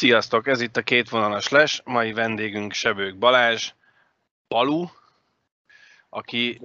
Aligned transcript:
Sziasztok, 0.00 0.46
ez 0.46 0.60
itt 0.60 0.76
a 0.76 0.82
két 0.82 1.08
vonalas 1.08 1.48
les, 1.48 1.82
mai 1.84 2.12
vendégünk 2.12 2.72
Sebők 2.72 3.18
Balázs, 3.18 3.72
Palu, 4.48 4.84
aki 6.08 6.60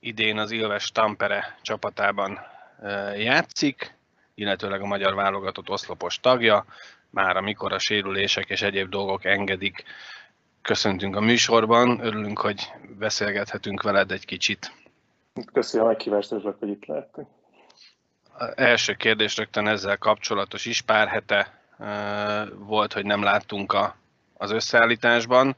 idén 0.00 0.38
az 0.38 0.50
Ilves 0.50 0.92
Tampere 0.92 1.58
csapatában 1.62 2.38
játszik, 3.16 3.94
illetőleg 4.34 4.80
a 4.80 4.86
magyar 4.86 5.14
válogatott 5.14 5.70
oszlopos 5.70 6.20
tagja, 6.20 6.64
már 7.10 7.36
amikor 7.36 7.72
a 7.72 7.78
sérülések 7.78 8.48
és 8.48 8.62
egyéb 8.62 8.88
dolgok 8.88 9.24
engedik, 9.24 9.84
köszöntünk 10.62 11.16
a 11.16 11.20
műsorban, 11.20 12.00
örülünk, 12.00 12.38
hogy 12.38 12.72
beszélgethetünk 12.98 13.82
veled 13.82 14.10
egy 14.10 14.24
kicsit. 14.24 14.72
Köszönöm 15.52 15.86
a 15.86 15.88
meghívást, 15.88 16.30
hogy 16.30 16.68
itt 16.68 16.84
lehetünk. 16.84 17.28
Első 18.54 18.94
kérdés 18.94 19.36
rögtön 19.36 19.66
ezzel 19.66 19.98
kapcsolatos 19.98 20.66
is, 20.66 20.80
pár 20.80 21.08
hete 21.08 21.64
volt, 22.58 22.92
hogy 22.92 23.04
nem 23.04 23.22
láttunk 23.22 23.72
a, 23.72 23.96
az 24.36 24.50
összeállításban. 24.50 25.56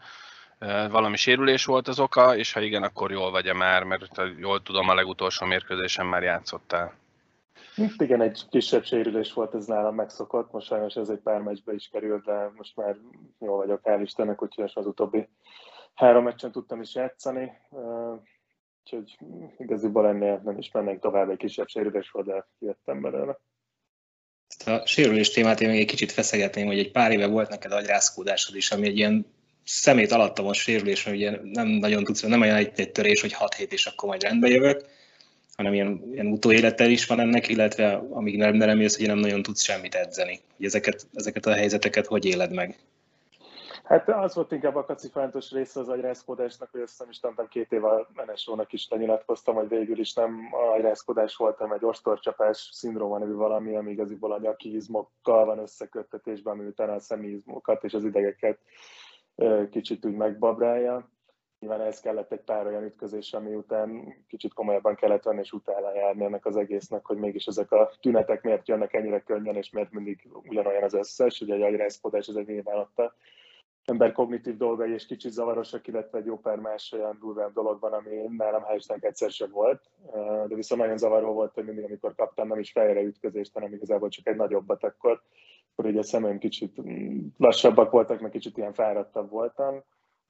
Valami 0.90 1.16
sérülés 1.16 1.64
volt 1.64 1.88
az 1.88 2.00
oka, 2.00 2.36
és 2.36 2.52
ha 2.52 2.60
igen, 2.60 2.82
akkor 2.82 3.10
jól 3.10 3.30
vagy-e 3.30 3.54
már, 3.54 3.82
mert 3.82 4.22
jól 4.38 4.62
tudom, 4.62 4.88
a 4.88 4.94
legutolsó 4.94 5.46
mérkőzésen 5.46 6.06
már 6.06 6.22
játszottál. 6.22 6.94
Igen, 7.98 8.20
egy 8.20 8.42
kisebb 8.50 8.84
sérülés 8.84 9.32
volt, 9.32 9.54
ez 9.54 9.66
nálam 9.66 9.94
megszokott, 9.94 10.52
most 10.52 10.66
sajnos 10.66 10.94
ez 10.94 11.08
egy 11.08 11.18
pár 11.18 11.40
meccsbe 11.40 11.72
is 11.74 11.88
került, 11.92 12.24
de 12.24 12.50
most 12.56 12.76
már 12.76 12.96
jól 13.38 13.56
vagyok, 13.56 13.80
hál' 13.84 14.00
Istennek, 14.02 14.42
úgyhogy 14.42 14.70
az 14.74 14.86
utóbbi 14.86 15.28
három 15.94 16.24
meccsen 16.24 16.52
tudtam 16.52 16.80
is 16.80 16.94
játszani, 16.94 17.52
úgyhogy 18.82 19.18
igaziból 19.58 20.08
ennél 20.08 20.40
nem 20.44 20.58
is 20.58 20.70
mennék 20.70 20.98
tovább, 20.98 21.30
egy 21.30 21.36
kisebb 21.36 21.68
sérülés 21.68 22.10
volt, 22.10 22.26
de 22.26 22.46
jöttem 22.58 23.00
belőle. 23.00 23.38
A 24.68 24.86
sérülés 24.86 25.30
témát 25.30 25.60
én 25.60 25.68
még 25.68 25.80
egy 25.80 25.86
kicsit 25.86 26.12
feszegetném, 26.12 26.66
hogy 26.66 26.78
egy 26.78 26.90
pár 26.90 27.12
éve 27.12 27.26
volt 27.26 27.48
neked 27.48 27.72
agyrázkódásod 27.72 28.56
is, 28.56 28.70
ami 28.70 28.86
egy 28.86 28.96
ilyen 28.96 29.26
szemét 29.64 30.12
alattamos 30.12 30.58
sérülés, 30.58 31.04
mert 31.04 31.16
ugye 31.16 31.38
nem 31.42 31.68
nagyon 31.68 32.04
tudsz, 32.04 32.20
nem 32.20 32.40
olyan 32.40 32.56
egy, 32.56 32.70
egy 32.76 32.92
törés, 32.92 33.20
hogy 33.20 33.32
6 33.32 33.54
hét 33.54 33.72
és 33.72 33.86
akkor 33.86 34.08
majd 34.08 34.22
rendbe 34.22 34.48
jövök, 34.48 34.84
hanem 35.56 35.74
ilyen, 35.74 36.02
ilyen 36.12 36.26
utóélettel 36.26 36.90
is 36.90 37.06
van 37.06 37.20
ennek, 37.20 37.48
illetve 37.48 38.02
amíg 38.10 38.36
nem, 38.36 38.54
nem 38.54 38.80
jössz, 38.80 38.96
hogy 38.96 39.06
nem 39.06 39.18
nagyon 39.18 39.42
tudsz 39.42 39.62
semmit 39.62 39.94
edzeni. 39.94 40.40
Hogy 40.56 40.66
ezeket, 40.66 41.06
ezeket 41.14 41.46
a 41.46 41.52
helyzeteket 41.52 42.06
hogy 42.06 42.24
éled 42.24 42.52
meg? 42.52 42.78
Hát 43.88 44.08
az 44.08 44.34
volt 44.34 44.52
inkább 44.52 44.76
a 44.76 44.84
kacifántos 44.84 45.50
része 45.50 45.80
az 45.80 45.88
agyrázkodásnak, 45.88 46.70
hogy 46.70 46.82
is 47.08 47.20
tanultam 47.20 47.48
két 47.48 47.72
éve 47.72 47.88
a 47.88 48.08
NSO-nak 48.26 48.72
is 48.72 48.88
lenyilatkoztam, 48.88 49.54
hogy 49.54 49.68
végül 49.68 49.98
is 49.98 50.14
nem 50.14 50.48
agyrázkodás 50.74 51.36
volt, 51.36 51.56
hanem 51.56 51.72
egy 51.72 51.84
ostorcsapás 51.84 52.70
szindróma 52.72 53.18
nevű 53.18 53.32
valami, 53.32 53.76
ami 53.76 53.90
igaziból 53.90 54.32
a 54.32 54.38
nyaki 54.38 54.74
izmokkal 54.74 55.44
van 55.44 55.58
összeköttetésben, 55.58 56.54
ami 56.54 56.66
utána 56.66 56.92
a 56.92 57.00
személyizmokat 57.00 57.84
és 57.84 57.94
az 57.94 58.04
idegeket 58.04 58.58
kicsit 59.70 60.06
úgy 60.06 60.14
megbabrálja. 60.14 61.10
Nyilván 61.58 61.80
ez 61.80 62.00
kellett 62.00 62.32
egy 62.32 62.44
pár 62.44 62.66
olyan 62.66 62.84
ütközés, 62.84 63.32
ami 63.32 63.54
után 63.54 64.14
kicsit 64.26 64.54
komolyabban 64.54 64.94
kellett 64.94 65.22
venni, 65.22 65.40
és 65.40 65.52
utána 65.52 65.94
járni 65.94 66.24
ennek 66.24 66.46
az 66.46 66.56
egésznek, 66.56 67.06
hogy 67.06 67.16
mégis 67.16 67.46
ezek 67.46 67.72
a 67.72 67.90
tünetek 68.00 68.42
miért 68.42 68.68
jönnek 68.68 68.94
ennyire 68.94 69.20
könnyen, 69.20 69.56
és 69.56 69.70
miért 69.70 69.92
mindig 69.92 70.28
ugyanolyan 70.32 70.82
az 70.82 70.94
összes, 70.94 71.40
ugye 71.40 71.54
egy 71.54 71.62
agyrázkodás, 71.62 72.26
ez 72.26 72.34
egy 72.34 72.46
nyilván 72.46 72.78
ott 72.78 72.98
a 72.98 73.14
ember 73.88 74.12
kognitív 74.12 74.56
dolgai 74.56 74.92
és 74.92 75.06
kicsit 75.06 75.32
zavarosak, 75.32 75.86
illetve 75.86 76.18
egy 76.18 76.26
jó 76.26 76.38
pár 76.38 76.58
más 76.58 76.92
olyan 76.92 77.18
durvább 77.20 77.52
dolog 77.52 77.80
van, 77.80 77.92
ami 77.92 78.36
nálam 78.36 78.62
helyesnek 78.62 79.04
egyszer 79.04 79.30
sem 79.30 79.50
volt. 79.50 79.82
De 80.48 80.54
viszont 80.54 80.80
nagyon 80.80 80.98
zavaró 80.98 81.32
volt, 81.32 81.54
hogy 81.54 81.64
mindig, 81.64 81.84
amikor 81.84 82.14
kaptam 82.14 82.48
nem 82.48 82.58
is 82.58 82.72
fejre 82.72 83.00
ütközést, 83.00 83.54
hanem 83.54 83.72
igazából 83.72 84.08
csak 84.08 84.26
egy 84.26 84.36
nagyobbat, 84.36 84.84
akkor, 84.84 85.22
akkor 85.72 85.90
ugye 85.90 85.98
a 85.98 86.02
szemem 86.02 86.38
kicsit 86.38 86.80
mm, 86.82 87.26
lassabbak 87.36 87.90
voltak, 87.90 88.20
meg 88.20 88.30
kicsit 88.30 88.56
ilyen 88.56 88.72
fáradtabb 88.72 89.30
voltam. 89.30 89.82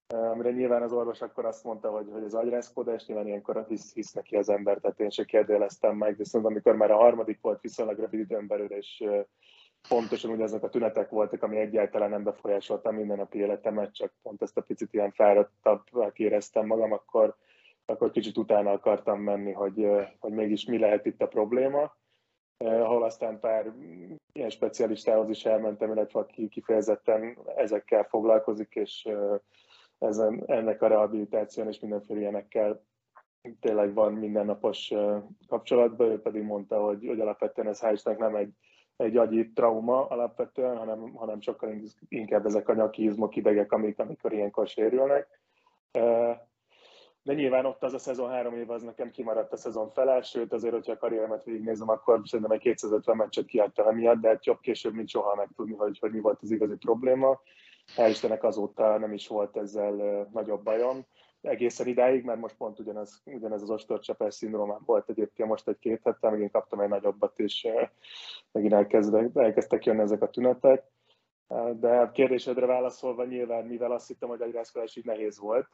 Amire 0.07 0.51
nyilván 0.51 0.83
az 0.83 0.93
orvos 0.93 1.21
akkor 1.21 1.45
azt 1.45 1.65
mondta, 1.65 1.91
hogy, 1.91 2.09
hogy 2.13 2.25
az 2.25 2.35
agyrázkodás, 2.35 3.07
nyilván 3.07 3.27
ilyenkor 3.27 3.65
hisz, 3.69 3.95
hisz 3.95 4.13
neki 4.13 4.37
az 4.37 4.49
ember, 4.49 4.79
tehát 4.79 5.01
én 5.01 5.11
se 5.11 5.25
kérdéleztem 5.25 5.97
meg, 5.97 6.17
viszont 6.17 6.45
amikor 6.45 6.77
már 6.77 6.91
a 6.91 6.97
harmadik 6.97 7.39
volt 7.41 7.61
viszonylag 7.61 7.99
rövid 7.99 8.21
időn 8.21 8.47
belül, 8.47 8.71
és 8.71 9.05
pontosan 9.89 10.31
ugye 10.31 10.43
ezek 10.43 10.63
a 10.63 10.69
tünetek 10.69 11.11
voltak, 11.11 11.43
ami 11.43 11.57
egyáltalán 11.57 12.11
nem 12.11 12.23
befolyásolta 12.23 12.91
minden 12.91 13.17
napi 13.17 13.39
életemet, 13.39 13.95
csak 13.95 14.13
pont 14.23 14.43
ezt 14.43 14.57
a 14.57 14.63
picit 14.63 14.93
ilyen 14.93 15.11
fáradtabb 15.11 15.83
éreztem 16.13 16.67
magam, 16.67 16.93
akkor, 16.93 17.37
akkor 17.87 18.11
kicsit 18.11 18.37
utána 18.37 18.71
akartam 18.71 19.21
menni, 19.21 19.53
hogy, 19.53 19.89
hogy 20.19 20.33
mégis 20.33 20.65
mi 20.65 20.79
lehet 20.79 21.07
itt 21.07 21.23
a 21.23 21.29
probléma. 21.29 21.97
Ahol 22.57 23.03
aztán 23.03 23.41
pár 23.41 23.73
ilyen 24.33 24.51
specialistához 24.51 25.29
is 25.29 25.45
elmentem, 25.45 25.93
illetve 25.93 26.21
aki 26.21 26.49
kifejezetten 26.49 27.39
ezekkel 27.57 28.05
foglalkozik, 28.05 28.75
és 28.75 29.09
ezen, 29.99 30.43
ennek 30.47 30.83
a 30.83 30.87
rehabilitáción 30.87 31.69
és 31.69 31.81
mindenféle 31.81 32.21
ilyenekkel 32.21 32.83
tényleg 33.61 33.95
van 33.95 34.13
mindennapos 34.13 34.93
kapcsolatban, 35.49 36.11
ő 36.11 36.21
pedig 36.21 36.43
mondta, 36.43 36.85
hogy, 36.85 37.07
hogy 37.07 37.21
alapvetően 37.21 37.69
ez 37.69 37.81
hál' 37.83 38.19
nem 38.19 38.35
egy 38.35 38.53
egy 38.99 39.17
agyi 39.17 39.53
trauma 39.53 40.07
alapvetően, 40.07 40.77
hanem, 40.77 41.15
hanem 41.15 41.41
sokkal 41.41 41.75
inkább 42.09 42.47
ezek 42.47 42.69
a 42.69 42.75
nyakizmok, 42.75 43.37
idegek, 43.37 43.73
amik, 43.73 43.99
amikor 43.99 44.33
ilyenkor 44.33 44.67
sérülnek. 44.67 45.41
De 47.23 47.35
nyilván 47.35 47.67
ott 47.67 47.83
az 47.83 47.95
a 47.95 47.99
szezon 47.99 48.31
három 48.31 48.55
év 48.55 48.71
az 48.71 48.83
nekem 48.83 49.11
kimaradt 49.11 49.53
a 49.53 49.57
szezon 49.57 49.91
fele, 49.91 50.23
sőt 50.23 50.53
azért, 50.53 50.75
hogyha 50.75 50.93
a 50.93 50.97
karrieremet 50.97 51.45
végignézem, 51.45 51.89
akkor 51.89 52.21
szerintem 52.25 52.55
egy 52.55 52.61
250 52.61 53.17
meccset 53.17 53.47
kiadtam 53.47 53.87
emiatt, 53.87 54.21
de 54.21 54.29
hát 54.29 54.47
jobb 54.47 54.61
később, 54.61 54.95
mint 54.95 55.09
soha 55.09 55.35
megtudni, 55.35 55.75
hogy, 55.75 55.99
hogy 55.99 56.13
mi 56.13 56.21
volt 56.21 56.43
az 56.43 56.51
igazi 56.51 56.77
probléma. 56.77 57.41
Hál' 57.97 58.09
Istennek 58.09 58.45
azóta 58.45 58.99
nem 58.99 59.13
is 59.13 59.29
volt 59.29 59.57
ezzel 59.57 60.29
nagyobb 60.33 60.63
bajom 60.63 61.07
egészen 61.41 61.87
idáig, 61.87 62.25
mert 62.25 62.41
most 62.41 62.57
pont 62.57 62.79
ugyanez, 62.79 63.23
ugyanez 63.25 63.63
az 63.63 63.71
ostorcsapás 63.71 64.35
szindrómám 64.35 64.83
volt 64.85 65.09
egyébként 65.09 65.49
most 65.49 65.69
egy-két 65.69 66.01
hete, 66.05 66.31
megint 66.31 66.53
kaptam 66.53 66.81
egy 66.81 66.89
nagyobbat, 66.89 67.39
és 67.39 67.69
megint 68.53 68.73
elkezdek, 68.73 69.31
elkezdtek 69.35 69.85
jönni 69.85 70.01
ezek 70.01 70.23
a 70.23 70.31
tünetek. 70.31 70.85
De 71.75 71.99
a 71.99 72.11
kérdésedre 72.11 72.67
válaszolva 72.67 73.25
nyilván, 73.25 73.65
mivel 73.65 73.93
azt 73.93 74.09
hittem, 74.09 74.29
hogy 74.29 74.43
agyrázkodás 74.43 74.97
így 74.97 75.05
nehéz 75.05 75.39
volt, 75.39 75.69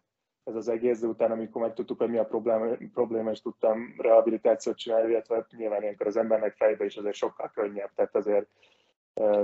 ez 0.45 0.55
az 0.55 0.69
egész, 0.69 1.01
de 1.01 1.07
utána, 1.07 1.33
amikor 1.33 1.63
megtudtuk, 1.63 1.99
hogy 1.99 2.11
mi 2.11 2.19
a 2.19 2.25
probléma, 2.25 2.77
probléma 2.93 3.31
és 3.31 3.41
tudtam 3.41 3.95
rehabilitációt 3.99 4.77
csinálni, 4.77 5.11
illetve 5.11 5.47
nyilván 5.57 5.83
ilyenkor 5.83 6.07
az 6.07 6.17
embernek 6.17 6.57
fejbe 6.57 6.85
is 6.85 6.97
azért 6.97 7.15
sokkal 7.15 7.51
könnyebb, 7.55 7.91
tehát 7.95 8.15
azért 8.17 8.49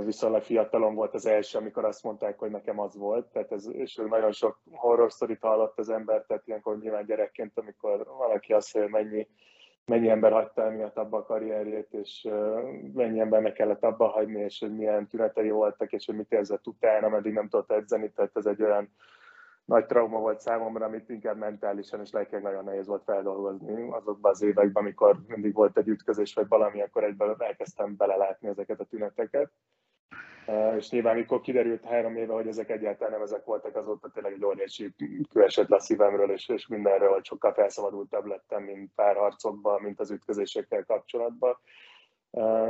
viszonylag 0.03 0.41
fiatalon 0.41 0.95
volt 0.95 1.13
az 1.13 1.25
első, 1.25 1.57
amikor 1.57 1.85
azt 1.85 2.03
mondták, 2.03 2.39
hogy 2.39 2.51
nekem 2.51 2.79
az 2.79 2.97
volt, 2.97 3.25
tehát 3.25 3.51
ez, 3.51 3.67
és 3.71 3.95
nagyon 4.09 4.31
sok 4.31 4.59
horror 4.71 5.11
sztorit 5.11 5.41
hallott 5.41 5.79
az 5.79 5.89
ember, 5.89 6.23
tehát 6.27 6.47
ilyenkor 6.47 6.77
nyilván 6.77 7.05
gyerekként, 7.05 7.57
amikor 7.57 8.05
valaki 8.17 8.53
azt 8.53 8.73
mondja, 8.73 8.91
mennyi, 8.91 9.27
mennyi 9.85 10.09
ember 10.09 10.31
hagyta 10.31 10.69
miatt 10.69 10.97
abba 10.97 11.17
a 11.17 11.23
karrierjét, 11.23 11.93
és 11.93 12.27
mennyi 12.93 13.19
embernek 13.19 13.53
kellett 13.53 13.83
abba 13.83 14.07
hagyni, 14.07 14.41
és 14.41 14.59
hogy 14.59 14.75
milyen 14.75 15.07
tünetei 15.07 15.49
voltak, 15.49 15.91
és 15.91 16.05
hogy 16.05 16.15
mit 16.15 16.31
érzett 16.31 16.67
utána, 16.67 17.05
ameddig 17.05 17.33
nem 17.33 17.49
tudott 17.49 17.71
edzeni, 17.71 18.11
tehát 18.11 18.31
ez 18.37 18.45
egy 18.45 18.63
olyan 18.63 18.89
nagy 19.65 19.85
trauma 19.85 20.19
volt 20.19 20.39
számomra, 20.39 20.85
amit 20.85 21.09
inkább 21.09 21.37
mentálisan 21.37 21.99
és 22.01 22.11
lelkileg 22.11 22.43
nagyon 22.43 22.63
nehéz 22.63 22.87
volt 22.87 23.03
feldolgozni 23.03 23.89
azokban 23.91 24.31
az 24.31 24.41
években, 24.41 24.83
amikor 24.83 25.19
mindig 25.27 25.53
volt 25.53 25.77
egy 25.77 25.87
ütközés, 25.87 26.33
vagy 26.33 26.47
valami, 26.47 26.81
akkor 26.81 27.03
egyben 27.03 27.35
elkezdtem 27.37 27.95
belelátni 27.95 28.47
ezeket 28.47 28.79
a 28.79 28.85
tüneteket. 28.85 29.51
És 30.77 30.89
nyilván, 30.89 31.15
mikor 31.15 31.41
kiderült 31.41 31.85
három 31.85 32.15
éve, 32.15 32.33
hogy 32.33 32.47
ezek 32.47 32.69
egyáltalán 32.69 33.13
nem 33.13 33.21
ezek 33.21 33.45
voltak, 33.45 33.75
azóta 33.75 34.09
tényleg 34.09 34.33
egy 34.33 34.45
óriási 34.45 34.93
kőesett 35.29 35.67
le 35.67 35.75
a 35.75 35.79
szívemről, 35.79 36.31
és, 36.31 36.49
és 36.49 36.67
mindenről, 36.67 37.13
hogy 37.13 37.25
sokkal 37.25 37.53
felszabadultabb 37.53 38.25
lettem, 38.25 38.63
mint 38.63 38.91
pár 38.95 39.15
harcokban, 39.15 39.81
mint 39.81 39.99
az 39.99 40.11
ütközésekkel 40.11 40.83
kapcsolatban 40.85 41.57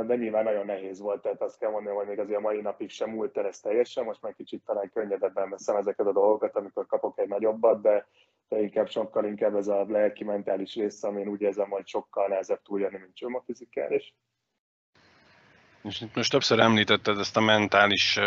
de 0.06 0.16
nyilván 0.16 0.44
nagyon 0.44 0.66
nehéz 0.66 1.00
volt, 1.00 1.22
tehát 1.22 1.42
azt 1.42 1.58
kell 1.58 1.70
mondani, 1.70 1.96
hogy 1.96 2.06
még 2.06 2.18
azért 2.18 2.38
a 2.38 2.40
mai 2.40 2.60
napig 2.60 2.90
sem 2.90 3.10
múlt 3.10 3.36
el 3.36 3.46
ez 3.46 3.60
teljesen, 3.60 4.04
most 4.04 4.22
már 4.22 4.34
kicsit 4.34 4.64
talán 4.64 4.90
könnyedebben 4.94 5.50
veszem 5.50 5.76
ezeket 5.76 6.06
a 6.06 6.12
dolgokat, 6.12 6.56
amikor 6.56 6.86
kapok 6.86 7.18
egy 7.18 7.28
nagyobbat, 7.28 7.82
de, 7.82 8.06
de 8.48 8.60
inkább 8.60 8.88
sokkal 8.88 9.24
inkább 9.24 9.56
ez 9.56 9.68
a 9.68 9.84
lelki 9.88 10.24
mentális 10.24 10.74
része, 10.74 11.08
amin 11.08 11.28
úgy 11.28 11.40
érzem, 11.40 11.70
hogy 11.70 11.86
sokkal 11.86 12.28
nehezebb 12.28 12.62
túljönni, 12.62 12.98
mint 12.98 13.16
sem 13.16 13.34
a 13.34 13.42
fizikális. 13.46 14.14
És 15.82 16.04
most 16.14 16.30
többször 16.30 16.60
említetted 16.60 17.18
ezt 17.18 17.36
a 17.36 17.40
mentális 17.40 18.18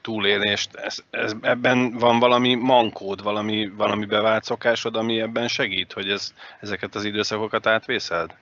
túlélést, 0.00 0.74
ez, 0.74 1.04
ez, 1.10 1.34
ebben 1.40 1.98
van 1.98 2.18
valami 2.18 2.54
mankód, 2.54 3.22
valami, 3.22 3.68
valami 3.76 4.04
bevált 4.04 4.44
szokásod, 4.44 4.96
ami 4.96 5.20
ebben 5.20 5.48
segít, 5.48 5.92
hogy 5.92 6.08
ez, 6.08 6.34
ezeket 6.60 6.94
az 6.94 7.04
időszakokat 7.04 7.66
átvészeld? 7.66 8.34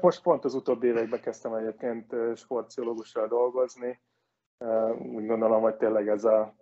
Most 0.00 0.22
pont 0.22 0.44
az 0.44 0.54
utóbbi 0.54 0.86
években 0.86 1.20
kezdtem 1.20 1.54
egyébként 1.54 2.14
sportpszichológussal 2.36 3.28
dolgozni. 3.28 4.00
Úgy 4.98 5.26
gondolom, 5.26 5.62
hogy 5.62 5.74
tényleg 5.74 6.08
ez 6.08 6.24
a, 6.24 6.54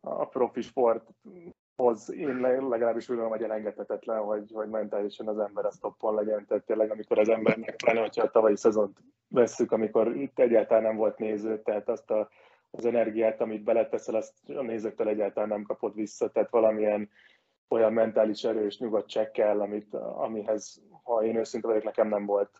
a 0.00 0.26
profi 0.28 0.60
sporthoz 0.60 2.12
én 2.12 2.40
legalábbis 2.68 3.08
úgy 3.08 3.16
gondolom, 3.16 3.30
hogy 3.30 3.42
elengedhetetlen, 3.42 4.18
hogy, 4.20 4.50
hogy 4.54 4.68
mentálisan 4.68 5.28
az 5.28 5.38
ember 5.38 5.64
a 5.64 5.70
toppon 5.80 6.14
legyen. 6.14 6.46
Tehát 6.46 6.64
tényleg, 6.64 6.90
amikor 6.90 7.18
az 7.18 7.28
embernek, 7.28 7.76
pláne, 7.76 8.00
hogyha 8.00 8.22
a 8.22 8.30
tavalyi 8.30 8.56
szezont 8.56 8.98
vesszük, 9.28 9.72
amikor 9.72 10.16
itt 10.16 10.38
egyáltalán 10.38 10.82
nem 10.82 10.96
volt 10.96 11.18
néző, 11.18 11.62
tehát 11.62 11.88
azt 11.88 12.10
a 12.10 12.28
az 12.74 12.84
energiát, 12.84 13.40
amit 13.40 13.64
beleteszel, 13.64 14.14
azt 14.14 14.34
a 14.46 14.62
nézőktől 14.62 15.08
egyáltalán 15.08 15.48
nem 15.48 15.62
kapod 15.62 15.94
vissza, 15.94 16.30
tehát 16.30 16.50
valamilyen 16.50 17.08
olyan 17.72 17.92
mentális 17.92 18.44
erő 18.44 18.64
és 18.64 18.78
nyugodtság 18.78 19.30
kell, 19.30 19.60
amit, 19.60 19.94
amihez, 19.94 20.82
ha 21.02 21.24
én 21.24 21.36
őszinte 21.36 21.66
vagyok, 21.66 21.82
nekem 21.84 22.08
nem 22.08 22.26
volt 22.26 22.58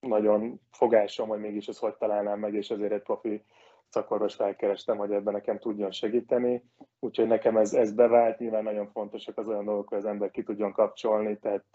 nagyon 0.00 0.60
fogásom, 0.70 1.28
hogy 1.28 1.40
mégis 1.40 1.68
ezt 1.68 1.78
hogy 1.78 1.94
találnám 1.94 2.38
meg, 2.38 2.54
és 2.54 2.70
ezért 2.70 2.92
egy 2.92 3.02
profi 3.02 3.44
szakorvos 3.88 4.34
felkerestem, 4.34 4.96
hogy 4.96 5.12
ebben 5.12 5.32
nekem 5.32 5.58
tudjon 5.58 5.90
segíteni. 5.90 6.64
Úgyhogy 6.98 7.26
nekem 7.26 7.56
ez, 7.56 7.74
ez 7.74 7.92
bevált, 7.92 8.38
nyilván 8.38 8.62
nagyon 8.62 8.90
fontosak 8.90 9.38
az 9.38 9.48
olyan 9.48 9.64
dolgok, 9.64 9.88
hogy 9.88 9.98
az 9.98 10.04
ember 10.04 10.30
ki 10.30 10.42
tudjon 10.42 10.72
kapcsolni, 10.72 11.38
tehát 11.38 11.66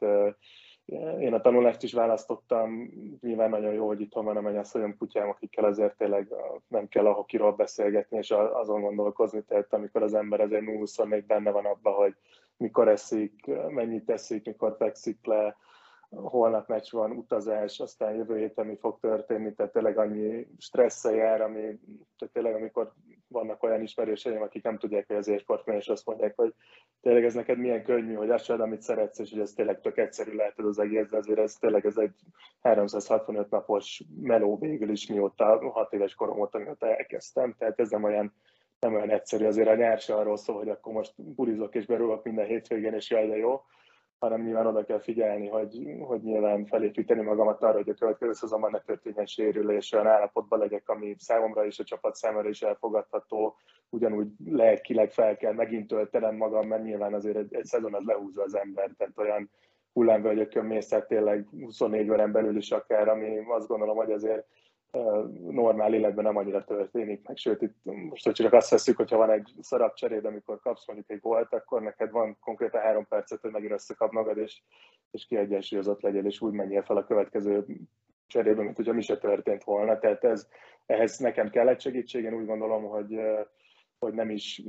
én 1.20 1.34
a 1.34 1.42
tanulást 1.42 1.84
is 1.84 1.94
választottam, 1.94 2.90
nyilván 3.22 3.50
nagyon 3.50 3.74
jó, 3.74 3.88
hogy 3.88 4.02
itt 4.02 4.14
van 4.14 4.38
a 4.38 4.42
mennyasszonyom 4.42 4.98
kutyám, 4.98 5.30
akikkel 5.30 5.64
azért 5.64 5.98
tényleg 5.98 6.34
nem 6.68 6.88
kell 6.88 7.06
a 7.06 7.14
hokiról 7.14 7.52
beszélgetni, 7.52 8.18
és 8.18 8.32
azon 8.32 8.82
gondolkozni, 8.82 9.42
tehát 9.42 9.74
amikor 9.74 10.04
az 10.04 10.14
ember 10.14 10.42
azért 10.42 10.66
24 10.66 11.26
benne 11.26 11.52
van 11.52 11.66
abban, 11.66 11.94
hogy 11.94 12.16
mikor 12.58 12.88
eszik, 12.88 13.50
mennyit 13.70 14.10
eszik, 14.10 14.46
mikor 14.46 14.76
fekszik 14.78 15.26
le, 15.26 15.58
holnap 16.16 16.68
meccs 16.68 16.92
van, 16.92 17.12
utazás, 17.12 17.80
aztán 17.80 18.16
jövő 18.16 18.38
héten 18.38 18.66
mi 18.66 18.76
fog 18.76 19.00
történni, 19.00 19.54
tehát 19.54 19.72
tényleg 19.72 19.98
annyi 19.98 20.48
stressze 20.58 21.16
jár, 21.16 21.42
ami, 21.42 21.62
tehát 22.18 22.34
tényleg 22.34 22.56
amikor 22.56 22.94
vannak 23.28 23.64
olyan 23.64 23.82
ismerőseim, 23.82 24.42
akik 24.42 24.64
nem 24.64 24.78
tudják, 24.78 25.08
hogy 25.08 25.16
az 25.16 25.28
élsport 25.28 25.68
és 25.68 25.88
azt 25.88 26.06
mondják, 26.06 26.34
hogy 26.36 26.54
tényleg 27.02 27.26
ez 27.26 27.34
neked 27.34 27.58
milyen 27.58 27.84
könnyű, 27.84 28.14
hogy 28.14 28.30
azt 28.30 28.50
amit 28.50 28.82
szeretsz, 28.82 29.20
és 29.20 29.32
hogy 29.32 29.40
ez 29.40 29.54
tényleg 29.54 29.80
tök 29.80 29.98
egyszerű 29.98 30.36
lehet 30.36 30.60
az 30.60 30.80
egész, 30.80 31.10
de 31.10 31.18
azért 31.18 31.40
ez 31.40 31.54
tényleg 31.54 31.86
ez 31.86 31.98
egy 31.98 32.16
365 32.62 33.50
napos 33.50 34.04
meló 34.22 34.58
végül 34.58 34.90
is, 34.90 35.08
mióta 35.08 35.70
6 35.72 35.94
éves 35.94 36.16
korom 36.16 36.40
óta, 36.40 36.58
mióta 36.58 36.96
elkezdtem, 36.96 37.56
tehát 37.58 37.80
ez 37.80 37.90
nem 37.90 38.04
olyan 38.04 38.34
nem 38.80 38.94
olyan 38.94 39.10
egyszerű, 39.10 39.46
azért 39.46 39.68
a 39.68 39.76
nyár 39.76 40.00
se 40.00 40.16
arról 40.16 40.38
szól, 40.38 40.58
hogy 40.58 40.70
akkor 40.70 40.94
most 40.94 41.14
bulizok 41.16 41.76
és 41.76 41.86
berúgok 41.86 42.24
minden 42.24 42.46
hétvégén, 42.46 42.94
és 42.94 43.10
jaj, 43.10 43.28
de 43.28 43.38
jó, 43.38 43.62
hanem 44.24 44.42
nyilván 44.42 44.66
oda 44.66 44.84
kell 44.84 45.00
figyelni, 45.00 45.48
hogy, 45.48 45.96
hogy 46.00 46.22
nyilván 46.22 46.66
felépíteni 46.66 47.22
magamat 47.22 47.64
arra, 47.64 47.74
hogy 47.74 47.90
a 47.90 47.94
következő 47.94 48.34
szezonban 48.34 48.72
ne 48.72 48.80
történjen 48.80 49.26
sérülés, 49.26 49.92
olyan 49.92 50.08
állapotban 50.08 50.60
legyek, 50.60 50.90
ami 50.90 51.16
számomra 51.18 51.66
és 51.66 51.80
a 51.80 51.84
csapat 51.84 52.16
számára 52.16 52.50
is 52.50 52.62
elfogadható, 52.62 53.56
ugyanúgy 53.90 54.28
lelkileg 54.46 55.12
fel 55.12 55.38
kell 55.38 55.54
megint 55.54 55.88
töltenem 55.88 56.36
magam, 56.36 56.68
mert 56.68 56.84
nyilván 56.84 57.14
azért 57.14 57.38
egy, 57.38 57.54
egy 57.54 57.66
szezon 57.66 57.94
az 57.94 58.04
lehúzza 58.06 58.44
az 58.44 58.56
ember, 58.56 58.92
tehát 58.98 59.18
olyan 59.18 59.50
hullámvölgyökön 59.94 60.66
mész, 60.66 60.88
tehát 60.88 61.08
tényleg 61.08 61.48
24 61.52 62.10
órán 62.10 62.32
belül 62.32 62.58
is 62.58 62.72
akár, 62.72 63.08
ami 63.08 63.44
azt 63.48 63.68
gondolom, 63.68 63.98
hogy 63.98 64.12
azért 64.12 64.46
normál 65.50 65.94
életben 65.94 66.24
nem 66.24 66.38
annyira 66.38 66.64
történik 66.64 67.28
meg, 67.28 67.38
sőt, 67.38 67.62
itt 67.62 67.76
most 67.84 68.24
hogy 68.24 68.34
csak 68.34 68.54
azt 68.54 68.70
veszük, 68.70 68.98
hogyha 68.98 69.18
van 69.18 69.32
egy 69.32 69.52
szarab 69.62 69.94
cseréd, 69.94 70.26
amikor 70.26 70.60
kapsz 70.60 70.88
mondjuk 70.88 71.10
egy 71.10 71.20
gólt, 71.20 71.54
akkor 71.54 71.82
neked 71.82 72.12
van 72.12 72.38
konkrétan 72.40 72.82
három 72.82 73.08
percet, 73.08 73.42
hogy 73.42 73.52
megint 73.52 73.72
összekap 73.72 74.12
magad, 74.12 74.38
és, 74.38 74.62
és 75.12 75.26
kiegyensúlyozott 75.26 76.02
legyél, 76.02 76.26
és 76.26 76.42
úgy 76.42 76.54
menjél 76.54 76.82
fel 76.84 76.98
a 76.98 77.06
következő 77.06 77.66
cserébe, 78.28 78.64
mint 78.64 78.76
hogyha 78.76 78.94
mi 78.94 79.02
se 79.02 79.18
történt 79.18 79.64
volna. 79.64 80.00
Tehát 80.00 80.24
ez, 80.24 80.48
ehhez 80.86 81.18
nekem 81.18 81.50
kellett 81.50 81.82
segítség, 81.82 82.24
én 82.24 82.34
úgy 82.34 82.46
gondolom, 82.46 82.84
hogy, 82.84 83.20
hogy 84.00 84.14
nem 84.14 84.30
is, 84.30 84.62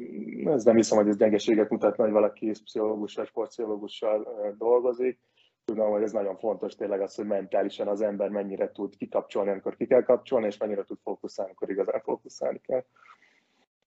ez 0.44 0.64
nem 0.64 0.76
hiszem, 0.76 0.98
hogy 0.98 1.08
ez 1.08 1.16
gyengeséget 1.16 1.70
mutatna, 1.70 2.04
hogy 2.04 2.12
valaki 2.12 2.50
pszichológus 2.50 3.14
vagy 3.14 3.26
sportpszichológussal 3.26 4.54
dolgozik, 4.58 5.18
tudom, 5.64 5.90
hogy 5.90 6.02
ez 6.02 6.12
nagyon 6.12 6.36
fontos 6.36 6.74
tényleg 6.74 7.00
az, 7.00 7.14
hogy 7.14 7.26
mentálisan 7.26 7.88
az 7.88 8.00
ember 8.00 8.28
mennyire 8.28 8.72
tud 8.72 8.96
kikapcsolni, 8.96 9.50
amikor 9.50 9.76
ki 9.76 9.86
kell 9.86 10.02
kapcsolni, 10.02 10.46
és 10.46 10.56
mennyire 10.56 10.84
tud 10.84 10.98
fókuszálni, 11.02 11.50
amikor 11.50 11.70
igazán 11.74 12.00
fókuszálni 12.04 12.60
kell. 12.66 12.84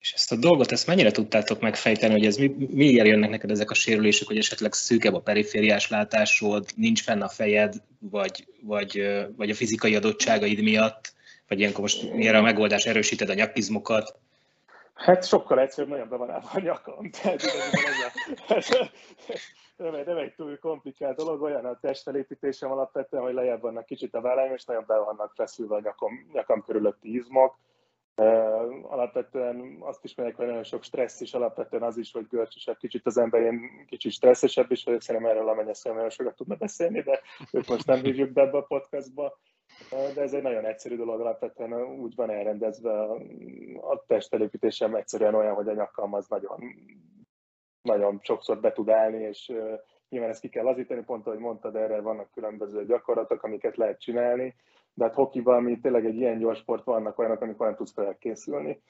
És 0.00 0.12
ezt 0.12 0.32
a 0.32 0.36
dolgot, 0.36 0.72
ezt 0.72 0.86
mennyire 0.86 1.10
tudtátok 1.10 1.60
megfejteni, 1.60 2.12
hogy 2.12 2.26
ez 2.26 2.36
mi, 2.36 2.54
miért 2.70 3.06
jönnek 3.06 3.30
neked 3.30 3.50
ezek 3.50 3.70
a 3.70 3.74
sérülések, 3.74 4.26
hogy 4.26 4.36
esetleg 4.36 4.72
szűkebb 4.72 5.14
a 5.14 5.20
perifériás 5.20 5.90
látásod, 5.90 6.66
nincs 6.76 7.02
fenn 7.02 7.20
a 7.20 7.28
fejed, 7.28 7.74
vagy, 7.98 8.46
vagy, 8.62 9.02
vagy 9.36 9.50
a 9.50 9.54
fizikai 9.54 9.94
adottságaid 9.94 10.62
miatt, 10.62 11.12
vagy 11.48 11.58
ilyenkor 11.58 11.80
most 11.80 12.12
miért 12.12 12.34
a 12.34 12.42
megoldás 12.42 12.86
erősíted 12.86 13.28
a 13.28 13.34
nyakizmokat? 13.34 14.18
Hát 14.94 15.26
sokkal 15.26 15.60
egyszerűbb, 15.60 15.90
nagyon 15.90 16.08
be 16.08 16.16
van 16.16 16.30
állva 16.30 16.48
a 16.52 16.60
nyakam. 16.60 17.10
Tehát 17.10 17.42
ez 18.48 18.68
nem, 19.78 20.02
nem 20.06 20.16
egy 20.16 20.34
túl 20.34 20.58
komplikált 20.58 21.16
dolog, 21.16 21.42
olyan 21.42 21.64
a 21.64 21.78
testfelépítésem 21.80 22.70
alapvetően, 22.70 23.22
hogy 23.22 23.34
lejjebb 23.34 23.60
vannak 23.60 23.84
kicsit 23.84 24.14
a 24.14 24.20
vállaim, 24.20 24.52
és 24.52 24.64
nagyon 24.64 24.84
be 24.86 24.98
vannak 24.98 25.32
feszülve 25.34 25.74
a 25.74 25.80
nyakam, 25.80 26.28
nyakam 26.32 26.62
körülötti 26.62 27.14
izmok. 27.14 27.58
Uh, 28.16 28.92
alapvetően 28.92 29.76
azt 29.80 30.04
is 30.04 30.14
mondják, 30.14 30.38
hogy 30.38 30.46
nagyon 30.46 30.62
sok 30.62 30.82
stressz 30.82 31.20
is, 31.20 31.34
alapvetően 31.34 31.82
az 31.82 31.96
is, 31.96 32.12
hogy 32.12 32.26
görcsösebb 32.26 32.76
kicsit 32.76 33.06
az 33.06 33.18
ember, 33.18 33.40
én 33.40 33.84
kicsit 33.86 34.12
stresszesebb 34.12 34.70
is 34.70 34.84
vagyok, 34.84 35.02
szerintem 35.02 35.30
erről 35.30 35.48
a 35.48 35.54
mennyeszem 35.54 35.94
nagyon 35.94 36.10
sokat 36.10 36.36
tudna 36.36 36.54
beszélni, 36.54 37.02
de 37.02 37.20
őt 37.52 37.68
most 37.68 37.86
nem 37.86 38.02
hívjuk 38.02 38.32
be 38.32 38.42
ebbe 38.42 38.56
a 38.56 38.62
podcastba. 38.62 39.38
Uh, 39.90 40.14
de 40.14 40.20
ez 40.22 40.32
egy 40.32 40.42
nagyon 40.42 40.64
egyszerű 40.64 40.96
dolog, 40.96 41.20
alapvetően 41.20 41.72
úgy 41.82 42.14
van 42.14 42.30
elrendezve 42.30 43.02
a, 43.02 43.14
a 43.90 44.04
testfelépítésem 44.06 44.94
egyszerűen 44.94 45.34
olyan, 45.34 45.54
hogy 45.54 45.68
a 45.68 45.74
nyakam 45.74 46.14
az 46.14 46.26
nagyon 46.28 46.58
nagyon 47.88 48.18
sokszor 48.22 48.60
be 48.60 48.72
tud 48.72 48.88
állni, 48.88 49.22
és 49.22 49.52
nyilván 50.08 50.30
ezt 50.30 50.40
ki 50.40 50.48
kell 50.48 50.64
lazítani, 50.64 51.02
pont 51.04 51.26
ahogy 51.26 51.38
mondtad, 51.38 51.76
erre 51.76 52.00
vannak 52.00 52.30
különböző 52.30 52.84
gyakorlatok, 52.84 53.42
amiket 53.42 53.76
lehet 53.76 54.00
csinálni, 54.00 54.54
de 54.94 55.04
hát 55.04 55.14
hokiban, 55.14 55.56
ami 55.56 55.80
tényleg 55.80 56.06
egy 56.06 56.16
ilyen 56.16 56.38
gyors 56.38 56.58
sport, 56.58 56.84
vannak 56.84 57.18
olyanok, 57.18 57.40
amikor 57.40 57.66
nem 57.66 57.76
tudsz 57.76 57.92
felkészülni, 57.92 58.82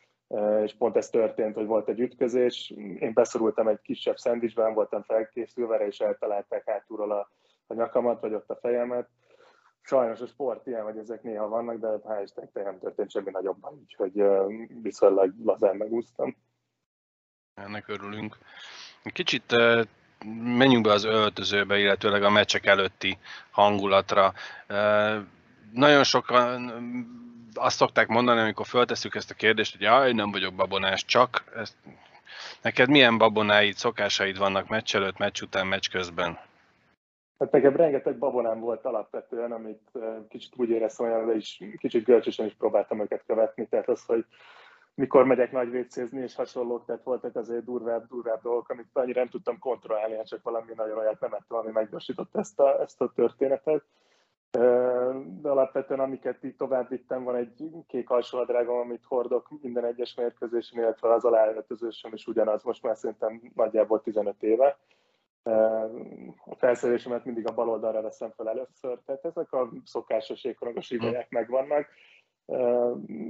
és 0.63 0.75
pont 0.77 0.97
ez 0.97 1.11
történt, 1.11 1.55
hogy 1.55 1.67
volt 1.67 1.89
egy 1.89 2.01
ütközés, 2.01 2.71
én 2.99 3.13
beszorultam 3.15 3.69
egy 3.69 3.81
kisebb 3.81 4.17
szendvicsben, 4.17 4.75
voltam 4.75 5.03
felkészülve, 5.03 5.87
és 5.87 6.01
eltalálták 6.01 6.69
hátulról 6.71 7.13
a, 7.13 7.31
a 7.67 7.75
nyakamat, 7.75 8.21
vagy 8.21 8.35
ott 8.35 8.51
a 8.51 8.59
fejemet. 8.61 9.09
Sajnos 9.81 10.21
a 10.21 10.27
sport 10.27 10.67
ilyen, 10.67 10.83
hogy 10.83 10.99
ezek 10.99 11.23
néha 11.23 11.49
vannak, 11.49 11.79
de 11.79 11.89
hál' 11.89 12.21
Istennek 12.23 12.65
nem 12.65 12.79
történt 12.79 13.11
semmi 13.11 13.31
nagyobb, 13.31 13.67
úgyhogy 13.81 14.25
viszonylag 14.83 15.35
lazán 15.45 15.77
megúsztam. 15.77 16.37
Ennek 17.55 17.89
örülünk. 17.89 18.37
Kicsit 19.03 19.55
menjünk 20.43 20.85
be 20.85 20.93
az 20.93 21.05
öltözőbe, 21.05 21.79
illetőleg 21.79 22.23
a 22.23 22.31
meccsek 22.31 22.67
előtti 22.67 23.19
hangulatra. 23.51 24.33
Nagyon 25.73 26.05
sokan 26.05 26.73
azt 27.55 27.77
szokták 27.77 28.09
mondani, 28.09 28.41
amikor 28.41 28.67
föltesszük 28.67 29.15
ezt 29.15 29.31
a 29.31 29.35
kérdést, 29.35 29.73
hogy 29.73 29.81
jaj, 29.81 30.13
nem 30.13 30.31
vagyok 30.31 30.55
babonás, 30.55 31.05
csak 31.05 31.45
ezt, 31.57 31.77
neked 32.63 32.89
milyen 32.89 33.19
babonáid, 33.19 33.75
szokásaid 33.75 34.39
vannak 34.39 34.69
meccs 34.69 34.95
előtt, 34.95 35.19
meccs 35.19 35.43
után, 35.43 35.67
meccs 35.67 35.91
közben? 35.91 36.39
Hát 37.39 37.51
nekem 37.51 37.77
rengeteg 37.77 38.19
babonám 38.19 38.61
volt 38.61 38.85
alapvetően, 38.85 39.53
amit 39.53 39.91
kicsit 40.29 40.53
úgy 40.57 40.71
éreztem, 40.71 41.25
hogy 41.25 41.37
is 41.37 41.63
kicsit 41.79 42.05
görcsösen 42.05 42.47
is 42.47 42.55
próbáltam 42.59 43.01
őket 43.01 43.23
követni, 43.27 43.67
tehát 43.67 43.89
az, 43.89 44.05
hogy 44.07 44.25
mikor 44.99 45.25
megyek 45.25 45.53
nagy 45.53 45.71
vécézni 45.71 46.21
és 46.21 46.35
hasonlók, 46.35 46.85
tehát 46.85 47.03
voltak 47.03 47.37
azért 47.37 47.65
durvább, 47.65 48.07
durvább 48.07 48.43
dolgok, 48.43 48.69
amit 48.69 48.87
annyira 48.93 49.21
nem 49.21 49.29
tudtam 49.29 49.59
kontrollálni, 49.59 50.17
hát 50.17 50.27
csak 50.27 50.43
valami 50.43 50.73
nagyon 50.77 50.99
olyat 50.99 51.21
nem 51.21 51.33
ettem, 51.33 51.57
ami 51.57 51.71
meggyorsított 51.71 52.37
ezt 52.37 52.61
a, 52.61 52.81
ezt 52.81 53.01
a 53.01 53.13
történetet. 53.15 53.85
De 55.41 55.49
alapvetően 55.49 56.01
amiket 56.01 56.45
így 56.45 56.57
tovább 56.57 56.89
vittem, 56.89 57.25
van 57.25 57.35
egy 57.35 57.65
kék 57.87 58.11
alsóadrágom, 58.11 58.79
amit 58.79 59.05
hordok 59.05 59.49
minden 59.63 59.85
egyes 59.85 60.15
mérkőzésen, 60.15 60.79
illetve 60.79 61.13
az 61.13 61.25
aláöltözősöm 61.25 62.13
is 62.13 62.27
ugyanaz, 62.27 62.63
most 62.63 62.83
már 62.83 62.97
szerintem 62.97 63.41
nagyjából 63.55 64.01
15 64.01 64.43
éve. 64.43 64.79
A 66.45 66.55
felszerelésemet 66.57 67.25
mindig 67.25 67.49
a 67.49 67.55
bal 67.55 67.69
oldalra 67.69 68.03
veszem 68.03 68.31
fel 68.31 68.49
először, 68.49 68.99
tehát 69.07 69.25
ezek 69.25 69.53
a 69.53 69.71
szokásos 69.85 70.45
ékorongos 70.45 70.91
ibolyák 70.91 71.31
megvannak 71.31 71.87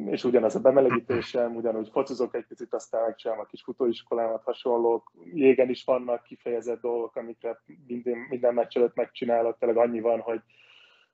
és 0.06 0.24
ugyanez 0.24 0.54
a 0.54 0.60
bemelegítésem, 0.60 1.56
ugyanúgy 1.56 1.88
focizok 1.92 2.34
egy 2.34 2.46
picit, 2.46 2.74
aztán 2.74 3.02
megcsinálom 3.02 3.44
a 3.44 3.46
kis 3.46 3.62
futóiskolámat, 3.62 4.42
hasonlók. 4.42 5.12
Jégen 5.34 5.68
is 5.68 5.84
vannak 5.84 6.22
kifejezett 6.22 6.80
dolgok, 6.80 7.16
amiket 7.16 7.60
minden, 7.86 8.16
minden 8.28 8.54
meccs 8.54 8.76
előtt 8.76 8.94
megcsinálok, 8.94 9.58
tényleg 9.58 9.78
annyi 9.78 10.00
van, 10.00 10.20
hogy, 10.20 10.40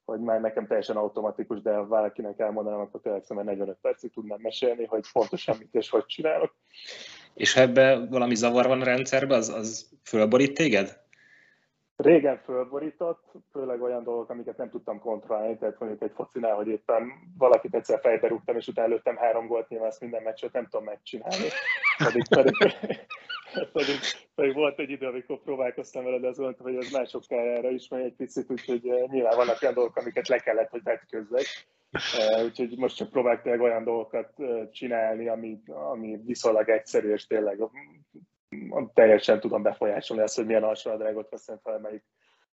hogy 0.05 0.21
már 0.21 0.41
nekem 0.41 0.67
teljesen 0.67 0.97
automatikus, 0.97 1.63
de 1.63 1.75
ha 1.75 1.87
valakinek 1.87 2.39
elmondanám, 2.39 2.81
akkor 2.81 3.01
tényleg 3.01 3.23
szerintem 3.23 3.53
45 3.53 3.79
percig 3.81 4.13
tudnám 4.13 4.41
mesélni, 4.41 4.85
hogy 4.85 5.05
pontosan 5.13 5.57
mit 5.59 5.75
és 5.75 5.91
hogy 5.91 6.07
csinálok. 6.07 6.55
És 7.35 7.55
ha 7.55 7.61
ebben 7.61 8.09
valami 8.09 8.35
zavar 8.35 8.67
van 8.67 8.81
a 8.81 8.85
rendszerben, 8.85 9.39
az, 9.39 9.49
az 9.49 9.91
fölborít 10.03 10.55
téged? 10.55 11.04
Régen 11.97 12.39
fölborított, 12.39 13.33
főleg 13.53 13.83
olyan 13.83 14.05
dolgok, 14.05 14.31
amiket 14.31 14.57
nem 14.57 14.71
tudtam 14.71 14.99
kontrollálni, 14.99 15.59
tehát 15.59 15.79
mondjuk 15.79 16.03
egy 16.03 16.13
focinál, 16.15 16.55
hogy 16.55 16.69
éppen 16.69 17.13
valakit 17.39 17.75
egyszer 17.75 18.01
fejbe 18.01 18.29
rúgtam, 18.29 18.57
és 18.57 18.67
utána 18.67 18.89
előttem 18.89 19.17
három 19.17 19.47
gólt, 19.47 19.69
nyilván 19.69 19.89
ezt 19.89 20.01
minden 20.01 20.23
meccset 20.23 20.53
nem 20.53 20.67
tudom 20.71 20.85
megcsinálni. 20.85 21.49
Pedig, 21.99 22.29
pedig, 22.29 22.57
pedig, 23.73 23.99
pedig 24.35 24.55
volt 24.55 24.79
egy 24.79 24.91
idő, 24.91 25.07
amikor 25.07 25.43
próbálkoztam 25.43 26.05
vele, 26.05 26.19
de 26.19 26.29
az 26.29 26.39
volt, 26.39 26.59
hogy 26.59 26.77
ez 26.77 26.91
mások 26.91 27.23
erre 27.29 27.71
is 27.71 27.89
megy 27.89 28.05
egy 28.05 28.15
picit, 28.17 28.51
úgyhogy 28.51 28.89
eh, 28.89 29.07
nyilván 29.07 29.37
vannak 29.37 29.63
olyan 29.63 29.75
dolgok, 29.75 29.97
amiket 29.97 30.29
le 30.29 30.39
kellett, 30.39 30.71
hogy 30.71 30.83
vetközzek. 30.83 31.47
Úgyhogy 32.45 32.79
most 32.79 32.97
csak 32.97 33.11
próbálok 33.11 33.45
olyan 33.45 33.85
dolgokat 33.85 34.35
csinálni, 34.73 35.29
ami, 35.29 35.63
ami 35.67 36.21
viszonylag 36.25 36.69
egyszerű, 36.69 37.13
és 37.13 37.27
tényleg 37.27 37.61
teljesen 38.95 39.41
tudom 39.41 39.63
befolyásolni 39.63 40.23
azt, 40.23 40.37
hogy 40.37 40.47
milyen 40.47 40.63
alsóadrágot 40.63 41.31
veszem 41.31 41.59
fel, 41.63 41.79
melyik, 41.79 42.05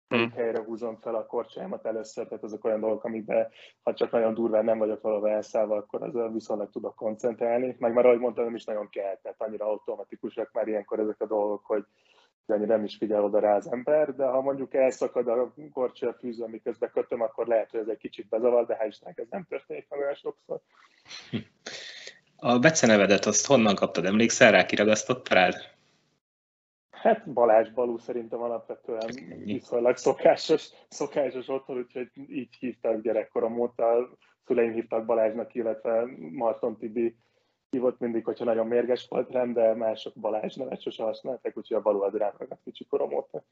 hmm. 0.09 0.31
helyre 0.31 0.63
húzom 0.63 0.99
fel 1.01 1.15
a 1.15 1.27
korcsámat 1.27 1.87
először, 1.87 2.27
tehát 2.27 2.45
azok 2.45 2.65
olyan 2.65 2.81
dolgok, 2.81 3.05
amikben 3.05 3.49
ha 3.83 3.95
csak 3.95 4.11
nagyon 4.11 4.35
durván 4.35 4.65
nem 4.65 4.79
vagyok 4.79 5.03
valahol 5.03 5.31
elszállva, 5.31 5.77
akkor 5.77 6.03
az 6.03 6.33
viszonylag 6.33 6.71
tudok 6.71 6.95
koncentrálni. 6.95 7.77
Meg 7.79 7.93
már 7.93 8.07
ahogy 8.07 8.19
mondtam, 8.19 8.45
nem 8.45 8.55
is 8.55 8.65
nagyon 8.65 8.89
kell, 8.89 9.19
tehát 9.23 9.43
annyira 9.43 9.67
automatikusak 9.67 10.53
már 10.53 10.69
ilyenkor 10.69 10.99
ezek 10.99 11.21
a 11.21 11.27
dolgok, 11.27 11.65
hogy 11.65 11.85
annyi 12.47 12.65
nem 12.65 12.85
is 12.85 12.97
figyel 12.97 13.25
oda 13.25 13.39
rá 13.39 13.57
az 13.57 13.73
ember, 13.73 14.15
de 14.15 14.25
ha 14.25 14.41
mondjuk 14.41 14.75
elszakad 14.75 15.29
a 15.29 15.55
korcsi 15.73 16.07
a 16.07 16.17
fűző, 16.19 16.47
miközben 16.47 16.91
kötöm, 16.93 17.21
akkor 17.21 17.47
lehet, 17.47 17.71
hogy 17.71 17.81
ez 17.81 17.89
egy 17.89 17.99
kicsit 17.99 18.29
bezavar, 18.29 18.67
de 18.67 18.79
hál' 18.81 19.19
ez 19.19 19.27
nem 19.31 19.45
történik 19.49 19.87
meg 19.89 20.01
olyan 20.01 20.15
sokszor. 20.15 20.61
A 22.37 22.59
becenevedet 22.59 23.25
azt 23.25 23.47
honnan 23.47 23.75
kaptad? 23.75 24.05
Emlékszel 24.05 24.51
rá, 24.51 24.67
kiragasztott 24.67 25.29
rád? 25.29 25.55
Hát 27.03 27.33
Balázs 27.33 27.69
Balú 27.69 27.99
szerintem 27.99 28.41
alapvetően 28.41 29.11
viszonylag 29.45 29.97
szokásos, 29.97 30.69
szokásos 30.89 31.49
otthon, 31.49 31.77
úgyhogy 31.77 32.11
így 32.15 32.55
hívták 32.59 33.01
gyerekkorom 33.01 33.61
óta, 33.61 34.09
szüleim 34.47 34.73
hívtak 34.73 35.05
Balázsnak, 35.05 35.55
illetve 35.55 36.05
Marton 36.33 36.77
Tibi 36.77 37.17
hívott 37.71 37.99
mindig, 37.99 38.25
hogyha 38.25 38.45
nagyon 38.45 38.67
mérges 38.67 39.07
volt 39.09 39.31
rám, 39.31 39.53
de 39.53 39.75
mások 39.75 40.15
Balázs 40.15 40.55
nevet 40.55 40.81
sose 40.83 41.03
használtak, 41.03 41.57
úgyhogy 41.57 41.77
a 41.77 41.81
Balú 41.81 42.03
az 42.03 42.15
rám 42.15 42.33
ragadt 42.39 42.63
kicsi 42.65 42.87
korom 42.87 43.13
óta. 43.13 43.45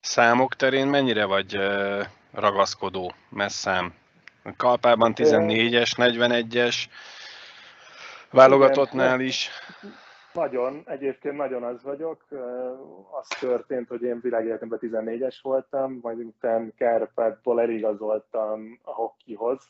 Számok 0.00 0.54
terén 0.54 0.86
mennyire 0.86 1.24
vagy 1.24 1.58
ragaszkodó 2.32 3.12
messzám? 3.28 3.94
Kalpában 4.56 5.12
14-es, 5.16 5.90
41-es, 5.96 6.76
válogatottnál 8.30 9.20
is. 9.20 9.50
Nagyon, 10.34 10.82
egyébként 10.86 11.36
nagyon 11.36 11.62
az 11.62 11.82
vagyok. 11.82 12.24
Az 13.20 13.28
történt, 13.28 13.88
hogy 13.88 14.02
én 14.02 14.20
világéletemben 14.20 14.78
14-es 14.82 15.38
voltam, 15.42 15.98
majd 16.02 16.18
utána 16.18 16.70
Kárpátból 16.76 17.60
eligazoltam 17.60 18.78
a 18.82 18.92
hokihoz. 18.92 19.68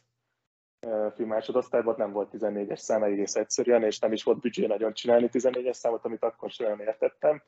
Fő 1.15 1.27
másodosztályban 1.27 1.95
nem 1.99 2.13
volt 2.13 2.29
14-es 2.33 2.77
szám 2.77 3.03
egész 3.03 3.35
egyszerűen, 3.35 3.83
és 3.83 3.99
nem 3.99 4.13
is 4.13 4.23
volt 4.23 4.41
büdzsé 4.41 4.67
nagyon 4.67 4.93
csinálni 4.93 5.29
14-es 5.33 5.73
számot, 5.73 6.05
amit 6.05 6.23
akkor 6.23 6.51
sem 6.51 6.81
értettem. 6.81 7.43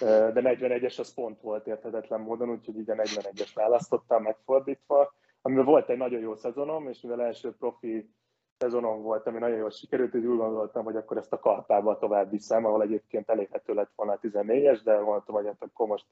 De 0.00 0.32
41-es 0.34 0.98
az 0.98 1.14
pont 1.14 1.40
volt 1.40 1.66
érthetetlen 1.66 2.20
módon, 2.20 2.50
úgyhogy 2.50 2.78
így 2.78 2.90
a 2.90 2.94
41-es 2.94 3.50
választottam 3.54 4.22
megfordítva, 4.22 5.12
amivel 5.42 5.64
volt 5.64 5.88
egy 5.88 5.98
nagyon 5.98 6.20
jó 6.20 6.34
szezonom, 6.34 6.88
és 6.88 7.00
mivel 7.00 7.22
első 7.22 7.54
profi 7.58 8.10
szezonon 8.58 9.02
volt, 9.02 9.26
ami 9.26 9.38
nagyon 9.38 9.56
jól 9.56 9.70
sikerült, 9.70 10.10
hogy 10.10 10.26
úgy 10.26 10.36
gondoltam, 10.36 10.84
hogy 10.84 10.96
akkor 10.96 11.16
ezt 11.16 11.32
a 11.32 11.38
kartába 11.38 11.98
tovább 11.98 12.30
viszem, 12.30 12.64
ahol 12.64 12.82
egyébként 12.82 13.30
elérhető 13.30 13.74
lett 13.74 13.90
volna 13.96 14.12
a 14.12 14.18
14-es, 14.22 14.80
de 14.84 15.00
mondtam, 15.00 15.34
hogy 15.34 15.46
hát 15.46 15.62
akkor 15.62 15.86
most 15.86 16.04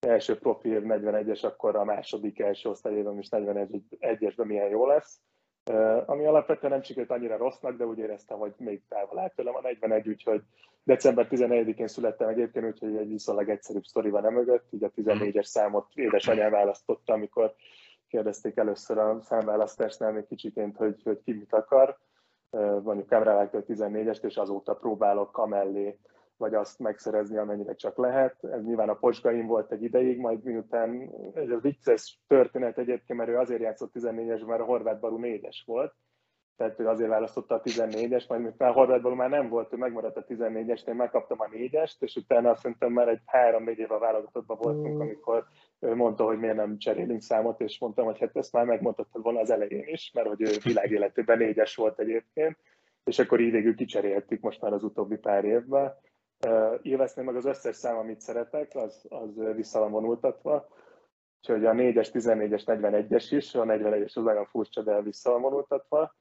első 0.00 0.38
profi 0.38 0.68
41-es, 0.72 1.44
akkor 1.44 1.76
a 1.76 1.84
második 1.84 2.38
első 2.38 2.68
osztályében 2.68 3.18
is 3.18 3.28
41-esben 3.30 4.46
milyen 4.46 4.68
jó 4.68 4.86
lesz. 4.86 5.20
Ami 6.06 6.26
alapvetően 6.26 6.72
nem 6.72 6.82
sikerült 6.82 7.10
annyira 7.10 7.36
rossznak, 7.36 7.76
de 7.76 7.86
úgy 7.86 7.98
éreztem, 7.98 8.38
hogy 8.38 8.52
még 8.56 8.82
távol 8.88 9.18
állt 9.18 9.34
tőlem 9.34 9.54
a 9.54 9.60
41, 9.60 10.08
úgyhogy 10.08 10.42
december 10.82 11.26
14-én 11.30 11.86
születtem 11.86 12.28
egyébként, 12.28 12.66
úgyhogy 12.66 12.96
egy 12.96 13.08
viszonylag 13.08 13.48
egyszerűbb 13.48 13.84
sztori 13.84 14.10
van 14.10 14.24
emögött, 14.24 14.66
így 14.70 14.84
a 14.84 14.90
14-es 14.90 15.44
számot 15.44 15.86
édesanyám 15.94 16.50
választotta, 16.50 17.12
amikor 17.12 17.54
kérdezték 18.10 18.56
először 18.56 18.98
a 18.98 19.20
számválasztásnál 19.20 20.12
még 20.12 20.26
kicsiként, 20.26 20.76
hogy, 20.76 21.02
hogy 21.02 21.20
ki 21.22 21.32
mit 21.32 21.52
akar. 21.52 21.98
Mondjuk 22.82 23.12
a 23.12 23.16
14-est, 23.16 24.24
és 24.24 24.36
azóta 24.36 24.74
próbálok 24.74 25.38
amellé 25.38 25.98
vagy 26.40 26.54
azt 26.54 26.78
megszerezni, 26.78 27.36
amennyire 27.36 27.74
csak 27.74 27.96
lehet. 27.96 28.44
Ez 28.44 28.64
nyilván 28.64 28.88
a 28.88 28.94
Pocsgain 28.94 29.46
volt 29.46 29.72
egy 29.72 29.82
ideig, 29.82 30.18
majd 30.18 30.42
miután 30.42 31.10
ez 31.34 31.50
a 31.50 31.58
vicces 31.58 32.20
történet 32.26 32.78
egyébként, 32.78 33.18
mert 33.18 33.30
ő 33.30 33.36
azért 33.36 33.60
játszott 33.60 33.92
14-es, 33.94 34.46
mert 34.46 34.60
a 34.60 34.64
Horváth 34.64 35.00
Baru 35.00 35.18
4-es 35.22 35.56
volt, 35.64 35.94
tehát 36.56 36.80
ő 36.80 36.88
azért 36.88 37.10
választotta 37.10 37.54
a 37.54 37.60
14-es, 37.60 38.28
majd 38.28 38.40
miután 38.40 38.72
Horváth 38.72 39.14
már 39.14 39.30
nem 39.30 39.48
volt, 39.48 39.72
ő 39.72 39.76
megmaradt 39.76 40.16
a 40.16 40.24
14-es, 40.24 40.88
én 40.88 40.94
megkaptam 40.94 41.40
a 41.40 41.46
4-est, 41.46 41.96
és 41.98 42.16
utána 42.16 42.50
azt 42.50 42.60
szerintem 42.60 42.92
már 42.92 43.08
egy 43.08 43.20
3-4 43.32 43.76
éve 43.76 43.98
válogatottban 43.98 44.58
voltunk, 44.60 45.00
amikor 45.00 45.44
ő 45.80 45.94
mondta, 45.94 46.24
hogy 46.24 46.38
miért 46.38 46.56
nem 46.56 46.78
cserélünk 46.78 47.22
számot, 47.22 47.60
és 47.60 47.78
mondtam, 47.78 48.04
hogy 48.04 48.18
hát 48.18 48.36
ezt 48.36 48.52
már 48.52 48.64
megmondhattad 48.64 49.22
volna 49.22 49.40
az 49.40 49.50
elején 49.50 49.86
is, 49.86 50.10
mert 50.14 50.28
hogy 50.28 50.40
ő 50.40 50.50
világéletében 50.62 51.38
4-es 51.40 51.72
volt 51.76 52.00
egyébként, 52.00 52.56
és 53.04 53.18
akkor 53.18 53.40
így 53.40 53.50
végül 53.50 53.74
kicseréltük 53.74 54.40
most 54.40 54.60
már 54.60 54.72
az 54.72 54.84
utóbbi 54.84 55.16
pár 55.16 55.44
évben. 55.44 55.94
Élvezni 56.82 57.22
meg 57.22 57.36
az 57.36 57.44
összes 57.44 57.76
szám, 57.76 57.96
amit 57.96 58.20
szeretek, 58.20 58.74
az, 58.74 59.06
az 59.08 59.54
vissza 59.54 59.78
van 59.78 59.90
vonultatva, 59.90 60.68
úgyhogy 61.40 61.66
a 61.66 61.72
4-es, 61.72 62.08
14-es, 62.12 62.62
41-es 62.66 63.26
is, 63.30 63.54
a 63.54 63.64
41-es 63.64 64.16
az 64.16 64.22
nagyon 64.22 64.46
furcsa, 64.46 64.82
de 64.82 65.02
vissza 65.02 65.30
van 65.30 65.40
vonultatva. 65.40 66.14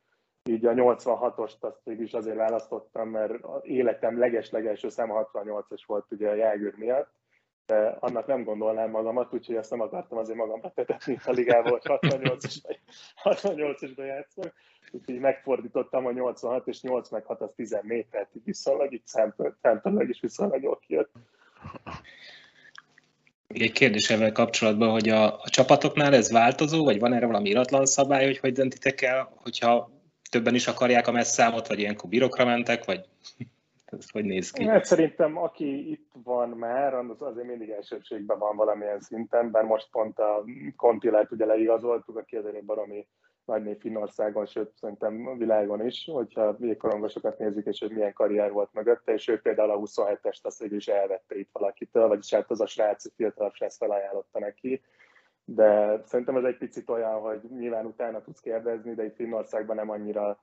Így 0.44 0.66
a 0.66 0.74
86-ost 0.74 1.60
azt 1.60 1.82
is 1.86 2.13
azért 2.13 2.36
választottam, 2.36 3.10
mert 3.10 3.34
életem 3.62 4.20
leges-legelső 4.20 4.89
szám 4.89 5.10
68-as 5.12 5.82
volt 5.86 6.12
ugye 6.12 6.30
a 6.30 6.34
Jágőr 6.34 6.75
miatt, 6.75 7.12
de 7.70 7.98
annak 8.00 8.28
nem 8.28 8.44
gondolnám 8.44 8.90
magamat, 8.90 9.34
úgyhogy 9.34 9.56
azt 9.56 9.70
nem 9.70 9.82
akartam 9.82 10.18
azért 10.18 10.38
magamra 10.38 10.72
tetetni 10.76 11.18
a 11.26 11.32
ligával, 11.32 11.72
hogy 11.72 12.00
68-as, 12.02 12.56
68-asba 13.24 14.06
játszok. 14.06 14.54
Úgyhogy 14.92 15.20
megfordítottam 15.20 16.06
a 16.06 16.12
86 16.12 16.68
és 16.68 16.82
8 16.82 17.10
meg 17.10 17.26
6 17.26 17.42
az 17.42 17.50
14, 17.56 18.08
tehát 18.08 18.30
így 18.34 18.44
viszonylag 18.46 18.94
így 18.94 19.06
számtalag 19.62 20.10
is 20.10 20.20
viszonylag 20.20 20.64
jól 20.64 20.80
kijött. 20.88 21.12
Még 23.48 23.62
egy 23.62 23.72
kérdés 23.72 24.10
ezzel 24.10 24.32
kapcsolatban, 24.32 24.90
hogy 24.90 25.10
a, 25.10 25.42
a 25.42 25.50
csapatoknál 25.50 26.14
ez 26.14 26.32
változó, 26.32 26.84
vagy 26.84 27.00
van 27.00 27.14
erre 27.14 27.26
valami 27.26 27.50
iratlan 27.50 27.86
szabály, 27.86 28.26
hogy 28.26 28.38
hogy 28.38 28.54
döntitek 28.54 29.02
el, 29.02 29.34
hogyha 29.36 29.92
többen 30.30 30.56
is 30.56 30.68
akarják 30.68 31.08
a 31.08 31.12
messzámot, 31.12 31.68
vagy 31.68 31.80
ilyenkor 31.80 32.10
birokra 32.10 32.46
mentek, 32.46 32.86
vagy 32.86 33.06
ez 33.91 34.10
hogy 34.10 34.25
néz 34.25 34.51
ki? 34.51 34.67
Hát 34.67 34.86
szerintem 34.86 35.38
aki 35.38 35.91
itt 35.91 36.12
van 36.24 36.50
már, 36.50 36.93
az 36.93 37.22
azért 37.22 37.48
mindig 37.48 37.69
elsőbségben 37.69 38.39
van 38.39 38.55
valamilyen 38.55 39.00
szinten, 39.00 39.51
bár 39.51 39.63
most 39.63 39.89
pont 39.91 40.19
a 40.19 40.43
Kontilát 40.75 41.31
ugye 41.31 41.46
leigazoltuk, 41.46 42.17
aki 42.17 42.36
azért 42.36 42.65
baromi 42.65 43.08
nagy 43.46 43.63
név 43.63 43.77
Finnországon, 43.79 44.46
sőt 44.46 44.75
szerintem 44.75 45.27
a 45.27 45.36
világon 45.36 45.86
is, 45.86 46.10
hogyha 46.12 46.55
jégkorongosokat 46.60 47.38
nézik, 47.38 47.65
és 47.65 47.79
hogy 47.79 47.91
milyen 47.91 48.13
karrier 48.13 48.51
volt 48.51 48.74
mögötte, 48.74 49.13
és 49.13 49.27
ő 49.27 49.39
például 49.39 49.72
a 49.72 49.79
27-est 49.79 50.41
azt 50.41 50.63
is 50.63 50.88
elvette 50.88 51.38
itt 51.39 51.50
valakitől, 51.51 52.08
vagyis 52.08 52.34
hát 52.34 52.51
az 52.51 52.62
a 52.62 52.67
srác, 52.67 53.15
fiatal 53.15 53.51
srác 53.53 53.77
felajánlotta 53.77 54.39
neki, 54.39 54.81
de 55.46 56.01
szerintem 56.05 56.36
ez 56.36 56.43
egy 56.43 56.58
picit 56.58 56.89
olyan, 56.89 57.19
hogy 57.19 57.41
nyilván 57.50 57.86
utána 57.86 58.22
tudsz 58.22 58.39
kérdezni, 58.39 58.93
de 58.93 59.05
itt 59.05 59.15
Finnországban 59.15 59.75
nem 59.75 59.89
annyira 59.89 60.39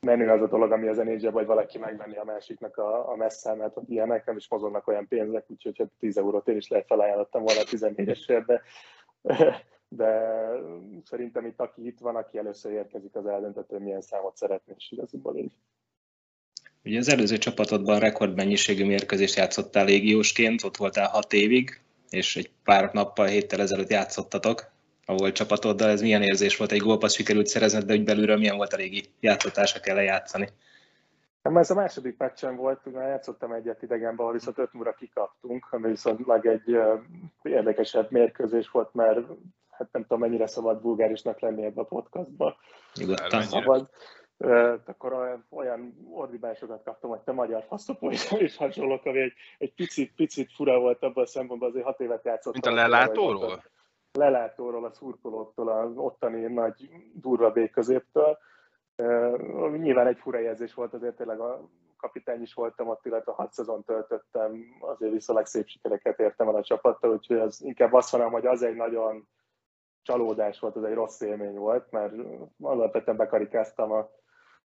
menő 0.00 0.28
az 0.28 0.42
a 0.42 0.46
dolog, 0.46 0.72
ami 0.72 0.88
az 0.88 0.96
nhl 0.96 1.30
vagy 1.30 1.46
valaki 1.46 1.78
megvenni 1.78 2.16
a 2.16 2.24
másiknak 2.24 2.76
a, 2.76 3.10
a 3.10 3.16
messzámát, 3.16 3.74
hogy 3.74 3.90
ilyenek, 3.90 4.26
nem 4.26 4.36
is 4.36 4.48
mozognak 4.48 4.86
olyan 4.86 5.08
pénzek, 5.08 5.44
úgyhogy 5.50 5.78
hát 5.78 5.90
10 5.98 6.16
eurót 6.16 6.48
én 6.48 6.56
is 6.56 6.68
lehet 6.68 6.86
felajánlottam 6.86 7.42
volna 7.42 7.60
a 7.60 7.64
14-esért, 7.64 8.44
de, 8.46 8.62
de 9.88 10.38
szerintem 11.04 11.46
itt 11.46 11.60
aki 11.60 11.86
itt 11.86 11.98
van, 11.98 12.16
aki 12.16 12.38
először 12.38 12.72
érkezik, 12.72 13.14
az 13.14 13.26
eldöntető, 13.26 13.78
milyen 13.78 14.00
számot 14.00 14.36
szeretné, 14.36 14.74
és 14.78 14.90
igazából 14.90 15.36
így. 15.36 15.52
Ugye 16.84 16.98
az 16.98 17.08
előző 17.08 17.36
csapatodban 17.36 17.98
rekordmennyiségű 17.98 18.84
mérkőzést 18.84 19.36
játszottál 19.36 19.84
légiósként, 19.84 20.62
ott 20.62 20.76
voltál 20.76 21.08
hat 21.08 21.32
évig, 21.32 21.80
és 22.08 22.36
egy 22.36 22.50
pár 22.64 22.92
nappal, 22.92 23.26
héttel 23.26 23.60
ezelőtt 23.60 23.90
játszottatok 23.90 24.74
a 25.06 25.14
volt 25.14 25.34
csapatoddal. 25.34 25.88
Ez 25.88 26.00
milyen 26.00 26.22
érzés 26.22 26.56
volt? 26.56 26.72
Egy 26.72 26.80
gólpassz 26.80 27.14
sikerült 27.14 27.46
szerezned, 27.46 27.84
de 27.84 27.94
úgy 27.94 28.04
belülről 28.04 28.36
milyen 28.36 28.56
volt 28.56 28.72
a 28.72 28.76
régi 28.76 29.04
játszotásra 29.20 29.80
kell 29.80 30.02
játszani? 30.02 30.48
Nem, 31.42 31.56
ez 31.56 31.70
a 31.70 31.74
második 31.74 32.16
meccsen 32.18 32.56
volt, 32.56 32.92
már 32.92 33.08
játszottam 33.08 33.52
egyet 33.52 33.82
idegenben, 33.82 34.18
ahol 34.18 34.32
viszont 34.32 34.58
öt 34.58 34.72
múra 34.72 34.92
kikaptunk, 34.92 35.66
ami 35.70 35.88
viszont 35.88 36.26
meg 36.26 36.46
egy 36.46 36.76
uh, 36.76 37.00
érdekesebb 37.42 38.10
mérkőzés 38.10 38.70
volt, 38.70 38.94
mert 38.94 39.18
hát 39.70 39.88
nem 39.92 40.02
tudom, 40.02 40.18
mennyire 40.18 40.46
szabad 40.46 40.80
bulgárisnak 40.80 41.40
lenni 41.40 41.64
ebbe 41.64 41.80
a 41.80 41.84
podcastba. 41.84 42.56
Nyugodtan. 42.94 43.42
Szabad 43.42 43.90
akkor 44.86 45.12
olyan, 45.12 45.46
olyan 45.50 46.08
ordibásokat 46.10 46.82
kaptam, 46.84 47.10
hogy 47.10 47.20
te 47.20 47.32
magyar 47.32 47.64
faszopó 47.68 48.10
és, 48.10 48.32
és 48.38 48.56
hasonlók, 48.56 49.04
ami 49.04 49.20
egy, 49.20 49.32
egy 49.58 49.74
picit, 49.74 50.12
picit 50.16 50.52
fura 50.52 50.78
volt 50.78 51.02
abban 51.02 51.24
a 51.24 51.26
szempontból, 51.26 51.68
azért 51.68 51.84
hat 51.84 52.00
évet 52.00 52.24
játszottam. 52.24 52.60
Mint 52.64 52.78
a 52.78 52.82
lelátóról? 52.82 53.64
Lelátóról, 54.16 54.84
a 54.84 54.90
szurkolóktól, 54.90 55.68
az 55.68 55.96
ottani 55.96 56.40
nagy 56.40 56.90
durva 57.14 57.50
B 57.50 57.70
középtől. 57.70 58.38
Nyilván 59.76 60.06
egy 60.06 60.18
fura 60.18 60.38
jelzés 60.38 60.74
volt, 60.74 60.94
azért 60.94 61.16
tényleg 61.16 61.40
a 61.40 61.68
kapitány 61.96 62.42
is 62.42 62.54
voltam 62.54 62.88
ott, 62.88 63.06
illetve 63.06 63.32
hat 63.32 63.52
szezon 63.52 63.84
töltöttem, 63.84 64.76
azért 64.80 65.12
viszonylag 65.12 65.46
szép 65.46 65.66
sikereket 65.66 66.18
értem 66.18 66.48
el 66.48 66.54
a 66.54 66.62
csapattal, 66.62 67.12
úgyhogy 67.12 67.38
az 67.38 67.62
inkább 67.62 67.92
azt 67.92 68.12
mondom, 68.12 68.32
hogy 68.32 68.46
az 68.46 68.62
egy 68.62 68.76
nagyon 68.76 69.28
csalódás 70.02 70.60
volt, 70.60 70.76
ez 70.76 70.82
egy 70.82 70.94
rossz 70.94 71.20
élmény 71.20 71.56
volt, 71.56 71.90
mert 71.90 72.14
alapvetően 72.60 73.16
bekarikáztam 73.16 73.92
a 73.92 74.10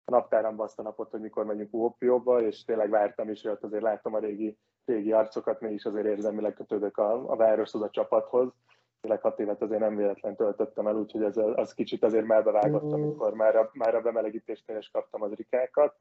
naptáramba 0.05 0.63
azt 0.63 0.79
a 0.79 0.83
napot, 0.83 1.11
hogy 1.11 1.21
mikor 1.21 1.45
megyünk 1.45 1.73
Uopióba, 1.73 2.41
és 2.41 2.63
tényleg 2.63 2.89
vártam 2.89 3.29
is, 3.29 3.41
hogy 3.41 3.57
azért 3.61 3.83
láttam 3.83 4.13
a 4.13 4.19
régi, 4.19 4.57
régi 4.85 5.11
arcokat, 5.11 5.59
mégis 5.59 5.85
azért 5.85 6.05
érzelmileg 6.05 6.53
kötődök 6.53 6.97
a, 6.97 7.31
a 7.31 7.35
városhoz, 7.35 7.81
a 7.81 7.89
csapathoz. 7.89 8.53
Tényleg 9.01 9.21
hat 9.21 9.39
évet 9.39 9.61
azért 9.61 9.79
nem 9.79 9.95
véletlen 9.95 10.35
töltöttem 10.35 10.87
el, 10.87 10.95
úgyhogy 10.95 11.23
ez, 11.23 11.37
az 11.37 11.73
kicsit 11.73 12.03
azért 12.03 12.25
melbevágott, 12.25 12.91
amikor 12.91 13.33
már 13.33 13.55
a, 13.55 13.69
már 13.73 13.95
a 13.95 14.01
bemelegítésnél 14.01 14.77
is 14.77 14.89
kaptam 14.89 15.21
az 15.21 15.33
rikákat. 15.33 15.95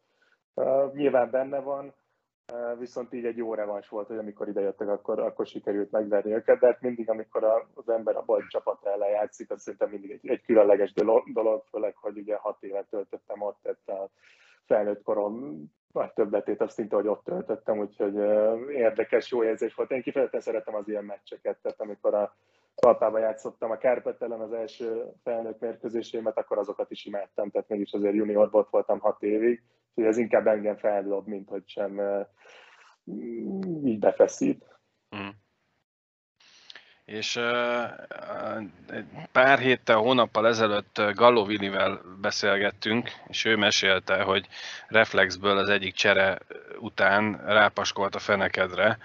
Uh, 0.55 0.93
nyilván 0.93 1.31
benne 1.31 1.61
van, 1.61 1.95
viszont 2.79 3.13
így 3.13 3.25
egy 3.25 3.37
jó 3.37 3.55
revans 3.55 3.89
volt, 3.89 4.07
hogy 4.07 4.19
amikor 4.19 4.49
idejöttek, 4.49 4.89
akkor, 4.89 5.19
akkor 5.19 5.47
sikerült 5.47 5.91
megverni 5.91 6.33
őket, 6.33 6.59
de 6.59 6.67
hát 6.67 6.81
mindig, 6.81 7.11
amikor 7.11 7.45
az 7.75 7.89
ember 7.89 8.17
a 8.17 8.23
baj 8.27 8.43
csapat 8.49 8.87
ellen 8.87 9.11
játszik, 9.11 9.51
az 9.51 9.63
szerintem 9.63 9.91
mindig 9.91 10.11
egy, 10.11 10.29
egy 10.29 10.43
különleges 10.43 10.93
dolog, 10.93 11.65
főleg, 11.71 11.97
hogy 11.97 12.19
ugye 12.19 12.37
hat 12.37 12.63
évet 12.63 12.87
töltöttem 12.91 13.43
ott, 13.43 13.59
tehát 13.63 14.01
a 14.01 14.11
felnőtt 14.67 15.03
korom 15.03 15.65
vagy 15.93 16.13
többetét 16.13 16.61
azt 16.61 16.75
szinte, 16.75 16.97
hogy 16.97 17.07
ott 17.07 17.25
töltöttem, 17.25 17.79
úgyhogy 17.79 18.15
érdekes, 18.71 19.31
jó 19.31 19.45
érzés 19.45 19.75
volt. 19.75 19.91
Én 19.91 20.03
kifejezetten 20.03 20.41
szeretem 20.41 20.75
az 20.75 20.89
ilyen 20.89 21.05
meccseket, 21.05 21.59
tehát 21.63 21.81
amikor 21.81 22.15
a 22.15 22.35
Talpában 22.81 23.21
játszottam 23.21 23.71
a 23.71 23.79
Kárpet 23.79 24.23
ellen 24.23 24.41
az 24.41 24.53
első 24.53 25.05
felnőtt 25.25 25.61
mérkőzésémet, 25.61 26.39
akkor 26.39 26.59
azokat 26.59 26.91
is 26.91 27.05
imádtam, 27.05 27.51
tehát 27.51 27.69
mégis 27.69 27.93
azért 27.93 28.15
junior 28.15 28.51
volt 28.51 28.71
voltam 28.71 28.99
hat 28.99 29.23
évig, 29.23 29.63
úgyhogy 29.89 30.05
ez 30.05 30.19
inkább 30.19 30.47
engem 30.47 30.77
feldob, 30.77 31.27
mint 31.27 31.49
hogy 31.49 31.63
sem 31.67 32.01
így 33.85 33.99
befeszít. 33.99 34.65
Mm. 35.17 35.29
És 37.05 37.37
uh, 37.37 37.85
pár 39.33 39.59
héttel, 39.59 39.97
hónappal 39.97 40.47
ezelőtt 40.47 41.03
Gallo 41.15 41.45
Vinivel 41.45 42.01
beszélgettünk, 42.21 43.11
és 43.27 43.45
ő 43.45 43.57
mesélte, 43.57 44.23
hogy 44.23 44.47
reflexből 44.89 45.57
az 45.57 45.69
egyik 45.69 45.95
csere 45.95 46.39
után 46.81 47.41
rápaskolt 47.47 48.15
a 48.15 48.19
fenekedre, 48.19 48.99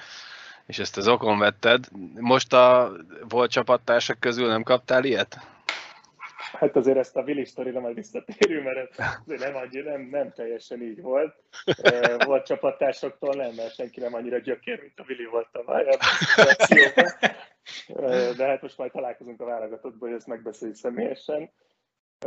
és 0.67 0.79
ezt 0.79 0.97
az 0.97 1.07
okon 1.07 1.39
vetted. 1.39 1.85
Most 2.19 2.53
a 2.53 2.91
volt 3.29 3.51
csapattársak 3.51 4.19
közül 4.19 4.47
nem 4.47 4.63
kaptál 4.63 5.03
ilyet? 5.03 5.37
Hát 6.53 6.75
azért 6.75 6.97
ezt 6.97 7.15
a 7.15 7.21
Willi 7.21 7.45
sztorira 7.45 7.79
majd 7.79 7.95
visszatérünk, 7.95 8.63
mert 8.63 8.99
ez 8.99 9.39
nem, 9.39 9.55
annyira, 9.55 9.91
nem, 9.91 10.01
nem 10.01 10.31
teljesen 10.31 10.81
így 10.81 11.01
volt. 11.01 11.35
Volt 12.25 12.45
csapattársoktól 12.45 13.33
nem, 13.33 13.53
mert 13.55 13.73
senki 13.73 13.99
nem 13.99 14.13
annyira 14.13 14.37
gyökér, 14.37 14.81
mint 14.81 14.99
a 14.99 15.03
Willi 15.07 15.25
volt 15.25 15.47
tavaly 15.51 15.85
De 18.37 18.47
hát 18.47 18.61
most 18.61 18.77
majd 18.77 18.91
találkozunk 18.91 19.41
a 19.41 19.45
válogatottból, 19.45 20.07
hogy 20.07 20.17
ezt 20.17 20.27
megbeszéljük 20.27 20.77
személyesen 20.77 21.51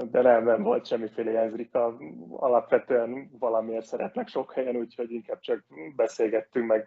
de 0.05 0.23
nem, 0.23 0.45
nem 0.45 0.63
volt 0.63 0.87
semmiféle 0.87 1.31
jezrika. 1.31 1.97
Alapvetően 2.31 3.31
valamiért 3.39 3.87
szeretnek 3.87 4.29
sok 4.29 4.53
helyen, 4.53 4.77
úgyhogy 4.77 5.11
inkább 5.11 5.41
csak 5.41 5.65
beszélgettünk, 5.97 6.67
meg 6.67 6.87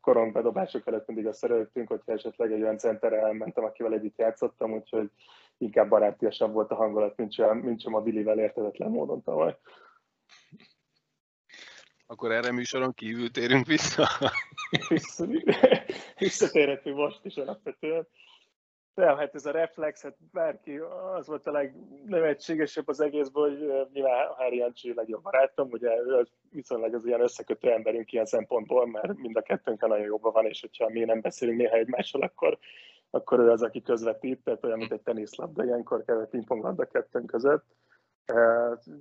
korongbedobások 0.00 0.86
előtt 0.86 1.06
mindig 1.06 1.26
azt 1.26 1.38
szerettünk, 1.38 1.88
hogyha 1.88 2.12
esetleg 2.12 2.52
egy 2.52 2.62
olyan 2.62 2.78
centerre 2.78 3.16
elmentem, 3.20 3.64
akivel 3.64 3.92
együtt 3.92 4.18
játszottam, 4.18 4.72
úgyhogy 4.72 5.10
inkább 5.58 5.88
barátiasabb 5.88 6.52
volt 6.52 6.70
a 6.70 6.74
hangulat, 6.74 7.16
mint 7.16 7.32
sem, 7.32 7.58
mint 7.58 7.80
sem 7.80 7.94
a 7.94 8.00
Billyvel 8.00 8.38
értetetlen 8.38 8.90
módon 8.90 9.22
tavaly. 9.22 9.56
Akkor 12.06 12.32
erre 12.32 12.52
műsoron 12.52 12.94
kívül 12.94 13.30
térünk 13.30 13.66
vissza? 13.66 14.08
Visszatérhetünk 16.18 16.96
most 16.96 17.24
is 17.24 17.36
alapvetően. 17.36 18.06
De 18.96 19.16
hát 19.16 19.34
ez 19.34 19.46
a 19.46 19.50
reflex, 19.50 20.02
hát 20.02 20.16
bárki, 20.32 20.76
az 21.16 21.26
volt 21.26 21.46
a 21.46 21.50
legnevetségesebb 21.50 22.88
az 22.88 23.00
egészből, 23.00 23.48
hogy 23.48 23.88
nyilván 23.92 24.34
Hári 24.38 24.56
Jancsi 24.56 24.94
legjobb 24.94 25.22
barátom, 25.22 25.68
ugye 25.70 25.88
ő 25.96 26.26
viszonylag 26.50 26.94
az 26.94 27.06
ilyen 27.06 27.20
összekötő 27.20 27.70
emberünk 27.70 28.12
ilyen 28.12 28.24
szempontból, 28.24 28.86
mert 28.86 29.16
mind 29.16 29.36
a 29.36 29.42
kettőnk 29.42 29.80
nagyon 29.80 30.04
jobban 30.04 30.32
van, 30.32 30.46
és 30.46 30.60
hogyha 30.60 30.88
mi 30.88 31.04
nem 31.04 31.20
beszélünk 31.20 31.58
néha 31.58 31.76
egymással, 31.76 32.22
akkor, 32.22 32.58
akkor 33.10 33.38
ő 33.38 33.50
az, 33.50 33.62
aki 33.62 33.82
közvetít, 33.82 34.44
tehát 34.44 34.64
olyan, 34.64 34.78
mint 34.78 34.92
egy 34.92 35.02
teniszlabda, 35.02 35.64
ilyenkor 35.64 36.04
kell 36.04 36.28
pingponglabda 36.30 36.84
kettőnk 36.84 37.26
között 37.26 37.64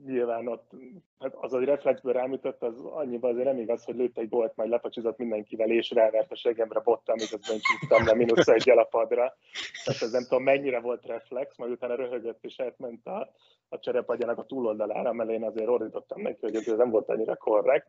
nyilván 0.06 0.48
ott 0.48 0.72
hát 1.20 1.36
az, 1.36 1.52
hogy 1.52 1.64
reflexből 1.64 2.14
rámütött, 2.14 2.64
az 2.64 2.80
annyiban 2.84 3.32
azért 3.32 3.46
nem 3.46 3.58
igaz, 3.58 3.84
hogy 3.84 3.96
lőtt 3.96 4.18
egy 4.18 4.30
gólt, 4.30 4.56
majd 4.56 4.70
lepacsizott 4.70 5.18
mindenkivel, 5.18 5.70
és 5.70 5.92
rávert 5.92 6.32
a 6.32 6.36
segemre 6.36 6.80
bottam, 6.80 7.16
miközben 7.20 7.60
csúsztam 7.60 8.06
le 8.06 8.14
mínusz 8.14 8.48
egy 8.48 8.70
a 8.70 8.84
padra. 8.84 9.38
Tehát 9.84 10.02
ez 10.02 10.12
nem 10.12 10.24
tudom 10.24 10.44
mennyire 10.44 10.80
volt 10.80 11.06
reflex, 11.06 11.58
majd 11.58 11.72
utána 11.72 11.96
röhögött 11.96 12.44
és 12.44 12.60
átment 12.60 13.08
a, 13.08 13.32
a 13.70 13.80
cserepadjának 13.80 14.38
a 14.38 14.46
túloldalára, 14.46 15.14
mert 15.14 15.30
én 15.30 15.44
azért 15.44 15.70
ordítottam 15.70 16.22
neki, 16.22 16.40
hogy 16.42 16.56
ez 16.56 16.66
nem 16.66 16.90
volt 16.90 17.10
annyira 17.10 17.36
korrekt. 17.36 17.88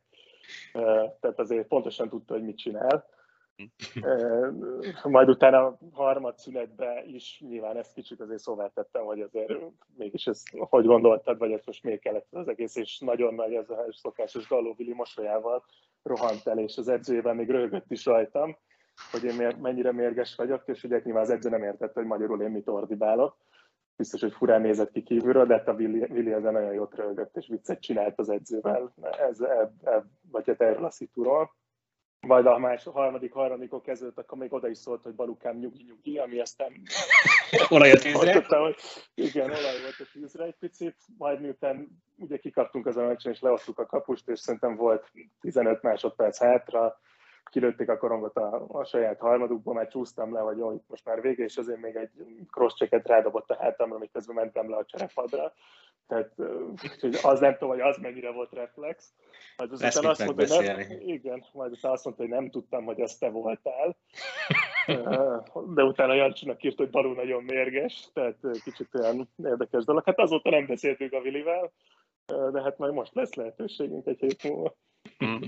Tehát 1.20 1.38
azért 1.38 1.66
pontosan 1.66 2.09
tudta, 2.09 2.35
hogy 2.35 2.44
mit 2.44 2.59
csinál. 2.59 3.09
Majd 5.03 5.29
utána 5.29 5.66
a 5.66 5.79
harmad 5.92 6.38
szünetbe 6.38 7.03
is 7.07 7.42
nyilván 7.49 7.77
ezt 7.77 7.95
kicsit 7.95 8.21
azért 8.21 8.40
szóvá 8.40 8.69
tettem, 8.69 9.05
hogy 9.05 9.21
azért 9.21 9.53
mégis 9.97 10.27
ezt 10.27 10.49
hogy 10.59 10.85
gondoltad, 10.85 11.38
vagy 11.38 11.53
ezt 11.53 11.66
most 11.66 11.83
még 11.83 12.01
kellett 12.01 12.27
az 12.31 12.49
egész, 12.49 12.77
és 12.77 12.99
nagyon 12.99 13.35
nagy 13.35 13.55
ez 13.55 13.71
a 13.71 13.87
szokásos 13.90 14.49
Gallóvili 14.49 14.92
mosolyával 14.92 15.64
rohant 16.03 16.47
el, 16.47 16.59
és 16.59 16.77
az 16.77 16.88
edzőjében 16.88 17.37
még 17.37 17.51
röhögött 17.51 17.90
is 17.90 18.05
rajtam, 18.05 18.57
hogy 19.11 19.25
én 19.25 19.57
mennyire 19.61 19.92
mérges 19.92 20.35
vagyok, 20.35 20.62
és 20.66 20.85
ugye 20.85 21.01
nyilván 21.05 21.23
az 21.23 21.31
edző 21.31 21.49
nem 21.49 21.62
értette, 21.62 22.01
hogy 22.01 22.09
magyarul 22.09 22.42
én 22.42 22.51
mit 22.51 22.69
ordibálok. 22.69 23.37
Biztos, 23.97 24.21
hogy 24.21 24.33
furán 24.33 24.61
nézett 24.61 24.90
ki 24.90 25.03
kívülről, 25.03 25.47
de 25.47 25.55
hát 25.55 25.69
a 25.69 25.73
Willi, 25.73 26.33
ezen 26.33 26.53
nagyon 26.53 26.73
jót 26.73 26.95
röhögött, 26.95 27.37
és 27.37 27.47
viccet 27.47 27.81
csinált 27.81 28.19
az 28.19 28.29
edzővel, 28.29 28.95
ez, 29.29 29.40
eb, 29.40 29.71
eb, 29.83 30.05
vagy 30.31 30.47
hát 30.47 30.61
erről 30.61 30.85
a 30.85 30.90
szitúról 30.90 31.51
majd 32.20 32.46
a 32.46 32.59
más, 32.59 32.87
a 32.87 32.90
harmadik, 32.90 33.33
harmadikok 33.33 33.83
kezdődött, 33.83 34.18
akkor 34.18 34.38
még 34.38 34.52
oda 34.52 34.68
is 34.68 34.79
szólt, 34.79 35.02
hogy 35.02 35.14
Balukám 35.14 35.57
nyugi-nyugi, 35.57 36.18
ami 36.18 36.40
aztán... 36.40 36.72
olaj 37.68 37.90
a 37.90 37.98
tűzre? 37.98 38.44
hogy 38.48 38.76
igen, 39.14 39.50
olaj 39.50 39.81
volt 39.81 39.96
a 39.98 40.05
tűzre 40.12 40.44
egy 40.44 40.57
picit, 40.59 40.96
majd 41.18 41.40
miután 41.40 42.02
ugye 42.16 42.37
kikaptunk 42.37 42.87
az 42.87 42.96
a 42.96 43.07
meccsen, 43.07 43.33
és 43.33 43.40
leosztuk 43.40 43.79
a 43.79 43.87
kapust, 43.87 44.29
és 44.29 44.40
szerintem 44.40 44.76
volt 44.76 45.11
15 45.40 45.83
másodperc 45.83 46.38
hátra, 46.38 47.00
kilőtték 47.51 47.89
a 47.89 47.99
korongot 47.99 48.37
a, 48.37 48.65
a 48.69 48.85
saját 48.85 49.19
harmadukból, 49.19 49.75
már 49.75 49.89
csúsztam 49.89 50.33
le, 50.33 50.41
hogy 50.41 50.59
jó, 50.59 50.83
most 50.87 51.05
már 51.05 51.21
vége, 51.21 51.45
és 51.45 51.57
azért 51.57 51.81
még 51.81 51.97
egy 51.97 52.11
cross-checket 52.51 53.07
rádobott 53.07 53.51
a 53.51 53.57
hátamra, 53.61 53.99
miközben 53.99 54.35
mentem 54.35 54.71
le 54.71 54.77
a 54.77 54.85
cserepadra. 54.85 55.53
Tehát 56.07 56.33
hogy 57.01 57.19
az 57.23 57.41
nem 57.41 57.53
tudom, 57.53 57.69
hogy 57.69 57.81
az 57.81 57.97
mennyire 57.97 58.31
volt 58.31 58.53
reflex. 58.53 59.13
Majd 59.57 59.73
azután 59.73 60.11
azt 60.11 60.25
mondta, 60.25 60.57
hogy 60.57 60.67
nem, 60.67 60.81
igen, 61.01 61.45
majd 61.53 61.73
aztán 61.73 61.93
azt 61.93 62.05
mondta, 62.05 62.23
hogy 62.23 62.33
nem 62.33 62.51
tudtam, 62.51 62.85
hogy 62.85 63.01
azt 63.01 63.21
te 63.21 63.31
voltál. 63.31 63.97
De 65.75 65.83
utána 65.83 66.15
Jancsinak 66.15 66.63
írt, 66.63 66.77
hogy 66.77 66.91
Balú 66.91 67.13
nagyon 67.13 67.43
mérges, 67.43 68.09
tehát 68.13 68.37
kicsit 68.65 68.95
olyan 68.95 69.29
érdekes 69.45 69.85
dolog. 69.85 70.05
Hát 70.05 70.19
azóta 70.19 70.51
nem 70.51 70.67
beszéltünk 70.67 71.13
a 71.13 71.21
Vilivel, 71.21 71.73
de 72.27 72.63
hát 72.63 72.79
majd 72.79 72.93
most 72.93 73.15
lesz 73.15 73.35
lehetőségünk 73.35 74.07
egy 74.07 74.19
hét 74.19 74.43
múlva. 74.43 74.77
Mm. 75.25 75.43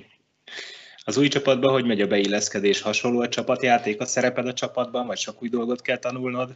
Az 1.09 1.18
új 1.18 1.29
csapatban 1.29 1.73
hogy 1.73 1.87
megy 1.87 2.01
a 2.01 2.07
beilleszkedés? 2.07 2.83
Hasonló 2.83 3.21
a 3.21 3.29
csapatjáték, 3.29 4.01
a 4.01 4.05
szereped 4.05 4.47
a 4.47 4.53
csapatban, 4.53 5.07
vagy 5.07 5.16
sok 5.16 5.42
új 5.42 5.49
dolgot 5.49 5.81
kell 5.81 5.97
tanulnod? 5.97 6.51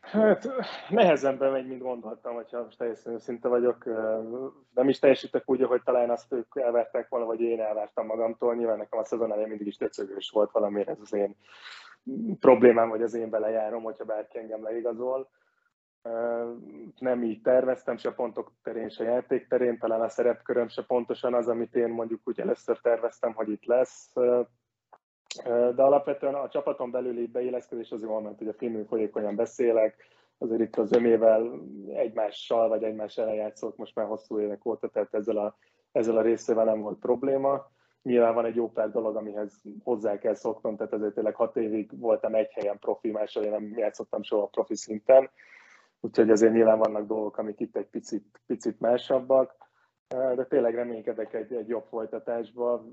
Hát 0.00 0.48
nehezebben 0.88 1.52
megy, 1.52 1.66
mint 1.66 1.82
gondoltam, 1.82 2.34
hogyha 2.34 2.62
most 2.62 2.78
teljesen 2.78 3.12
őszinte 3.12 3.48
vagyok. 3.48 3.84
Nem 4.74 4.88
is 4.88 4.98
teljesítek 4.98 5.50
úgy, 5.50 5.62
hogy 5.62 5.82
talán 5.82 6.10
azt 6.10 6.32
ők 6.32 6.46
elvárták 6.54 7.08
volna, 7.08 7.26
vagy 7.26 7.40
én 7.40 7.60
elvártam 7.60 8.06
magamtól. 8.06 8.54
Nyilván 8.54 8.78
nekem 8.78 8.98
a 8.98 9.04
szezon 9.04 9.30
elején 9.30 9.48
mindig 9.48 9.66
is 9.66 9.76
tetszőgős 9.76 10.30
volt 10.30 10.50
valamiért, 10.50 10.88
ez 10.88 10.98
az 11.00 11.12
én 11.12 11.36
problémám, 12.40 12.88
vagy 12.88 13.02
az 13.02 13.14
én 13.14 13.30
belejárom, 13.30 13.82
hogyha 13.82 14.04
bárki 14.04 14.38
engem 14.38 14.62
leigazol. 14.62 15.28
Nem 16.98 17.22
így 17.22 17.40
terveztem, 17.40 17.96
se 17.96 18.12
pontok 18.12 18.52
terén, 18.62 18.88
se 18.88 19.04
játék 19.04 19.46
terén, 19.46 19.78
talán 19.78 20.00
a 20.00 20.08
szerepköröm 20.08 20.68
se 20.68 20.82
pontosan 20.82 21.34
az, 21.34 21.48
amit 21.48 21.74
én 21.74 21.88
mondjuk 21.88 22.20
úgy 22.24 22.40
először 22.40 22.80
terveztem, 22.80 23.32
hogy 23.34 23.48
itt 23.48 23.64
lesz 23.64 24.12
de 25.44 25.82
alapvetően 25.82 26.34
a 26.34 26.48
csapaton 26.48 26.90
belüli 26.90 27.26
beilleszkedés 27.26 27.90
azért 27.90 28.10
van, 28.10 28.22
mert 28.22 28.40
ugye 28.40 28.52
finnül 28.52 28.84
folyékonyan 28.84 29.36
beszélek, 29.36 29.96
azért 30.38 30.60
itt 30.60 30.76
az 30.76 30.92
ömével 30.92 31.60
egymással 31.88 32.68
vagy 32.68 32.82
egymás 32.82 33.16
ellen 33.18 33.34
játszok 33.34 33.76
most 33.76 33.94
már 33.94 34.06
hosszú 34.06 34.40
évek 34.40 34.66
óta, 34.66 34.88
tehát 34.88 35.14
ezzel 35.14 35.36
a, 35.36 35.56
ezzel 35.92 36.16
a 36.16 36.22
részével 36.22 36.64
nem 36.64 36.80
volt 36.80 36.98
probléma. 36.98 37.70
Nyilván 38.02 38.34
van 38.34 38.44
egy 38.44 38.54
jó 38.54 38.70
pár 38.70 38.90
dolog, 38.90 39.16
amihez 39.16 39.62
hozzá 39.84 40.18
kell 40.18 40.34
szoknom, 40.34 40.76
tehát 40.76 40.92
ezért 40.92 41.14
tényleg 41.14 41.34
hat 41.34 41.56
évig 41.56 42.00
voltam 42.00 42.34
egy 42.34 42.52
helyen 42.52 42.78
profi, 42.78 43.10
máshol 43.10 43.44
nem 43.44 43.72
játszottam 43.76 44.22
soha 44.22 44.46
profi 44.46 44.76
szinten, 44.76 45.30
úgyhogy 46.00 46.30
azért 46.30 46.52
nyilván 46.52 46.78
vannak 46.78 47.06
dolgok, 47.06 47.38
amik 47.38 47.60
itt 47.60 47.76
egy 47.76 47.86
picit, 47.86 48.40
picit 48.46 48.80
másabbak 48.80 49.66
de 50.08 50.44
tényleg 50.44 50.74
reménykedek 50.74 51.34
egy, 51.34 51.52
egy 51.52 51.68
jobb 51.68 51.84
folytatásba. 51.88 52.84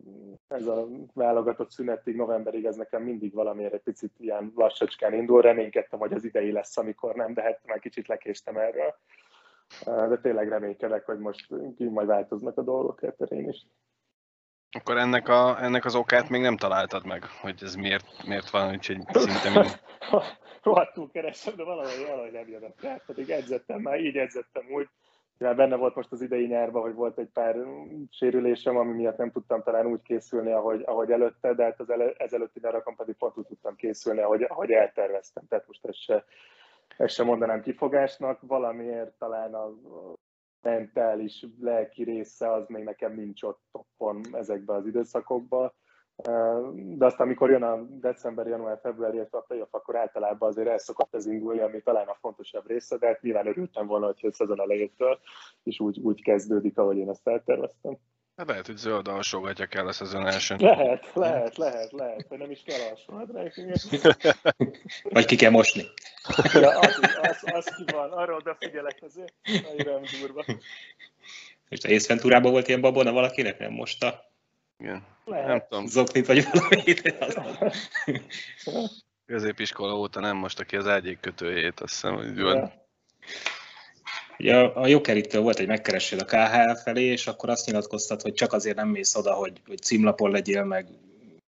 ez 0.48 0.68
a 0.68 0.88
válogatott 1.14 1.72
szünetig, 1.72 2.16
novemberig 2.16 2.66
ez 2.66 2.76
nekem 2.76 3.04
mindig 3.04 3.34
valamiért 3.34 3.74
egy 3.74 3.82
picit 3.82 4.12
ilyen 4.18 4.52
lassacskán 4.56 5.14
indul. 5.14 5.42
Reménykedtem, 5.42 6.00
hogy 6.00 6.14
az 6.14 6.24
idei 6.24 6.52
lesz, 6.52 6.78
amikor 6.78 7.16
nem, 7.16 7.34
de 7.34 7.42
hát 7.42 7.60
már 7.66 7.80
kicsit 7.80 8.08
lekéstem 8.08 8.58
erről. 8.58 8.96
De 9.86 10.18
tényleg 10.18 10.50
reménykedek, 10.50 11.06
hogy 11.06 11.20
most 11.20 11.50
majd 11.78 12.08
változnak 12.08 12.58
a 12.58 12.62
dolgok 12.62 13.02
én 13.30 13.50
is. 13.50 13.66
Akkor 14.80 14.98
ennek, 14.98 15.28
a, 15.28 15.64
ennek 15.64 15.86
az 15.86 15.96
okát 15.96 16.30
még 16.30 16.42
nem 16.42 16.58
találtad 16.58 17.06
meg, 17.06 17.24
hogy 17.42 17.60
ez 17.62 17.76
miért, 17.76 18.26
miért 18.28 18.50
van, 18.50 18.72
úgyhogy 18.72 18.98
szinte 19.14 19.60
mind... 19.60 19.80
Rohadtul 20.64 21.12
keresem, 21.12 21.56
de 21.56 21.64
valahogy, 21.64 22.06
valahogy 22.08 22.32
nem 22.32 22.48
jön 22.48 22.64
a 22.64 23.00
pedig 23.06 23.30
edzettem 23.30 23.82
már, 23.82 24.00
így 24.00 24.18
edzettem 24.18 24.64
úgy, 24.72 24.88
mivel 25.38 25.56
benne 25.56 25.76
volt 25.76 25.96
most 25.96 26.12
az 26.12 26.22
idei 26.22 26.46
nyárban, 26.46 26.82
hogy 26.82 26.94
volt 26.94 27.18
egy 27.18 27.30
pár 27.34 27.56
sérülésem, 28.10 28.78
ami 28.78 28.94
miatt 28.94 29.18
nem 29.18 29.32
tudtam 29.32 29.64
talán 29.64 29.86
úgy 29.86 30.02
készülni, 30.02 30.52
ahogy, 30.52 30.82
ahogy 30.86 31.12
előtte, 31.12 31.54
de 31.54 31.64
hát 31.64 31.80
az 31.80 31.90
ele, 31.90 32.14
ezelőtti 32.18 32.60
nyarakon 32.64 32.96
pedig 32.96 33.16
pont 33.16 33.38
úgy 33.38 33.46
tudtam 33.46 33.76
készülni, 33.76 34.22
ahogy, 34.22 34.44
ahogy 34.44 34.72
elterveztem. 34.72 35.44
Tehát 35.48 35.68
most 35.68 35.86
ezt 35.86 36.02
se, 36.02 36.26
ezt 36.98 37.14
se 37.14 37.24
mondanám 37.24 37.62
kifogásnak, 37.62 38.40
valamiért 38.42 39.18
talán 39.18 39.54
a 39.54 39.74
mentális, 40.62 41.46
lelki 41.60 42.04
része 42.04 42.52
az 42.52 42.68
még 42.68 42.84
nekem 42.84 43.14
nincs 43.14 43.44
ott 43.44 43.62
toppon 43.72 44.22
ezekben 44.32 44.76
az 44.76 44.86
időszakokban 44.86 45.74
de 46.74 47.06
aztán, 47.06 47.28
amikor 47.28 47.50
jön 47.50 47.64
a 47.64 47.82
december, 47.82 48.48
január, 48.48 48.80
február, 48.82 49.14
illetve 49.14 49.38
a 49.38 49.42
playoff, 49.42 49.74
akkor 49.74 49.96
általában 49.96 50.50
azért 50.50 50.68
el 50.68 50.78
szokott 50.78 51.16
ez 51.16 51.26
indulni, 51.26 51.60
ami 51.60 51.82
talán 51.82 52.08
a 52.08 52.18
fontosabb 52.22 52.68
része, 52.68 52.98
de 52.98 53.08
hát 53.08 53.22
nyilván 53.22 53.48
örültem 53.48 53.88
volna, 53.88 54.06
hogy 54.06 54.20
ez 54.22 54.36
szezon 54.36 54.62
elejétől, 54.62 55.20
és 55.64 55.80
úgy, 55.80 56.00
úgy 56.00 56.24
kezdődik, 56.24 56.78
ahogy 56.78 56.98
én 56.98 57.10
ezt 57.10 57.28
elterveztem. 57.28 57.98
Hát 58.36 58.48
lehet, 58.48 58.66
hogy 58.66 58.78
zöld 58.78 59.08
alsógatja 59.08 59.66
kell 59.66 59.88
a 59.88 59.92
szezon 59.92 60.26
első. 60.26 60.56
Lehet, 60.56 61.12
lehet, 61.14 61.58
lehet, 61.58 61.92
lehet, 61.92 62.26
hogy 62.28 62.38
nem 62.38 62.52
is 62.52 62.64
kell 62.66 62.90
alsógatni. 62.90 63.72
Vagy 65.16 65.26
ki 65.26 65.36
kell 65.36 65.52
mosni. 65.52 65.84
Ja, 66.54 66.80
az, 66.80 67.00
az, 67.22 67.44
az 67.54 67.76
ki 67.76 67.84
van, 67.94 68.12
arra 68.12 68.36
odafigyelek 68.36 68.98
azért, 69.02 69.34
annyira 69.72 70.00
durva. 70.22 70.46
És 71.70 71.84
a 71.84 71.90
észventúrában 71.90 72.52
volt 72.52 72.68
ilyen 72.68 72.82
babona 72.82 73.12
valakinek, 73.12 73.60
nem 73.60 73.72
mosta? 73.72 74.33
Igen. 74.84 75.04
Lehet. 75.26 75.48
Nem 75.48 75.64
tudom. 75.70 75.88
Zoknit 75.88 76.28
vagy 76.28 76.48
valamit. 76.52 77.16
Középiskola 79.26 79.98
óta 79.98 80.20
nem 80.20 80.38
most, 80.38 80.60
aki 80.60 80.76
az 80.76 80.88
egyik 80.88 81.20
kötőjét, 81.20 81.80
azt 81.80 81.94
hiszem, 81.94 82.16
hogy 82.16 82.42
van. 82.42 82.72
Ugye 84.38 84.56
a 84.56 84.88
Jokerittől 84.88 85.42
volt 85.42 85.60
egy 85.60 85.68
megkeresés 85.68 86.20
a 86.20 86.26
KHL 86.26 86.74
felé, 86.84 87.04
és 87.04 87.28
akkor 87.28 87.50
azt 87.50 87.66
nyilatkoztat, 87.66 88.22
hogy 88.22 88.34
csak 88.34 88.54
azért 88.54 88.76
nem 88.76 88.88
mész 88.88 89.16
oda, 89.16 89.34
hogy, 89.34 89.62
hogy 89.68 89.78
címlapon 89.82 90.32
legyél 90.32 90.64
meg 90.64 90.88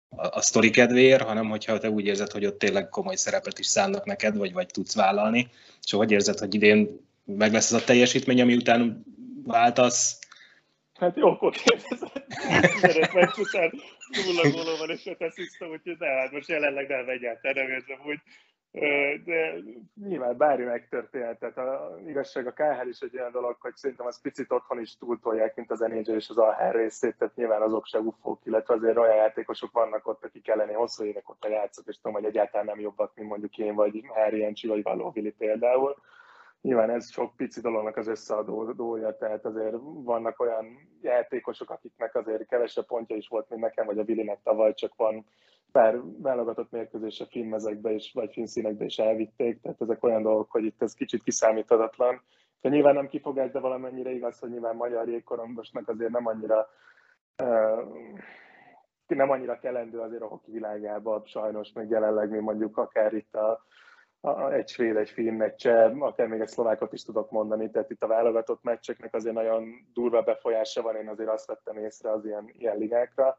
a, 0.10 0.38
a 0.38 0.42
sztori 0.42 0.70
kedvéért, 0.70 1.24
hanem 1.24 1.50
hogyha 1.50 1.78
te 1.78 1.90
úgy 1.90 2.06
érzed, 2.06 2.32
hogy 2.32 2.46
ott 2.46 2.60
tényleg 2.60 2.90
komoly 2.90 3.16
szerepet 3.16 3.60
is 3.60 3.68
szánnak 3.68 4.06
neked, 4.06 4.38
vagy, 4.38 4.54
vagy 4.54 4.68
tudsz 4.68 4.96
vállalni, 4.96 5.50
és 5.84 5.92
hogy 5.92 6.12
érzed, 6.12 6.40
hogy 6.40 6.54
idén 6.54 7.00
meg 7.24 7.54
lesz 7.54 7.72
az 7.72 7.82
a 7.82 7.86
teljesítmény, 7.86 8.42
ami 8.42 8.56
után 8.56 9.04
váltasz, 9.44 10.20
Hát 11.00 11.16
jó, 11.16 11.30
akkor 11.30 11.52
kérdezett. 11.52 12.26
Szeret 12.80 13.14
meg 13.14 13.30
után 13.38 13.72
nulla 14.26 14.50
góló 14.52 14.78
van, 14.78 14.90
és 14.90 15.06
öt 15.06 15.22
asszisztom, 15.22 15.70
úgyhogy 15.70 15.98
de 15.98 16.08
hát 16.08 16.32
most 16.32 16.50
jelenleg 16.50 16.88
nem 16.88 17.10
egyáltalán 17.10 17.66
nem 17.66 17.76
érzem 17.76 18.00
úgy. 18.06 18.20
De 19.26 19.54
nyilván 20.08 20.38
bármi 20.38 20.64
megtörténhet. 20.64 21.40
Tehát 21.40 21.58
a, 21.58 22.00
igazság 22.08 22.48
a 22.48 22.52
KHL 22.52 22.88
is 22.88 23.00
egy 23.00 23.18
olyan 23.18 23.32
dolog, 23.32 23.56
hogy 23.60 23.76
szerintem 23.76 24.06
az 24.06 24.22
picit 24.22 24.52
otthon 24.52 24.80
is 24.80 24.98
túltolják, 24.98 25.56
mint 25.56 25.72
az 25.72 25.80
NHL 25.80 26.16
és 26.16 26.30
az 26.30 26.38
AHR 26.38 26.76
részét, 26.76 27.16
tehát 27.18 27.36
nyilván 27.36 27.62
azok 27.62 27.86
se 27.86 28.00
ufók, 28.00 28.46
illetve 28.46 28.74
azért 28.74 28.98
olyan 28.98 29.16
játékosok 29.16 29.72
vannak 29.72 30.08
ott, 30.08 30.24
akik 30.24 30.48
elleni 30.48 30.74
hosszú 30.74 31.04
évek 31.04 31.30
ott 31.30 31.46
játszok, 31.50 31.88
és 31.88 31.96
tudom, 31.96 32.14
hogy 32.14 32.26
egyáltalán 32.26 32.66
nem 32.66 32.80
jobbak, 32.80 33.12
mint 33.16 33.30
mondjuk 33.30 33.58
én, 33.58 33.76
vagy 33.76 34.04
Harry 34.08 34.44
Encsi, 34.44 34.68
vagy 34.68 34.84
Való 34.84 35.12
Vili 35.12 35.32
például 35.32 35.96
Nyilván 36.66 36.90
ez 36.90 37.12
sok 37.12 37.36
pici 37.36 37.62
dolognak 37.62 37.98
az 37.98 38.08
összeadódója, 38.08 39.18
tehát 39.18 39.46
azért 39.46 39.76
vannak 39.82 40.40
olyan 40.40 40.66
játékosok, 41.02 41.70
akiknek 41.70 42.16
azért 42.16 42.48
kevesebb 42.48 42.86
pontja 42.86 43.16
is 43.16 43.28
volt, 43.28 43.50
mint 43.50 43.62
nekem, 43.62 43.86
vagy 43.86 44.00
a 44.00 44.04
Vilinek 44.04 44.40
tavaly, 44.44 44.74
csak 44.74 44.96
van 44.96 45.26
pár 45.72 46.00
válogatott 46.22 46.72
mérkőzés 46.72 47.20
a 47.20 47.26
filmmezekbe 47.26 47.92
is, 47.92 48.12
vagy 48.14 48.32
filmszínekbe 48.32 48.86
is 48.86 48.98
elvitték, 48.98 49.62
tehát 49.62 49.82
ezek 49.82 50.04
olyan 50.04 50.22
dolgok, 50.22 50.52
hogy 50.52 50.64
itt 50.64 50.82
ez 50.82 50.94
kicsit 50.94 51.24
kiszámíthatatlan. 51.24 52.22
De 52.62 52.70
nyilván 52.70 52.94
nem 52.94 53.08
kifogás, 53.08 53.52
de 53.52 53.60
valamennyire 53.60 54.12
igaz, 54.12 54.40
hogy 54.40 54.50
nyilván 54.50 54.76
magyar 54.76 55.08
jégkorongosnak 55.08 55.88
azért 55.90 56.12
nem 56.12 56.28
annyira 56.28 56.68
uh, 57.44 57.82
nem 59.08 59.30
annyira 59.30 59.60
kelendő 59.60 60.00
azért 60.00 60.22
a 60.22 60.28
hoki 60.28 60.52
világában, 60.52 61.22
sajnos 61.26 61.72
még 61.74 61.90
jelenleg, 61.90 62.30
mint 62.30 62.44
mondjuk 62.44 62.78
akár 62.78 63.14
itt 63.14 63.36
a, 63.36 63.66
egy 64.52 64.68
svéd, 64.68 64.96
egy 64.96 65.10
finn, 65.10 65.44
cseh, 65.56 66.02
akár 66.02 66.28
még 66.28 66.40
egy 66.40 66.48
szlovákot 66.48 66.94
is 66.94 67.04
tudok 67.04 67.32
mondani, 67.32 67.70
tehát 67.70 67.90
itt 67.90 68.04
a 68.04 68.08
válogatott 68.08 68.64
meccseknek 68.64 69.14
azért 69.14 69.36
nagyon 69.36 69.64
durva 69.94 70.22
befolyása 70.22 70.82
van, 70.82 70.96
én 70.96 71.08
azért 71.08 71.30
azt 71.30 71.48
vettem 71.48 71.78
észre 71.78 72.12
az 72.12 72.26
ilyen, 72.26 72.50
ilyen 72.58 72.78
ligákra. 72.78 73.38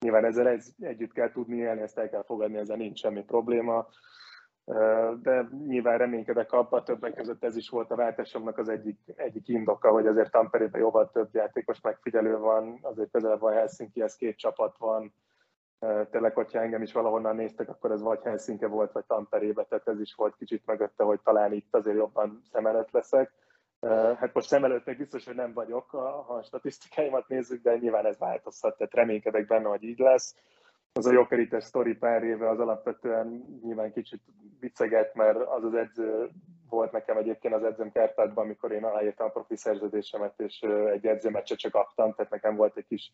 Nyilván 0.00 0.24
ezzel 0.24 0.48
egy, 0.48 0.64
együtt 0.80 1.12
kell 1.12 1.30
tudni 1.30 1.56
élni, 1.56 1.80
ezt 1.80 1.98
el 1.98 2.08
kell 2.08 2.24
fogadni, 2.24 2.56
ezzel 2.56 2.76
nincs 2.76 2.98
semmi 2.98 3.24
probléma. 3.24 3.88
De 5.22 5.48
nyilván 5.66 5.98
reménykedek 5.98 6.52
abban, 6.52 6.84
többek 6.84 7.14
között 7.14 7.44
ez 7.44 7.56
is 7.56 7.68
volt 7.68 7.90
a 7.90 7.96
váltásomnak 7.96 8.58
az 8.58 8.68
egyik, 8.68 8.98
egyik 9.16 9.48
indoka, 9.48 9.90
hogy 9.90 10.06
azért 10.06 10.30
Tamperében 10.30 10.80
jóval 10.80 11.10
több 11.10 11.34
játékos 11.34 11.80
megfigyelő 11.80 12.38
van, 12.38 12.78
azért 12.82 13.10
közelebb 13.10 13.40
van 13.40 13.52
Helsinki-hez 13.52 14.16
két 14.16 14.38
csapat 14.38 14.78
van, 14.78 15.12
tényleg, 16.10 16.34
hogyha 16.34 16.60
engem 16.60 16.82
is 16.82 16.92
valahonnan 16.92 17.36
néztek, 17.36 17.68
akkor 17.68 17.90
ez 17.90 18.02
vagy 18.02 18.22
Helsinki 18.22 18.64
volt, 18.64 18.92
vagy 18.92 19.04
Tamperébe, 19.04 19.64
tehát 19.64 19.88
ez 19.88 20.00
is 20.00 20.14
volt 20.14 20.36
kicsit 20.36 20.66
mögötte, 20.66 21.04
hogy 21.04 21.20
talán 21.20 21.52
itt 21.52 21.74
azért 21.74 21.96
jobban 21.96 22.42
szem 22.52 22.66
előtt 22.66 22.90
leszek. 22.90 23.32
Hát 24.20 24.34
most 24.34 24.48
szem 24.48 24.64
előtt 24.64 24.84
még 24.84 24.96
biztos, 24.96 25.24
hogy 25.24 25.34
nem 25.34 25.52
vagyok, 25.52 25.90
ha 25.90 26.26
a 26.28 26.42
statisztikáimat 26.42 27.28
nézzük, 27.28 27.62
de 27.62 27.76
nyilván 27.76 28.06
ez 28.06 28.18
változhat, 28.18 28.76
tehát 28.76 28.94
reménykedek 28.94 29.46
benne, 29.46 29.68
hogy 29.68 29.82
így 29.82 29.98
lesz. 29.98 30.34
Az 30.92 31.06
a 31.06 31.12
Jokerites 31.12 31.64
sztori 31.64 31.94
pár 31.94 32.22
éve 32.22 32.48
az 32.48 32.60
alapvetően 32.60 33.58
nyilván 33.62 33.92
kicsit 33.92 34.22
vicceget, 34.60 35.14
mert 35.14 35.38
az 35.38 35.64
az 35.64 35.74
edző 35.74 36.28
volt 36.68 36.92
nekem 36.92 37.16
egyébként 37.16 37.54
az 37.54 37.62
edzőm 37.62 37.92
Kárpátban, 37.92 38.44
amikor 38.44 38.72
én 38.72 38.84
aláírtam 38.84 39.26
a 39.26 39.30
profi 39.30 39.56
szerződésemet, 39.56 40.40
és 40.40 40.60
egy 40.92 41.06
edzőmeccset 41.06 41.58
csak 41.58 41.72
kaptam, 41.72 42.14
tehát 42.14 42.30
nekem 42.30 42.56
volt 42.56 42.76
egy 42.76 42.86
kis 42.86 43.12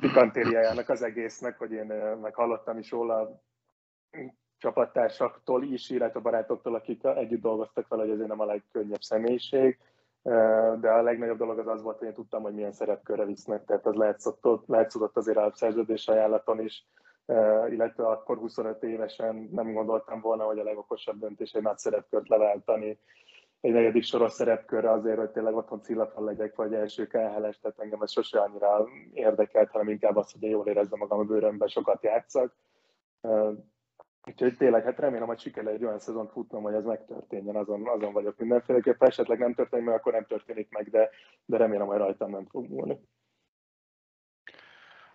pikantériájának 0.00 0.88
az 0.88 1.02
egésznek, 1.02 1.58
hogy 1.58 1.72
én 1.72 1.86
meg 2.22 2.34
hallottam 2.34 2.78
is 2.78 2.90
róla 2.90 3.42
csapattársaktól 4.58 5.62
is, 5.62 5.90
illetve 5.90 6.20
barátoktól, 6.20 6.74
akik 6.74 7.04
együtt 7.04 7.40
dolgoztak 7.40 7.88
vele, 7.88 8.02
hogy 8.02 8.20
ez 8.20 8.26
nem 8.26 8.40
a 8.40 8.44
legkönnyebb 8.44 9.00
személyiség, 9.00 9.78
de 10.80 10.90
a 10.90 11.02
legnagyobb 11.02 11.38
dolog 11.38 11.58
az 11.58 11.66
az 11.66 11.82
volt, 11.82 11.98
hogy 11.98 12.06
én 12.06 12.14
tudtam, 12.14 12.42
hogy 12.42 12.54
milyen 12.54 12.72
szerepkörre 12.72 13.24
visznek, 13.24 13.64
tehát 13.64 13.86
az 13.86 13.94
látszott, 13.94 14.66
látszott 14.66 15.16
azért 15.16 15.36
a 15.36 15.52
szerződés 15.54 16.08
ajánlaton 16.08 16.60
is, 16.60 16.86
illetve 17.68 18.06
akkor 18.06 18.36
25 18.36 18.82
évesen 18.82 19.48
nem 19.52 19.72
gondoltam 19.72 20.20
volna, 20.20 20.44
hogy 20.44 20.58
a 20.58 20.64
legokosabb 20.64 21.18
döntés 21.18 21.52
egy 21.52 21.62
nagy 21.62 21.78
szerepkört 21.78 22.28
leváltani, 22.28 22.98
egy 23.62 23.72
negyedik 23.72 24.02
soros 24.02 24.32
szerepkörre 24.32 24.90
azért, 24.90 25.18
hogy 25.18 25.30
tényleg 25.30 25.54
otthon 25.54 25.82
cillafal 25.82 26.24
legyek, 26.24 26.54
vagy 26.54 26.74
első 26.74 27.06
khl 27.06 27.16
tehát 27.40 27.78
engem 27.78 28.02
ez 28.02 28.10
sose 28.10 28.40
annyira 28.40 28.88
érdekelt, 29.12 29.70
hanem 29.70 29.88
inkább 29.88 30.16
az, 30.16 30.32
hogy 30.32 30.42
jól 30.42 30.66
érezzem 30.66 30.98
magam 30.98 31.18
a 31.18 31.24
bőrömben, 31.24 31.68
sokat 31.68 32.02
játszak. 32.02 32.54
Úgyhogy 34.26 34.56
tényleg, 34.56 34.84
hát 34.84 34.98
remélem, 34.98 35.26
hogy 35.26 35.38
sikerül 35.38 35.68
egy 35.68 35.84
olyan 35.84 35.98
szezont 35.98 36.30
futnom, 36.30 36.62
hogy 36.62 36.74
ez 36.74 36.84
megtörténjen, 36.84 37.56
azon, 37.56 37.88
azon 37.88 38.12
vagyok 38.12 38.38
mindenféleképpen. 38.38 39.08
Esetleg 39.08 39.38
nem 39.38 39.54
történik 39.54 39.84
meg, 39.84 39.94
akkor 39.94 40.12
nem 40.12 40.26
történik 40.26 40.70
meg, 40.70 40.90
de, 40.90 41.10
de 41.44 41.56
remélem, 41.56 41.86
hogy 41.86 41.96
rajtam 41.96 42.30
nem 42.30 42.46
fog 42.46 42.68
múlni. 42.68 43.00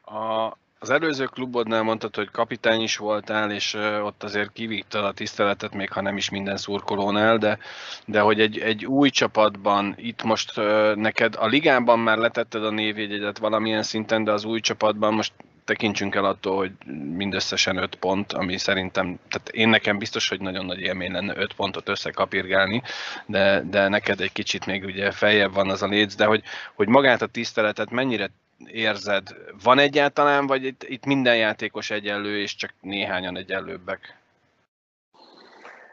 A, 0.01 0.57
az 0.79 0.89
előző 0.89 1.25
klubodnál 1.25 1.83
mondtad, 1.83 2.15
hogy 2.15 2.31
kapitány 2.31 2.81
is 2.81 2.97
voltál, 2.97 3.51
és 3.51 3.73
ott 4.03 4.23
azért 4.23 4.51
kivittad 4.53 5.03
a 5.03 5.11
tiszteletet, 5.11 5.73
még 5.73 5.91
ha 5.91 6.01
nem 6.01 6.17
is 6.17 6.29
minden 6.29 6.57
szurkolónál, 6.57 7.37
de, 7.37 7.57
de 8.05 8.19
hogy 8.19 8.41
egy, 8.41 8.57
egy 8.57 8.85
új 8.85 9.09
csapatban, 9.09 9.93
itt 9.97 10.23
most 10.23 10.55
neked 10.95 11.35
a 11.35 11.47
ligában 11.47 11.99
már 11.99 12.17
letetted 12.17 12.65
a 12.65 12.71
névjegyedet 12.71 13.37
valamilyen 13.37 13.83
szinten, 13.83 14.23
de 14.23 14.31
az 14.31 14.45
új 14.45 14.59
csapatban 14.59 15.13
most 15.13 15.33
tekintsünk 15.65 16.15
el 16.15 16.25
attól, 16.25 16.57
hogy 16.57 16.71
mindösszesen 17.15 17.77
5 17.77 17.95
pont, 17.95 18.33
ami 18.33 18.57
szerintem, 18.57 19.19
tehát 19.29 19.49
én 19.49 19.69
nekem 19.69 19.97
biztos, 19.97 20.29
hogy 20.29 20.41
nagyon 20.41 20.65
nagy 20.65 20.79
élmény 20.79 21.11
lenne 21.11 21.37
5 21.37 21.53
pontot 21.53 21.89
összekapirgálni, 21.89 22.81
de, 23.25 23.63
de 23.69 23.87
neked 23.87 24.21
egy 24.21 24.31
kicsit 24.31 24.65
még 24.65 24.83
ugye 24.83 25.11
feljebb 25.11 25.53
van 25.53 25.69
az 25.69 25.81
a 25.81 25.87
léc, 25.87 26.15
de 26.15 26.25
hogy, 26.25 26.43
hogy 26.75 26.87
magát 26.87 27.21
a 27.21 27.27
tiszteletet 27.27 27.89
mennyire 27.89 28.29
érzed? 28.65 29.27
Van 29.63 29.79
egyáltalán, 29.79 30.47
vagy 30.47 30.63
itt, 30.63 30.83
itt 30.83 31.05
minden 31.05 31.37
játékos 31.37 31.89
egyenlő, 31.89 32.39
és 32.39 32.55
csak 32.55 32.73
néhányan 32.81 33.37
egyenlőbbek? 33.37 34.17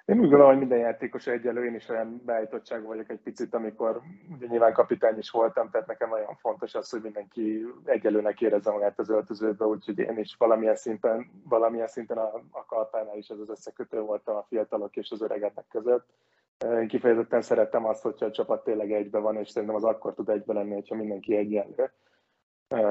Én 0.04 0.16
úgy 0.16 0.28
gondolom, 0.28 0.46
hogy 0.46 0.58
minden 0.58 0.78
játékos 0.78 1.26
egyelő, 1.26 1.64
én 1.64 1.74
is 1.74 1.88
olyan 1.88 2.22
beállítottságú 2.24 2.86
vagyok 2.86 3.10
egy 3.10 3.20
picit, 3.20 3.54
amikor 3.54 4.00
ugye 4.36 4.46
nyilván 4.46 4.72
kapitány 4.72 5.18
is 5.18 5.30
voltam, 5.30 5.70
tehát 5.70 5.86
nekem 5.86 6.08
nagyon 6.08 6.34
fontos 6.34 6.74
az, 6.74 6.90
hogy 6.90 7.02
mindenki 7.02 7.66
egyelőnek 7.84 8.40
érezze 8.40 8.70
magát 8.70 8.98
az 8.98 9.10
öltözőbe, 9.10 9.64
úgyhogy 9.64 9.98
én 9.98 10.18
is 10.18 10.34
valamilyen 10.38 10.76
szinten, 10.76 11.30
valamilyen 11.48 11.86
szinten 11.86 12.16
a, 12.16 12.42
a 12.50 12.64
kalpánál 12.64 13.16
is 13.16 13.28
ez 13.28 13.38
az 13.38 13.48
összekötő 13.48 14.00
voltam 14.00 14.36
a 14.36 14.46
fiatalok 14.48 14.96
és 14.96 15.10
az 15.10 15.22
öregek 15.22 15.64
között. 15.70 16.06
Én 16.80 16.88
kifejezetten 16.88 17.42
szerettem 17.42 17.86
azt, 17.86 18.02
hogyha 18.02 18.26
a 18.26 18.30
csapat 18.30 18.64
tényleg 18.64 18.92
egybe 18.92 19.18
van, 19.18 19.36
és 19.36 19.48
szerintem 19.48 19.76
az 19.76 19.84
akkor 19.84 20.14
tud 20.14 20.28
egybe 20.28 20.52
lenni, 20.52 20.74
hogyha 20.74 20.94
mindenki 20.94 21.36
egyenlő 21.36 21.90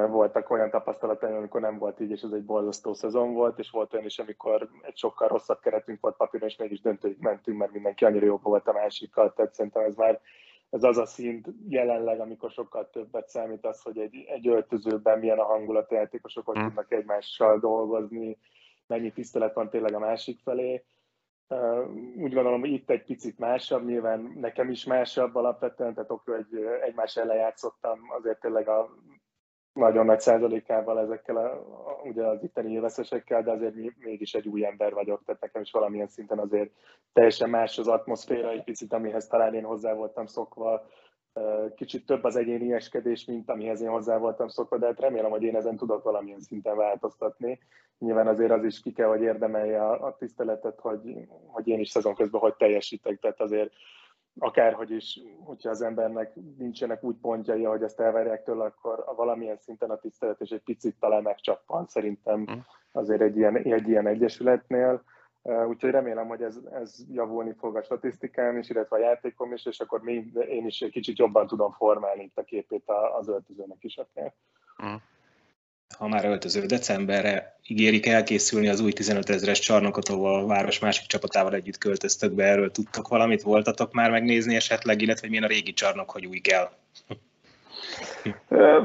voltak 0.10 0.50
olyan 0.50 0.69
tapasztalataim, 0.69 1.36
amikor 1.36 1.62
nem 1.62 1.78
volt 1.78 2.00
így, 2.00 2.12
és 2.12 2.22
ez 2.22 2.32
egy 2.32 2.46
borzasztó 2.46 2.93
szezon 2.93 3.34
volt, 3.34 3.60
és 3.60 3.69
volt 3.69 3.93
olyan 3.93 4.06
is, 4.06 4.19
amikor 4.19 4.69
egy 4.82 4.98
sokkal 4.98 5.28
rosszabb 5.28 5.60
keretünk 5.60 6.02
volt 6.02 6.15
papíron, 6.15 6.48
és 6.48 6.56
mégis 6.56 6.82
döntőig 6.82 7.17
mentünk, 7.19 7.58
mert 7.58 7.72
mindenki 7.72 8.06
annyira 8.06 8.26
jobb 8.26 8.43
volt 8.43 8.67
a 8.67 8.74
másikkal, 8.74 9.34
tehát 9.34 9.54
szerintem 9.54 9.84
ez 9.84 9.96
már 9.96 10.22
ez 10.74 10.84
az 10.84 10.98
a 10.98 11.06
szint 11.06 11.48
jelenleg, 11.67 12.19
amikor 12.19 12.52
sokkal 12.52 12.89
többet 12.89 13.30
számít 13.30 13.65
az, 13.65 13.82
hogy 13.82 13.98
egy, 13.98 14.15
egy 14.28 14.48
öltözőben 14.48 15.19
milyen 15.19 15.39
a 15.39 15.46
hangulat, 15.46 15.91
a 15.91 15.96
játékosok 15.96 16.46
hogy 16.46 16.56
hmm. 16.56 16.65
tudnak 16.67 16.91
egymással 16.91 17.60
dolgozni, 17.60 18.38
mennyi 18.88 19.12
tisztelet 19.12 19.54
van 19.54 19.69
tényleg 19.69 19.93
a 19.93 20.00
másik 20.00 20.39
felé. 20.43 20.84
Úgy 22.17 22.34
gondolom, 22.34 22.60
hogy 22.60 22.72
itt 22.72 22.89
egy 22.89 23.04
picit 23.04 23.39
másabb, 23.39 23.86
nyilván 23.86 24.34
nekem 24.36 24.69
is 24.69 24.86
másabb 24.86 25.36
alapvetően, 25.36 25.93
tehát 25.93 26.10
akkor 26.10 26.36
egy, 26.36 26.63
egymás 26.82 27.17
ellen 27.17 27.38
játszottam, 27.38 28.00
azért 28.10 28.39
tényleg 28.39 28.67
a 28.67 28.89
nagyon 29.74 30.06
nagy 30.06 30.20
százalékával 30.20 31.00
ezekkel 31.00 31.38
a, 31.38 31.66
ugye 32.04 32.26
az 32.26 32.44
itteni 32.44 32.72
élveszesekkel, 32.72 33.44
de 33.44 33.52
azért 33.52 33.76
mégis 34.00 34.34
egy 34.34 34.48
új 34.48 34.66
ember 34.66 34.94
vagyok, 34.94 35.24
tehát 35.26 35.42
nekem 35.42 35.62
is 35.62 35.72
valamilyen 35.72 36.08
szinten 36.08 36.40
azért 36.40 36.72
teljesen 37.14 37.50
más 37.50 37.78
az 37.78 37.88
atmoszféra, 37.88 38.50
egy 38.50 38.64
picit, 38.64 38.94
amihez 38.94 39.28
talán 39.28 39.54
én 39.54 39.64
hozzá 39.64 39.94
voltam 39.94 40.26
szokva, 40.26 40.88
kicsit 41.76 42.06
több 42.06 42.24
az 42.24 42.36
egyénieskedés, 42.36 43.26
mint 43.26 43.50
amihez 43.50 43.82
én 43.82 43.90
hozzá 43.90 44.18
voltam 44.18 44.48
szokva, 44.48 44.78
de 44.78 44.86
hát 44.86 45.00
remélem, 45.00 45.32
hogy 45.32 45.44
én 45.44 45.56
ezen 45.56 45.78
tudok 45.78 46.04
valamilyen 46.04 46.40
szinten 46.40 46.76
változtatni. 46.76 47.60
Nyilván 48.00 48.28
azért 48.28 48.52
az 48.52 48.64
is 48.64 48.80
ki 48.82 48.92
kell, 48.92 49.08
hogy 49.08 49.22
érdemelje 49.22 49.86
a, 49.86 50.06
a 50.06 50.16
tiszteletet, 50.16 50.80
hogy, 50.80 51.28
hogy 51.48 51.68
én 51.68 51.80
is 51.80 51.90
szezon 51.90 52.16
közben 52.16 52.42
hogy 52.42 52.56
teljesítek, 52.56 53.20
tehát 53.20 53.42
azért 53.42 53.74
akárhogy 54.38 54.91
is, 54.91 55.19
hogyha 55.43 55.69
az 55.69 55.82
embernek 55.82 56.36
nincsenek 56.58 57.04
úgy 57.04 57.15
pontjai, 57.15 57.63
hogy 57.63 57.84
ezt 57.84 58.00
elvárják 58.00 58.43
tőle, 58.43 58.63
akkor 58.63 59.04
a 59.06 59.15
valamilyen 59.15 59.58
szinten 59.58 59.89
a 59.89 59.98
tisztelet 59.98 60.41
és 60.41 60.50
egy 60.50 60.63
picit 60.63 60.96
talán 61.00 61.22
megcsappan 61.22 61.88
szerintem 61.88 62.46
hm. 62.46 62.58
azért 62.91 63.22
egy 63.22 63.38
ilyen, 63.38 63.58
egy 63.58 63.88
ilyen 63.88 64.08
egyesületnél. 64.08 65.04
Úgyhogy 65.67 65.91
remélem, 65.91 66.28
hogy 66.28 66.41
ez, 66.41 66.60
ez 66.72 67.06
javulni 67.12 67.54
fog 67.54 67.76
a 67.76 67.84
statisztikám 67.84 68.58
is, 68.58 68.69
illetve 68.69 68.96
a 68.96 69.00
játékom 69.00 69.54
is, 69.54 69.65
és 69.65 69.80
akkor 69.80 70.02
még 70.02 70.36
én 70.50 70.65
is 70.65 70.82
egy 70.82 70.91
kicsit 70.91 71.17
jobban 71.17 71.48
tudom 71.48 71.72
formálni 71.72 72.24
itt 72.24 72.38
a 72.38 72.43
képét 72.43 72.84
az 73.19 73.28
öltözőnek 73.28 73.84
is 73.84 73.98
akár. 73.98 74.34
Mm 74.86 74.96
ha 75.98 76.08
már 76.08 76.26
öltöző 76.26 76.66
decemberre 76.66 77.60
ígérik 77.68 78.06
elkészülni 78.06 78.68
az 78.68 78.80
új 78.80 78.92
15 78.92 79.30
ezeres 79.30 79.60
csarnokot, 79.60 80.10
ahol 80.10 80.40
a 80.40 80.46
város 80.46 80.80
másik 80.80 81.06
csapatával 81.06 81.54
együtt 81.54 81.78
költöztök 81.78 82.32
be, 82.32 82.44
erről 82.44 82.72
tudtok 82.72 83.08
valamit, 83.08 83.42
voltatok 83.42 83.94
már 83.94 84.12
megnézni 84.12 84.56
esetleg, 84.56 85.02
illetve 85.02 85.28
milyen 85.28 85.44
a 85.44 85.48
régi 85.48 85.74
csarnok, 85.74 86.10
hogy 86.10 86.26
új 86.26 86.40
kell? 86.40 86.72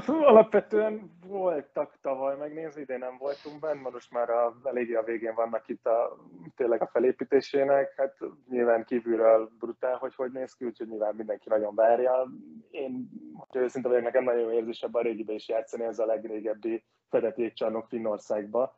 Alapvetően 0.07 1.19
voltak 1.27 1.99
tavaly 2.03 2.37
megnézni, 2.37 2.85
de 2.85 2.99
nem 2.99 3.17
voltunk 3.19 3.61
benne, 3.61 3.91
most 3.91 4.13
már 4.13 4.31
a, 4.31 4.57
eléggé 4.65 4.95
a 4.95 5.03
végén 5.03 5.35
vannak 5.35 5.69
itt 5.69 5.87
a, 5.87 6.17
tényleg 6.57 6.83
a 6.83 6.91
felépítésének. 6.93 7.95
Hát 7.97 8.17
nyilván 8.49 8.85
kívülről 8.85 9.51
brutál, 9.59 9.97
hogy 9.97 10.15
hogy 10.15 10.33
néz 10.33 10.53
ki, 10.53 10.65
úgyhogy 10.65 10.89
nyilván 10.89 11.15
mindenki 11.15 11.49
nagyon 11.49 11.75
várja. 11.75 12.29
Én, 12.71 13.09
hogyha 13.37 13.61
őszinte 13.61 13.89
vagyok, 13.89 14.05
nekem 14.05 14.25
nagyon 14.25 14.53
érzésebb 14.53 14.95
a 14.95 15.03
régibe 15.03 15.33
is 15.33 15.49
játszani, 15.49 15.85
ez 15.85 15.99
a 15.99 16.07
legrégebbi 16.07 16.85
fedett 17.09 17.37
jégcsarnok 17.37 17.87
Finnországba, 17.89 18.75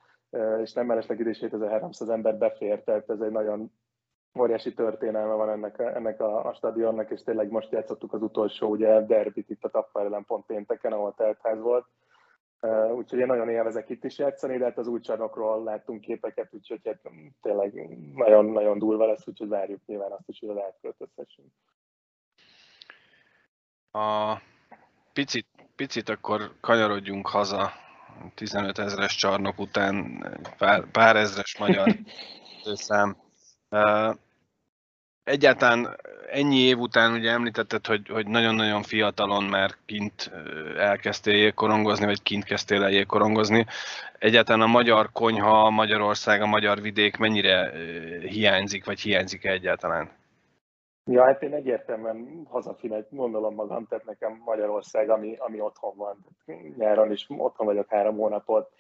és 0.63 0.73
nem 0.73 0.87
mellesleg 0.87 1.21
idő 1.21 1.31
7300 1.31 2.09
ember 2.09 2.37
befért, 2.37 2.85
tehát 2.85 3.11
ez 3.11 3.21
egy 3.21 3.31
nagyon 3.31 3.73
óriási 4.39 4.75
történelme 4.75 5.35
van 5.35 5.51
ennek, 5.51 5.79
ennek 5.79 6.21
a, 6.21 6.47
a 6.47 6.55
stadionnak, 6.55 7.11
és 7.11 7.23
tényleg 7.23 7.51
most 7.51 7.71
játszottuk 7.71 8.13
az 8.13 8.23
utolsó 8.23 8.69
ugye, 8.69 9.01
derbit 9.01 9.51
itt 9.51 9.65
a 9.65 9.69
Tappar 9.69 10.05
ellen 10.05 10.25
pont 10.25 10.47
pénteken, 10.47 10.93
ahol 10.93 11.15
teltház 11.17 11.61
volt. 11.61 11.87
Uh, 12.63 12.95
úgyhogy 12.95 13.19
én 13.19 13.27
nagyon 13.27 13.49
élvezek 13.49 13.89
itt 13.89 14.05
is 14.05 14.19
játszani, 14.19 14.59
de 14.59 14.65
hát 14.65 14.79
az 14.79 14.87
új 14.87 15.01
csarnokról 15.01 15.63
láttunk 15.63 16.01
képeket, 16.01 16.49
úgyhogy 16.55 16.81
hát 16.85 17.01
tényleg 17.43 17.99
nagyon-nagyon 18.15 18.79
durva 18.79 19.07
lesz, 19.07 19.27
úgyhogy 19.27 19.49
várjuk 19.49 19.81
nyilván 19.87 20.13
azt 20.13 20.29
is, 20.29 20.39
hogy 20.39 20.49
az 20.49 20.57
átköltözhessünk. 20.57 21.49
A 23.93 24.37
picit, 25.13 25.47
picit 25.77 26.09
akkor 26.09 26.53
kanyarodjunk 26.61 27.29
haza 27.29 27.71
15 28.35 28.79
ezeres 28.79 29.17
csarnok 29.17 29.59
után, 29.59 30.25
pár, 30.59 30.91
pár 30.91 31.17
ezres 31.17 31.59
magyar 31.59 31.89
szám 32.75 33.17
Egyáltalán 35.25 35.97
ennyi 36.31 36.59
év 36.59 36.79
után 36.79 37.13
ugye 37.13 37.31
említetted, 37.31 37.87
hogy, 37.87 38.09
hogy 38.09 38.27
nagyon-nagyon 38.27 38.83
fiatalon 38.83 39.45
már 39.45 39.71
kint 39.87 40.31
elkezdtél 40.77 41.35
jégkorongozni, 41.35 42.07
vagy 42.07 42.23
kint 42.23 42.45
kezdtél 42.45 42.83
el 42.83 42.91
jégkorongozni. 42.91 43.67
Egyáltalán 44.19 44.61
a 44.61 44.67
magyar 44.67 45.11
konyha, 45.13 45.71
Magyarország, 45.71 46.43
a 46.43 46.47
magyar 46.47 46.81
vidék 46.81 47.17
mennyire 47.17 47.73
hiányzik, 48.21 48.85
vagy 48.85 49.01
hiányzik 49.01 49.45
-e 49.45 49.51
egyáltalán? 49.51 50.11
Ja, 51.05 51.25
hát 51.25 51.43
én 51.43 51.55
egyértelműen 51.55 52.47
hazafinek 52.51 53.07
gondolom 53.11 53.55
magam, 53.55 53.87
tehát 53.87 54.05
nekem 54.05 54.43
Magyarország, 54.45 55.11
ami, 55.11 55.37
ami 55.39 55.61
otthon 55.61 55.97
van. 55.97 56.27
Nyáron 56.77 57.11
is 57.13 57.27
otthon 57.29 57.67
vagyok 57.67 57.89
három 57.89 58.17
hónapot, 58.17 58.71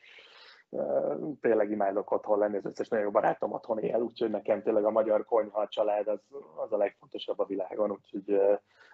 tényleg 1.40 1.70
imádok 1.70 2.10
otthon 2.10 2.38
lenni, 2.38 2.56
az 2.56 2.64
összes 2.64 2.88
nagyon 2.88 3.04
jó 3.04 3.10
barátom 3.10 3.52
otthon 3.52 3.78
él, 3.78 4.00
úgyhogy 4.00 4.30
nekem 4.30 4.62
tényleg 4.62 4.84
a 4.84 4.90
magyar 4.90 5.24
konyha, 5.24 5.60
a 5.60 5.68
család 5.68 6.08
az, 6.08 6.20
az 6.56 6.72
a 6.72 6.76
legfontosabb 6.76 7.38
a 7.38 7.44
világon, 7.44 7.90
úgyhogy, 7.90 8.40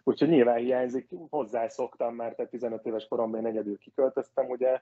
úgyhogy 0.05 0.29
nyilván 0.29 0.57
hiányzik, 0.57 1.09
hozzászoktam 1.31 2.15
már, 2.15 2.35
tehát 2.35 2.51
15 2.51 2.87
éves 2.87 3.07
koromban 3.09 3.41
én 3.41 3.47
egyedül 3.47 3.79
kiköltöztem, 3.79 4.49
ugye, 4.49 4.81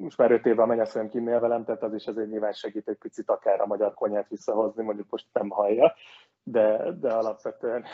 most 0.00 0.18
már 0.18 0.30
5 0.30 0.46
éve 0.46 0.62
a 0.62 0.66
mennyasszonyom 0.66 1.08
kinnél 1.08 1.40
velem, 1.40 1.64
tehát 1.64 1.82
az 1.82 1.94
is 1.94 2.06
azért 2.06 2.30
nyilván 2.30 2.52
segít 2.52 2.88
egy 2.88 2.98
picit 2.98 3.30
akár 3.30 3.60
a 3.60 3.66
magyar 3.66 3.94
konyhát 3.94 4.28
visszahozni, 4.28 4.82
mondjuk 4.82 5.10
most 5.10 5.26
nem 5.32 5.48
hallja, 5.48 5.94
de, 6.42 6.92
de 7.00 7.12
alapvetően 7.12 7.84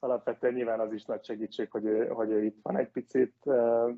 alapvetően 0.00 0.52
nyilván 0.54 0.80
az 0.80 0.92
is 0.92 1.04
nagy 1.04 1.24
segítség, 1.24 1.70
hogy 1.70 1.84
ő, 1.84 2.06
hogy 2.06 2.30
ő 2.30 2.44
itt 2.44 2.58
van 2.62 2.76
egy 2.76 2.90
picit, 2.90 3.34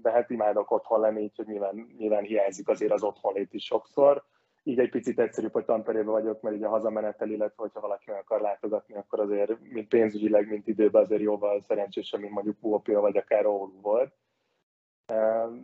de 0.02 0.10
hát 0.10 0.30
imádok 0.30 0.70
otthon 0.70 1.00
lenni, 1.00 1.22
így 1.22 1.36
hogy 1.36 1.46
nyilván, 1.46 1.94
nyilván 1.98 2.24
hiányzik 2.24 2.68
azért 2.68 2.92
az 2.92 3.02
otthonlét 3.02 3.54
is 3.54 3.64
sokszor. 3.64 4.24
Így 4.62 4.78
egy 4.78 4.90
picit 4.90 5.18
egyszerűbb, 5.18 5.52
hogy 5.52 5.64
Tamperében 5.64 6.12
vagyok, 6.12 6.40
mert 6.40 6.56
ugye 6.56 6.66
a 6.66 6.70
hazamenetel, 6.70 7.28
illetve 7.28 7.62
hogyha 7.62 7.80
valaki 7.80 8.10
meg 8.10 8.20
akar 8.20 8.40
látogatni, 8.40 8.94
akkor 8.94 9.20
azért 9.20 9.60
mint 9.60 9.88
pénzügyileg, 9.88 10.48
mint 10.48 10.66
időben 10.66 11.02
azért 11.02 11.20
jóval 11.20 11.60
szerencsésebb, 11.60 12.20
mint 12.20 12.32
mondjuk 12.32 12.60
Kuopia 12.60 13.00
vagy 13.00 13.16
akár 13.16 13.46
Oulu 13.46 13.80
volt. 13.80 14.12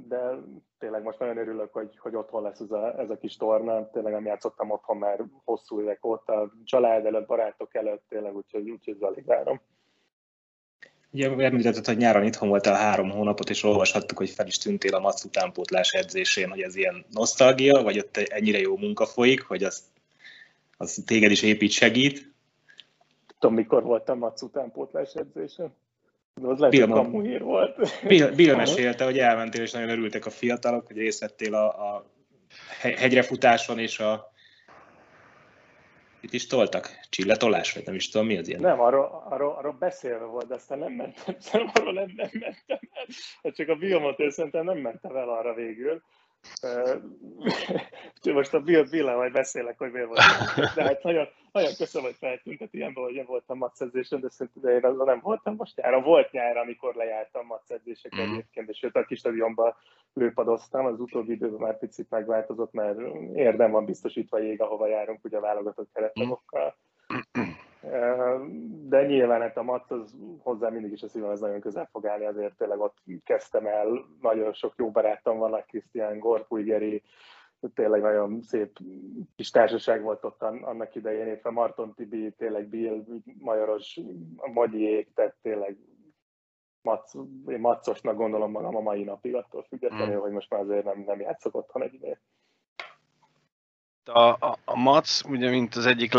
De 0.07 0.39
tényleg 0.79 1.03
most 1.03 1.19
nagyon 1.19 1.37
örülök, 1.37 1.73
hogy, 1.73 1.99
hogy 1.99 2.15
otthon 2.15 2.43
lesz 2.43 2.61
ez 2.61 2.71
a, 2.71 2.99
ez 2.99 3.11
a 3.11 3.17
kis 3.17 3.37
torna. 3.37 3.91
Tényleg 3.91 4.13
nem 4.13 4.25
játszottam 4.25 4.71
otthon 4.71 4.97
már 4.97 5.25
hosszú 5.45 5.81
évek 5.81 6.05
óta, 6.05 6.53
család 6.65 7.07
előtt, 7.07 7.27
barátok 7.27 7.75
előtt, 7.75 8.05
tényleg 8.09 8.37
úgyhogy, 8.37 8.71
úgyhogy 8.71 8.97
alig 9.01 9.25
várom. 9.25 9.61
Ugye 11.11 11.31
említetted, 11.31 11.87
hogy 11.87 11.97
nyáron 11.97 12.25
itthon 12.25 12.49
voltál 12.49 12.75
három 12.75 13.11
hónapot, 13.11 13.51
és 13.51 13.63
olvashattuk, 13.63 14.19
hogy 14.19 14.31
fel 14.31 14.47
is 14.47 14.59
tűntél 14.59 14.95
a 14.95 15.01
Mac 15.01 15.25
utánpótlás 15.25 15.93
edzésén, 15.93 16.49
hogy 16.49 16.61
ez 16.61 16.77
ilyen 16.77 17.05
nosztalgia, 17.11 17.83
vagy 17.83 17.99
ott 17.99 18.17
ennyire 18.17 18.59
jó 18.59 18.77
munka 18.77 19.07
folyik, 19.07 19.43
hogy 19.43 19.63
az, 19.63 19.83
az 20.77 21.03
téged 21.07 21.31
is 21.31 21.43
épít, 21.43 21.71
segít? 21.71 22.33
Tudom, 23.39 23.55
mikor 23.55 23.83
voltam 23.83 24.19
Mac 24.19 24.43
utánpótlás 24.43 25.15
edzésen. 25.15 25.75
De 26.41 26.47
az 26.47 26.59
lehet, 26.59 26.75
Bill, 26.75 26.87
hogy 26.87 27.41
volt. 27.41 28.05
Bill, 28.07 28.31
Bill 28.31 28.55
mesélte, 28.55 29.05
hogy 29.05 29.19
elmentél, 29.19 29.63
és 29.63 29.71
nagyon 29.71 29.89
örültek 29.89 30.27
a 30.27 30.31
fiatalok, 30.31 30.87
hogy 30.87 30.97
részt 30.97 31.21
vettél 31.21 31.55
a, 31.55 31.95
a 31.95 32.11
hegyrefutáson 32.81 33.79
és 33.79 33.99
a 33.99 34.33
Mit 36.27 36.35
is 36.35 36.47
toltak? 36.47 37.07
Csillatolás, 37.09 37.73
vagy 37.73 37.87
nem 37.87 37.95
is 37.95 38.09
tudom, 38.09 38.27
mi 38.27 38.37
az 38.37 38.49
ilyen? 38.49 38.61
Nem, 38.61 38.81
arról, 38.81 39.27
arról, 39.31 39.55
arról 39.55 39.73
beszélve 39.73 40.25
volt, 40.25 40.47
de 40.47 40.55
aztán 40.55 40.79
nem 40.79 40.93
mentem, 40.93 41.35
arról 41.75 41.93
nem, 41.93 42.13
nem 42.17 42.31
mentem 42.33 42.79
el. 42.93 43.09
Hát 43.43 43.55
csak 43.55 43.69
a 43.69 43.75
biomotor 43.75 44.33
szerintem 44.33 44.65
nem 44.65 44.79
mentem 44.79 45.17
el 45.17 45.29
arra 45.29 45.55
végül. 45.55 46.03
Most 48.35 48.55
a 48.55 48.61
Bill, 48.61 48.85
Bill 48.91 49.15
majd 49.15 49.33
beszélek, 49.33 49.79
hogy 49.79 49.93
miért 49.93 50.07
volt. 50.07 50.21
De 50.75 50.83
hát 50.83 51.03
nagyon, 51.03 51.29
nagyon 51.53 51.73
köszönöm, 51.79 52.07
hogy 52.07 52.17
feltűnt 52.19 52.69
ilyenben, 52.71 53.05
hogy 53.05 53.15
én 53.15 53.25
voltam 53.27 53.59
macedzésen, 53.59 54.21
de 54.21 54.29
szerintem 54.29 54.93
én 54.93 55.05
nem 55.05 55.21
voltam 55.23 55.55
most 55.55 55.77
nyáron. 55.77 56.03
Volt 56.03 56.31
nyár, 56.31 56.57
amikor 56.57 56.95
lejártam 56.95 57.47
macedzésekre 57.47 58.27
mm. 58.27 58.33
egyébként, 58.33 58.69
és 58.69 58.79
sőt 58.79 58.97
a 58.97 59.05
kis 59.05 59.19
stadionban 59.19 59.75
lőpadoztam, 60.15 60.87
az 60.87 61.01
utóbbi 61.01 61.33
időben 61.33 61.61
már 61.61 61.79
picit 61.79 62.11
megváltozott, 62.11 62.73
mert 62.73 62.99
érdem 63.35 63.71
van 63.71 63.85
biztosítva 63.85 64.39
jég, 64.39 64.61
ahova 64.61 64.87
járunk, 64.87 65.25
ugye 65.25 65.37
a 65.37 65.41
válogatott 65.41 65.93
keretlagokkal. 65.93 66.77
De 68.89 69.07
nyilván 69.07 69.41
hát 69.41 69.57
a 69.57 69.63
Mac 69.63 69.91
az 69.91 70.17
hozzá 70.39 70.69
mindig 70.69 70.93
is 70.93 71.03
a 71.03 71.09
szívem, 71.09 71.31
ez 71.31 71.41
nagyon 71.41 71.61
közel 71.61 71.89
fog 71.93 72.07
állni, 72.07 72.25
azért 72.25 72.57
tényleg 72.57 72.81
ott 72.81 72.97
kezdtem 73.25 73.67
el, 73.67 74.07
nagyon 74.21 74.53
sok 74.53 74.75
jó 74.77 74.91
barátom 74.91 75.39
van, 75.39 75.65
Krisztián, 75.67 76.19
Gorpújgeri, 76.19 77.03
tényleg 77.75 78.01
nagyon 78.01 78.43
szép 78.43 78.79
kis 79.37 79.51
társaság 79.51 80.03
volt 80.03 80.25
ott 80.25 80.43
annak 80.43 80.95
idején, 80.95 81.27
éppen 81.27 81.53
Marton 81.53 81.95
Tibi, 81.95 82.31
tényleg 82.31 82.69
Bill, 82.69 83.05
Majoros, 83.39 84.01
Magyiék, 84.53 85.13
tehát 85.15 85.35
tényleg 85.43 85.77
Mac, 86.83 87.15
én 87.47 87.61
Macosnak 87.61 88.17
gondolom 88.17 88.51
magam 88.51 88.77
a 88.77 88.81
mai 88.81 89.05
napig, 89.05 89.35
attól 89.35 89.63
függetlenül, 89.63 90.17
mm. 90.17 90.21
hogy 90.21 90.33
most 90.33 90.51
már 90.51 90.61
azért 90.61 90.85
nem, 90.85 91.05
nem 91.07 91.21
játszok 91.21 91.55
otthon 91.55 91.83
egy 91.83 91.95
ideje. 91.95 92.21
A, 94.05 94.21
a, 94.21 94.59
a 94.65 94.77
Mac, 94.77 95.25
ugye, 95.25 95.51
mint 95.51 95.75
az 95.75 95.87
egyik 95.87 96.13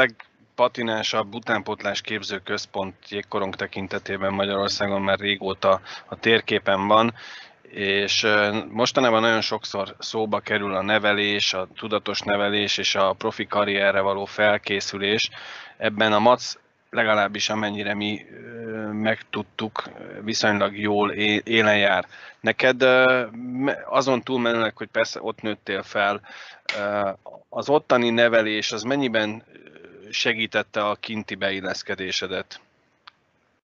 legpatinásabb 0.57 1.33
utánpótlás 1.33 2.01
képző 2.01 2.41
központ 2.43 2.95
jégkorong 3.09 3.55
tekintetében 3.55 4.33
Magyarországon 4.33 5.01
már 5.01 5.19
régóta 5.19 5.81
a 6.05 6.15
térképen 6.19 6.87
van, 6.87 7.13
és 7.69 8.27
mostanában 8.69 9.21
nagyon 9.21 9.41
sokszor 9.41 9.95
szóba 9.99 10.39
kerül 10.39 10.75
a 10.75 10.81
nevelés, 10.81 11.53
a 11.53 11.67
tudatos 11.75 12.21
nevelés 12.21 12.77
és 12.77 12.95
a 12.95 13.13
profi 13.13 13.47
karrierre 13.47 13.99
való 13.99 14.25
felkészülés. 14.25 15.29
Ebben 15.77 16.13
a 16.13 16.19
MAC 16.19 16.53
legalábbis 16.89 17.49
amennyire 17.49 17.93
mi 17.93 18.25
megtudtuk, 18.91 19.83
viszonylag 20.23 20.77
jól 20.79 21.11
élen 21.11 21.77
jár. 21.77 22.05
Neked 22.39 22.83
azon 23.85 24.21
túlmenőleg, 24.21 24.77
hogy 24.77 24.87
persze 24.87 25.19
ott 25.21 25.41
nőttél 25.41 25.83
fel, 25.83 26.21
az 27.49 27.69
ottani 27.69 28.09
nevelés 28.09 28.71
az 28.71 28.83
mennyiben 28.83 29.43
segítette 30.09 30.81
a 30.81 30.95
kinti 30.95 31.35
beilleszkedésedet? 31.35 32.61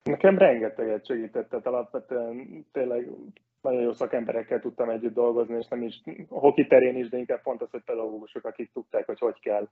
Nekem 0.03 0.37
rengeteget 0.37 1.05
segített, 1.05 1.53
alapvetően 1.53 2.65
tényleg 2.71 3.09
nagyon 3.61 3.81
jó 3.81 3.93
szakemberekkel 3.93 4.59
tudtam 4.59 4.89
együtt 4.89 5.13
dolgozni, 5.13 5.57
és 5.57 5.67
nem 5.67 5.81
is 5.81 6.01
hoki 6.29 6.67
terén 6.67 6.95
is, 6.95 7.09
de 7.09 7.17
inkább 7.17 7.41
pont 7.41 7.61
az, 7.61 7.71
hogy 7.71 7.83
pedagógusok, 7.85 8.45
akik 8.45 8.71
tudták, 8.73 9.05
hogy 9.05 9.19
hogy 9.19 9.39
kell 9.39 9.67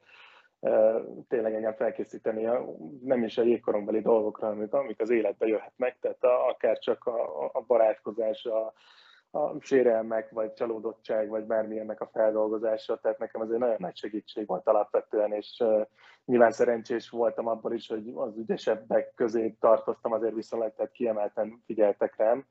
tényleg 1.28 1.54
engem 1.54 1.74
felkészíteni, 1.74 2.48
nem 3.04 3.24
is 3.24 3.38
a 3.38 3.44
jégkorongbeli 3.44 4.02
dolgokra, 4.02 4.48
amik, 4.48 4.74
amik 4.74 5.00
az 5.00 5.10
életbe 5.10 5.48
jöhetnek, 5.48 5.96
tehát 6.02 6.24
a, 6.24 6.48
akár 6.48 6.80
csak 6.80 7.06
a, 7.06 7.44
a 7.54 7.64
barátkozás, 7.68 8.46
a, 8.46 8.74
a 9.36 9.60
sérelmek, 9.60 10.30
vagy 10.30 10.54
csalódottság, 10.54 11.30
vagy 11.30 11.44
bármilyennek 11.44 12.02
a 12.02 12.10
feldolgozása, 12.14 12.98
tehát 12.98 13.18
nekem 13.20 13.42
ez 13.42 13.50
egy 13.50 13.58
nagyon 13.58 13.76
nagy 13.80 13.96
segítség 13.96 14.48
volt 14.48 14.68
alapvetően, 14.68 15.32
és 15.32 15.64
nyilván 16.26 16.52
szerencsés 16.52 17.10
voltam 17.10 17.48
abban 17.48 17.74
is, 17.74 17.88
hogy 17.88 18.12
az 18.16 18.38
ügyesebbek 18.38 19.14
közé 19.16 19.50
tartoztam, 19.60 20.12
azért 20.12 20.34
viszonylag, 20.34 20.74
tehát 20.76 20.92
kiemelten 20.92 21.64
figyeltek 21.66 22.16
rám, 22.18 22.46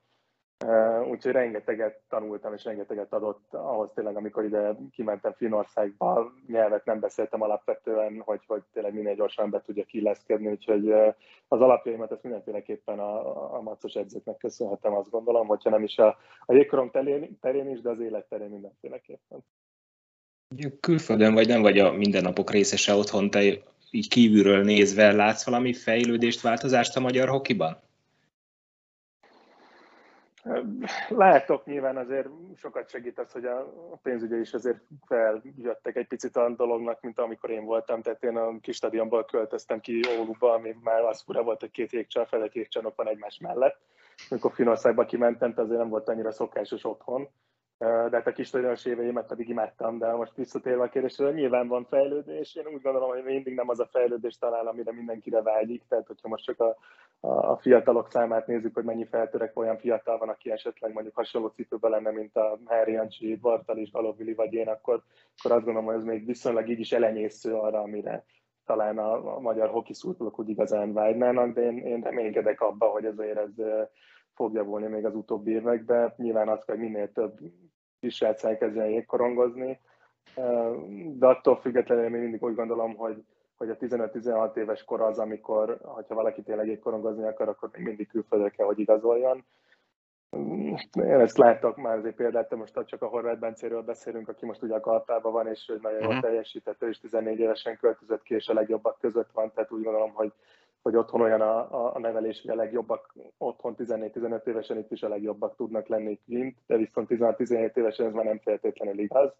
Úgyhogy 1.10 1.32
rengeteget 1.32 2.00
tanultam, 2.08 2.54
és 2.54 2.64
rengeteget 2.64 3.12
adott 3.12 3.54
ahhoz 3.54 3.90
tényleg, 3.94 4.16
amikor 4.16 4.44
ide 4.44 4.76
kimentem 4.90 5.32
Finországba, 5.32 6.32
nyelvet 6.46 6.84
nem 6.84 7.00
beszéltem 7.00 7.42
alapvetően, 7.42 8.22
hogy, 8.24 8.40
hogy 8.46 8.62
tényleg 8.72 8.94
minél 8.94 9.14
gyorsan 9.14 9.50
be 9.50 9.62
tudjak 9.66 9.92
illeszkedni, 9.92 10.50
úgyhogy 10.50 10.92
az 11.48 11.60
alapjaimat 11.60 12.12
ezt 12.12 12.22
mindenféleképpen 12.22 12.98
a, 12.98 13.54
a 13.56 13.60
macos 13.60 13.94
edzőknek 13.94 14.36
köszönhetem, 14.36 14.94
azt 14.94 15.10
gondolom, 15.10 15.46
hogyha 15.46 15.70
nem 15.70 15.82
is 15.82 15.98
a, 15.98 16.16
a 16.46 16.54
jégkorom 16.54 16.90
terén, 16.90 17.38
terén 17.40 17.68
is, 17.68 17.80
de 17.80 17.90
az 17.90 18.00
élet 18.00 18.28
terén 18.28 18.50
mindenféleképpen. 18.50 19.44
Külföldön 20.80 21.34
vagy 21.34 21.48
nem 21.48 21.62
vagy 21.62 21.78
a 21.78 21.92
mindennapok 21.92 22.50
részese 22.50 22.94
otthon, 22.94 23.30
te 23.30 23.40
így 23.90 24.08
kívülről 24.08 24.62
nézve 24.62 25.12
látsz 25.12 25.44
valami 25.44 25.72
fejlődést, 25.72 26.40
változást 26.40 26.96
a 26.96 27.00
magyar 27.00 27.28
hokiban? 27.28 27.90
Látok 31.08 31.64
nyilván 31.66 31.96
azért 31.96 32.28
sokat 32.56 32.88
segít 32.88 33.18
az, 33.18 33.32
hogy 33.32 33.44
a 33.44 33.98
pénzügye 34.02 34.36
is 34.36 34.52
azért 34.52 34.80
feljöttek 35.06 35.96
egy 35.96 36.06
picit 36.06 36.36
a 36.36 36.48
dolognak, 36.48 37.00
mint 37.00 37.18
amikor 37.18 37.50
én 37.50 37.64
voltam. 37.64 38.02
Tehát 38.02 38.24
én 38.24 38.36
a 38.36 38.60
kis 38.60 38.76
stadionból 38.76 39.24
költöztem 39.24 39.80
ki 39.80 40.00
Óluba, 40.18 40.52
ami 40.52 40.76
már 40.82 41.00
az 41.00 41.22
fura 41.22 41.42
volt, 41.42 41.60
hogy 41.60 41.70
két 41.70 41.92
jégcsarnok, 41.92 42.30
fele 42.30 42.48
jégcsarnok 42.52 42.96
van 42.96 43.08
egymás 43.08 43.38
mellett. 43.38 43.80
Amikor 44.28 44.52
Finországba 44.52 45.04
kimentem, 45.04 45.52
azért 45.56 45.78
nem 45.78 45.88
volt 45.88 46.08
annyira 46.08 46.32
szokásos 46.32 46.84
otthon 46.84 47.28
de 47.82 48.16
hát 48.16 48.26
a 48.26 48.32
kis 48.32 48.46
stadionos 48.46 48.84
éveimet 48.84 49.26
pedig 49.26 49.48
imádtam, 49.48 49.98
de 49.98 50.12
most 50.12 50.36
visszatérve 50.36 50.82
a 50.82 50.88
kérdésre, 50.88 51.30
nyilván 51.30 51.68
van 51.68 51.84
fejlődés, 51.84 52.54
én 52.54 52.66
úgy 52.66 52.82
gondolom, 52.82 53.08
hogy 53.08 53.24
mindig 53.24 53.54
nem 53.54 53.68
az 53.68 53.80
a 53.80 53.88
fejlődés 53.92 54.38
talán, 54.38 54.66
amire 54.66 54.92
mindenkire 54.92 55.42
vágyik, 55.42 55.82
tehát 55.88 56.06
hogyha 56.06 56.28
most 56.28 56.44
csak 56.44 56.60
a, 56.60 56.76
a, 57.20 57.56
fiatalok 57.56 58.10
számát 58.10 58.46
nézzük, 58.46 58.74
hogy 58.74 58.84
mennyi 58.84 59.06
feltörek 59.06 59.58
olyan 59.58 59.78
fiatal 59.78 60.18
van, 60.18 60.28
aki 60.28 60.50
esetleg 60.50 60.92
mondjuk 60.92 61.14
hasonló 61.14 61.48
cipőben 61.48 61.90
lenne, 61.90 62.10
mint 62.10 62.36
a 62.36 62.58
Harry 62.64 62.92
Jancsi, 62.92 63.36
Bartal 63.36 63.88
Galovili 63.92 64.34
vagy 64.34 64.52
én, 64.52 64.68
akkor, 64.68 65.02
akkor 65.36 65.52
azt 65.52 65.64
gondolom, 65.64 65.88
hogy 65.88 65.96
ez 65.96 66.04
még 66.04 66.26
viszonylag 66.26 66.68
így 66.68 66.80
is 66.80 66.92
elenyésző 66.92 67.54
arra, 67.54 67.80
amire 67.80 68.24
talán 68.64 68.98
a, 68.98 69.36
a 69.36 69.40
magyar 69.40 69.68
hoki 69.68 69.94
szurkolók 69.94 70.38
úgy 70.38 70.48
igazán 70.48 70.92
vágynának, 70.92 71.54
de 71.54 71.62
én, 71.62 71.78
én 71.78 72.00
reménykedek 72.00 72.60
abba, 72.60 72.86
hogy 72.86 73.04
ezért 73.04 73.38
ez 73.38 73.54
fog 74.34 74.54
javulni 74.54 74.86
még 74.86 75.04
az 75.04 75.14
utóbbi 75.14 75.50
években. 75.50 76.14
Nyilván 76.16 76.48
az, 76.48 76.64
hogy 76.64 76.78
minél 76.78 77.12
több 77.12 77.38
kisrác 78.00 78.44
elkezdjen 78.44 78.88
jégkorongozni, 78.88 79.80
de 81.14 81.26
attól 81.26 81.56
függetlenül 81.56 82.04
én 82.04 82.10
mindig 82.10 82.42
úgy 82.42 82.54
gondolom, 82.54 82.94
hogy, 82.94 83.24
hogy 83.56 83.70
a 83.70 83.76
15-16 83.76 84.56
éves 84.56 84.84
kor 84.84 85.00
az, 85.00 85.18
amikor, 85.18 85.78
ha 85.82 86.14
valaki 86.14 86.42
tényleg 86.42 86.66
jégkorongozni 86.66 87.24
akar, 87.24 87.48
akkor 87.48 87.70
még 87.72 87.86
mindig 87.86 88.08
külföldre 88.08 88.48
kell, 88.48 88.66
hogy 88.66 88.78
igazoljon. 88.78 89.44
Én 90.92 91.20
ezt 91.20 91.36
láttak 91.36 91.76
már 91.76 91.96
azért 91.96 92.14
példát, 92.14 92.48
de 92.48 92.56
most 92.56 92.84
csak 92.84 93.02
a 93.02 93.06
Horváth 93.06 93.38
Bencéről 93.38 93.82
beszélünk, 93.82 94.28
aki 94.28 94.46
most 94.46 94.62
ugye 94.62 94.74
a 94.74 94.80
Karpában 94.80 95.32
van, 95.32 95.46
és 95.46 95.66
hogy 95.66 95.80
nagyon 95.80 96.02
jól 96.02 96.12
mhm. 96.12 96.22
teljesített, 96.22 96.82
ő 96.82 96.88
is 96.88 96.98
14 96.98 97.38
évesen 97.38 97.76
költözött 97.76 98.22
ki, 98.22 98.34
és 98.34 98.48
a 98.48 98.54
legjobbak 98.54 98.98
között 99.00 99.30
van, 99.32 99.52
tehát 99.54 99.72
úgy 99.72 99.82
gondolom, 99.82 100.12
hogy 100.12 100.32
hogy 100.82 100.96
otthon 100.96 101.20
olyan 101.20 101.40
a, 101.40 101.94
a 101.94 101.98
nevelés, 101.98 102.40
hogy 102.40 102.50
a 102.50 102.54
legjobbak 102.54 103.14
otthon 103.38 103.74
14-15 103.78 104.46
évesen 104.46 104.78
itt 104.78 104.92
is 104.92 105.02
a 105.02 105.08
legjobbak 105.08 105.56
tudnak 105.56 105.86
lenni 105.86 106.18
kint, 106.26 106.56
de 106.66 106.76
viszont 106.76 107.08
16-17 107.10 107.76
évesen 107.76 108.06
ez 108.06 108.12
már 108.12 108.24
nem 108.24 108.38
feltétlenül 108.38 108.98
igaz. 108.98 109.32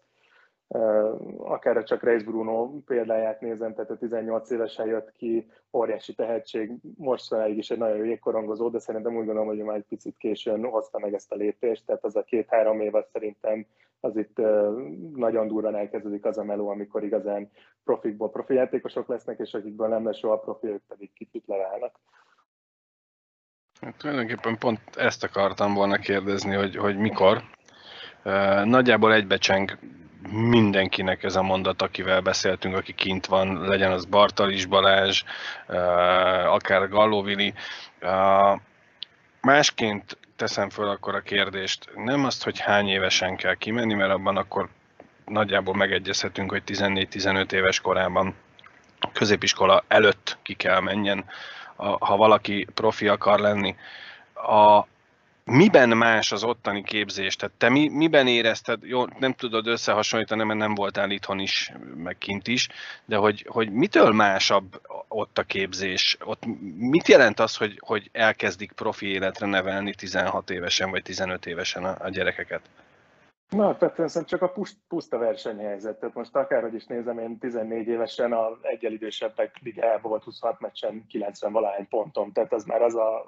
Akár 1.37 1.83
csak 1.83 2.03
Reis 2.03 2.23
Bruno 2.23 2.69
példáját 2.85 3.41
nézem, 3.41 3.73
tehát 3.73 3.89
a 3.89 3.97
18 3.97 4.49
évesen 4.49 4.87
jött 4.87 5.11
ki, 5.11 5.47
óriási 5.73 6.13
tehetség, 6.13 6.71
mostanáig 6.97 7.57
is 7.57 7.69
egy 7.69 7.77
nagyon 7.77 7.97
jó 7.97 8.03
jégkorongozó, 8.03 8.69
de 8.69 8.79
szerintem 8.79 9.11
úgy 9.15 9.25
gondolom, 9.25 9.47
hogy 9.47 9.57
már 9.57 9.75
egy 9.75 9.85
picit 9.89 10.17
későn 10.17 10.65
hozta 10.65 10.99
meg 10.99 11.13
ezt 11.13 11.31
a 11.31 11.35
lépést, 11.35 11.85
tehát 11.85 12.03
az 12.03 12.15
a 12.15 12.23
két-három 12.23 12.81
év 12.81 12.95
az 12.95 13.05
szerintem 13.11 13.65
az 13.99 14.17
itt 14.17 14.37
nagyon 15.15 15.47
durván 15.47 15.75
elkezdődik 15.75 16.25
az 16.25 16.37
a 16.37 16.43
meló, 16.43 16.69
amikor 16.69 17.03
igazán 17.03 17.51
profikból 17.83 18.29
profi 18.29 18.53
játékosok 18.53 19.07
lesznek, 19.07 19.39
és 19.39 19.53
akikből 19.53 19.87
nem 19.87 20.05
lesz 20.05 20.17
soha 20.17 20.39
profi, 20.39 20.67
ők 20.67 20.81
pedig 20.87 21.13
kicsit 21.13 21.47
leválnak. 21.47 21.99
Hát, 23.81 23.97
tulajdonképpen 23.97 24.57
pont 24.57 24.79
ezt 24.95 25.23
akartam 25.23 25.73
volna 25.73 25.97
kérdezni, 25.97 26.55
hogy, 26.55 26.75
hogy 26.75 26.97
mikor. 26.97 27.41
Nagyjából 28.63 29.13
egybecseng 29.13 29.79
mindenkinek 30.33 31.23
ez 31.23 31.35
a 31.35 31.41
mondat, 31.41 31.81
akivel 31.81 32.21
beszéltünk, 32.21 32.75
aki 32.75 32.93
kint 32.93 33.25
van, 33.25 33.67
legyen 33.67 33.91
az 33.91 34.05
Bartalis 34.05 34.65
Balázs, 34.65 35.23
akár 36.45 36.89
Gallovili. 36.89 37.53
Másként 39.41 40.17
teszem 40.35 40.69
föl 40.69 40.89
akkor 40.89 41.15
a 41.15 41.21
kérdést, 41.21 41.89
nem 41.95 42.25
azt, 42.25 42.43
hogy 42.43 42.59
hány 42.59 42.87
évesen 42.87 43.35
kell 43.35 43.55
kimenni, 43.55 43.93
mert 43.93 44.11
abban 44.11 44.37
akkor 44.37 44.69
nagyjából 45.25 45.75
megegyezhetünk, 45.75 46.51
hogy 46.51 46.63
14-15 46.65 47.51
éves 47.51 47.79
korában 47.79 48.35
középiskola 49.13 49.83
előtt 49.87 50.37
ki 50.41 50.53
kell 50.53 50.79
menjen, 50.79 51.25
ha 51.75 52.17
valaki 52.17 52.67
profi 52.73 53.07
akar 53.07 53.39
lenni. 53.39 53.75
A, 54.33 54.87
miben 55.45 55.89
más 55.89 56.31
az 56.31 56.43
ottani 56.43 56.83
képzés? 56.83 57.35
Tehát 57.35 57.55
te 57.57 57.69
mi, 57.69 57.89
miben 57.89 58.27
érezted, 58.27 58.83
jó, 58.83 59.05
nem 59.19 59.33
tudod 59.33 59.67
összehasonlítani, 59.67 60.43
mert 60.43 60.59
nem 60.59 60.75
voltál 60.75 61.11
itthon 61.11 61.39
is, 61.39 61.73
meg 61.95 62.17
kint 62.17 62.47
is, 62.47 62.69
de 63.05 63.15
hogy, 63.15 63.45
hogy 63.49 63.71
mitől 63.71 64.11
másabb 64.11 64.81
ott 65.07 65.37
a 65.37 65.43
képzés? 65.43 66.17
Ott 66.23 66.43
mit 66.77 67.07
jelent 67.07 67.39
az, 67.39 67.57
hogy, 67.57 67.79
hogy 67.85 68.09
elkezdik 68.11 68.71
profi 68.71 69.05
életre 69.05 69.47
nevelni 69.47 69.93
16 69.93 70.49
évesen 70.49 70.89
vagy 70.89 71.03
15 71.03 71.45
évesen 71.45 71.83
a, 71.83 71.95
a 71.99 72.09
gyerekeket? 72.09 72.61
Na, 73.53 73.63
alapvetően 73.63 74.25
csak 74.25 74.41
a 74.41 74.53
puszta 74.87 75.17
versenyhelyzet. 75.17 75.99
Tehát 75.99 76.15
most 76.15 76.35
akárhogy 76.35 76.73
is 76.73 76.85
nézem, 76.85 77.19
én 77.19 77.37
14 77.37 77.87
évesen 77.87 78.31
a 78.31 78.57
egyel 78.61 78.91
idősebbek 78.91 79.55
ligájában 79.63 80.09
volt 80.11 80.23
26 80.23 80.59
meccsen 80.59 81.05
90 81.07 81.51
valány 81.51 81.87
pontom. 81.87 82.31
Tehát 82.31 82.53
az 82.53 82.63
már 82.63 82.81
az 82.81 82.95
a, 82.95 83.25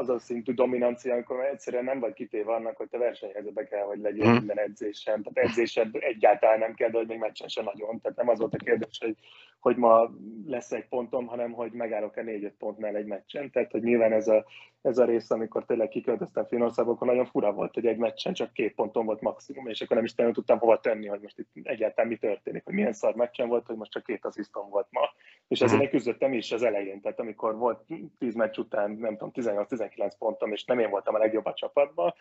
az 0.00 0.08
a 0.08 0.18
szintű 0.18 0.52
dominancia, 0.52 1.12
amikor 1.12 1.44
egyszerűen 1.44 1.84
nem 1.84 2.00
vagy 2.00 2.12
kitéve 2.12 2.52
annak, 2.52 2.76
hogy 2.76 2.88
te 2.88 2.98
versenyhelyzetbe 2.98 3.64
kell, 3.64 3.84
hogy 3.84 3.98
legyél 3.98 4.24
hmm. 4.24 4.34
minden 4.34 4.58
edzésen. 4.58 5.22
Tehát 5.22 5.48
edzésed 5.48 5.88
egyáltalán 5.92 6.58
nem 6.58 6.74
kell, 6.74 6.90
de 6.90 6.98
hogy 6.98 7.06
még 7.06 7.18
meccsen 7.18 7.48
sem 7.48 7.64
nagyon. 7.64 8.00
Tehát 8.00 8.16
nem 8.16 8.28
az 8.28 8.38
volt 8.38 8.54
a 8.54 8.64
kérdés, 8.64 8.98
hogy, 9.00 9.16
hogy 9.60 9.76
ma 9.76 10.10
lesz 10.46 10.72
egy 10.72 10.88
pontom, 10.88 11.26
hanem 11.26 11.52
hogy 11.52 11.72
megállok-e 11.72 12.22
négy-öt 12.22 12.54
pontnál 12.58 12.96
egy 12.96 13.06
meccsen. 13.06 13.50
Tehát, 13.50 13.70
hogy 13.70 13.82
nyilván 13.82 14.12
ez 14.12 14.28
a, 14.28 14.44
ez 14.82 14.98
a 14.98 15.04
rész, 15.04 15.30
amikor 15.30 15.64
tényleg 15.64 15.88
kiköltöztem 15.88 16.46
Finországba, 16.46 16.92
akkor 16.92 17.06
nagyon 17.06 17.26
fura 17.26 17.52
volt, 17.52 17.74
hogy 17.74 17.86
egy 17.86 17.96
meccsen 17.96 18.32
csak 18.32 18.52
két 18.52 18.74
pontom 18.74 19.06
volt 19.06 19.20
maximum, 19.20 19.66
és 19.66 19.80
akkor 19.80 19.96
nem 19.96 20.04
is 20.04 20.14
nem 20.14 20.32
tudtam 20.32 20.58
hova 20.58 20.80
tenni, 20.80 21.06
hogy 21.06 21.20
most 21.20 21.38
itt 21.38 21.50
egyáltalán 21.62 22.10
mi 22.10 22.16
történik, 22.16 22.64
hogy 22.64 22.74
milyen 22.74 22.92
szar 22.92 23.14
meccsen 23.14 23.48
volt, 23.48 23.66
hogy 23.66 23.76
most 23.76 23.90
csak 23.90 24.04
két 24.04 24.24
asszisztom 24.24 24.68
volt 24.70 24.86
ma. 24.90 25.00
És 25.48 25.60
ezért 25.60 25.80
uh-huh. 25.80 25.94
küzdöttem 25.94 26.32
is 26.32 26.52
az 26.52 26.62
elején, 26.62 27.00
tehát 27.00 27.20
amikor 27.20 27.56
volt 27.56 27.84
10 28.18 28.34
meccs 28.34 28.58
után, 28.58 28.90
nem 28.90 29.16
tudom, 29.16 29.30
18-19 29.34 29.89
pontom, 30.18 30.52
és 30.52 30.64
nem 30.64 30.78
én 30.78 30.90
voltam 30.90 31.14
a 31.14 31.18
legjobb 31.18 31.46
a 31.46 31.54
csapatban, 31.54 32.14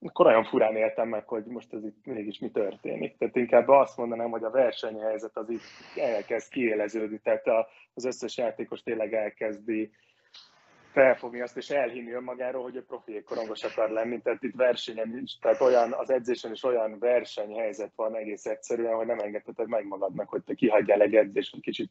akkor 0.00 0.26
olyan 0.26 0.44
furán 0.44 0.76
éltem 0.76 1.08
meg, 1.08 1.28
hogy 1.28 1.44
most 1.44 1.72
ez 1.72 1.84
itt 1.84 2.04
mégis 2.04 2.38
mi 2.38 2.50
történik. 2.50 3.16
Tehát 3.18 3.36
inkább 3.36 3.68
azt 3.68 3.96
mondanám, 3.96 4.30
hogy 4.30 4.44
a 4.44 4.50
versenyhelyzet 4.50 5.36
az 5.36 5.50
itt 5.50 5.62
elkezd 5.96 6.50
kiéleződni, 6.50 7.18
tehát 7.18 7.46
az 7.94 8.04
összes 8.04 8.36
játékos 8.36 8.82
tényleg 8.82 9.14
elkezdi 9.14 9.92
felfogni 10.92 11.40
azt, 11.40 11.56
és 11.56 11.70
elhinni 11.70 12.12
önmagáról, 12.12 12.62
hogy 12.62 12.76
a 12.76 12.82
profi 12.86 13.22
korongos 13.22 13.62
akar 13.62 13.90
lenni. 13.90 14.20
Tehát 14.20 14.42
itt 14.42 14.54
versenyen 14.54 15.08
nincs, 15.08 15.38
tehát 15.40 15.60
olyan, 15.60 15.92
az 15.92 16.10
edzésen 16.10 16.52
is 16.52 16.62
olyan 16.62 16.98
versenyhelyzet 16.98 17.92
van 17.96 18.16
egész 18.16 18.46
egyszerűen, 18.46 18.94
hogy 18.94 19.06
nem 19.06 19.18
engedheted 19.18 19.68
meg 19.68 19.86
magadnak, 19.86 20.28
hogy 20.28 20.42
te 20.42 20.54
kihagyjál 20.54 21.00
egy 21.00 21.14
edzést, 21.14 21.52
hogy 21.52 21.60
kicsit 21.60 21.90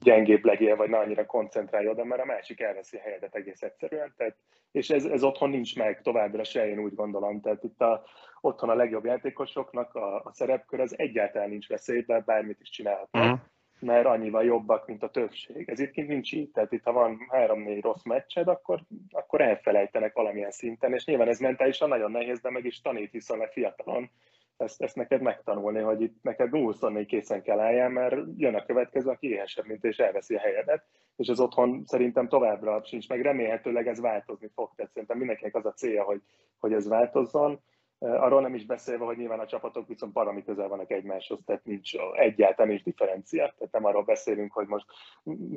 gyengébb 0.00 0.44
legyél, 0.44 0.76
vagy 0.76 0.88
ne 0.88 0.98
annyira 0.98 1.26
koncentrálj 1.26 1.88
oda, 1.88 2.04
mert 2.04 2.22
a 2.22 2.24
másik 2.24 2.60
elveszi 2.60 2.96
a 2.96 3.00
helyedet 3.00 3.34
egész 3.34 3.62
egyszerűen. 3.62 4.14
Tehát, 4.16 4.36
és 4.72 4.90
ez, 4.90 5.04
ez 5.04 5.22
otthon 5.22 5.50
nincs 5.50 5.76
meg 5.76 6.02
továbbra 6.02 6.44
se, 6.44 6.68
én 6.68 6.78
úgy 6.78 6.94
gondolom. 6.94 7.40
Tehát 7.40 7.64
itt 7.64 7.80
a, 7.80 8.04
otthon 8.40 8.68
a 8.68 8.74
legjobb 8.74 9.04
játékosoknak 9.04 9.94
a, 9.94 10.16
a 10.16 10.32
szerepkör 10.32 10.80
az 10.80 10.98
egyáltalán 10.98 11.48
nincs 11.48 11.68
veszélyben, 11.68 12.22
bármit 12.26 12.60
is 12.60 12.70
csinálhatnak. 12.70 13.22
Uh-huh 13.22 13.40
mert 13.80 14.06
annyival 14.06 14.44
jobbak, 14.44 14.86
mint 14.86 15.02
a 15.02 15.10
többség. 15.10 15.68
Ez 15.68 15.80
itt 15.80 15.94
nincs 15.94 16.32
így, 16.32 16.50
tehát 16.50 16.72
itt 16.72 16.84
ha 16.84 16.92
van 16.92 17.26
három-négy 17.30 17.82
rossz 17.82 18.04
meccsed, 18.04 18.48
akkor, 18.48 18.80
akkor 19.10 19.40
elfelejtenek 19.40 20.14
valamilyen 20.14 20.50
szinten, 20.50 20.94
és 20.94 21.04
nyilván 21.04 21.28
ez 21.28 21.38
mentálisan 21.38 21.88
nagyon 21.88 22.10
nehéz, 22.10 22.40
de 22.40 22.50
meg 22.50 22.64
is 22.64 22.80
tanít 22.80 23.10
viszonylag 23.10 23.50
fiatalon 23.50 24.10
ezt, 24.58 24.82
ezt 24.82 24.96
neked 24.96 25.20
megtanulni, 25.20 25.80
hogy 25.80 26.00
itt 26.00 26.22
neked 26.22 26.50
24 26.50 27.06
készen 27.06 27.42
kell 27.42 27.58
álljál, 27.60 27.88
mert 27.88 28.16
jön 28.36 28.54
a 28.54 28.64
következő, 28.64 29.10
aki 29.10 29.28
éhesebb, 29.28 29.66
mint 29.66 29.84
és 29.84 29.98
elveszi 29.98 30.34
a 30.34 30.40
helyedet, 30.40 30.84
és 31.16 31.28
az 31.28 31.40
otthon 31.40 31.82
szerintem 31.86 32.28
továbbra 32.28 32.82
sincs, 32.84 33.08
meg. 33.08 33.22
Remélhetőleg 33.22 33.86
ez 33.88 34.00
változni 34.00 34.50
fog, 34.54 34.70
tehát 34.76 34.92
szerintem 34.92 35.18
mindenkinek 35.18 35.54
az 35.54 35.66
a 35.66 35.72
célja, 35.72 36.02
hogy, 36.02 36.22
hogy 36.58 36.72
ez 36.72 36.88
változzon, 36.88 37.60
Arról 37.98 38.40
nem 38.40 38.54
is 38.54 38.66
beszélve, 38.66 39.04
hogy 39.04 39.16
nyilván 39.16 39.40
a 39.40 39.46
csapatok 39.46 39.88
viszont 39.88 40.14
valami 40.14 40.44
közel 40.44 40.68
vannak 40.68 40.90
egymáshoz, 40.90 41.40
tehát 41.46 41.64
nincs 41.64 41.92
egyáltalán 42.12 42.72
is 42.72 42.82
differencia. 42.82 43.54
Tehát 43.58 43.72
nem 43.72 43.84
arról 43.84 44.02
beszélünk, 44.02 44.52
hogy 44.52 44.66
most, 44.66 44.86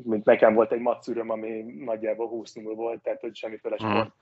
mint 0.04 0.26
nekem 0.26 0.54
volt 0.54 0.72
egy 0.72 0.82
matszűröm, 0.82 1.30
ami 1.30 1.62
nagyjából 1.62 2.28
20 2.28 2.54
0 2.54 2.76
volt, 2.76 3.02
tehát 3.02 3.22
hogy 3.22 3.36
semmiféle 3.36 3.76
mhm. 3.80 3.89
sport 3.89 4.14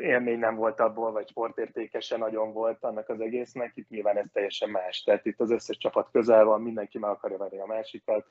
élmény 0.00 0.38
nem 0.38 0.56
volt 0.56 0.80
abból, 0.80 1.12
vagy 1.12 1.28
sportértékese 1.28 2.16
nagyon 2.16 2.52
volt 2.52 2.84
annak 2.84 3.08
az 3.08 3.20
egésznek, 3.20 3.72
itt 3.74 3.88
nyilván 3.88 4.16
ez 4.16 4.26
teljesen 4.32 4.70
más. 4.70 5.02
Tehát 5.02 5.26
itt 5.26 5.40
az 5.40 5.50
összes 5.50 5.76
csapat 5.76 6.08
közel 6.12 6.44
van, 6.44 6.62
mindenki 6.62 6.98
meg 6.98 7.10
akarja 7.10 7.36
venni 7.36 7.58
a 7.58 7.66
másikat, 7.66 8.26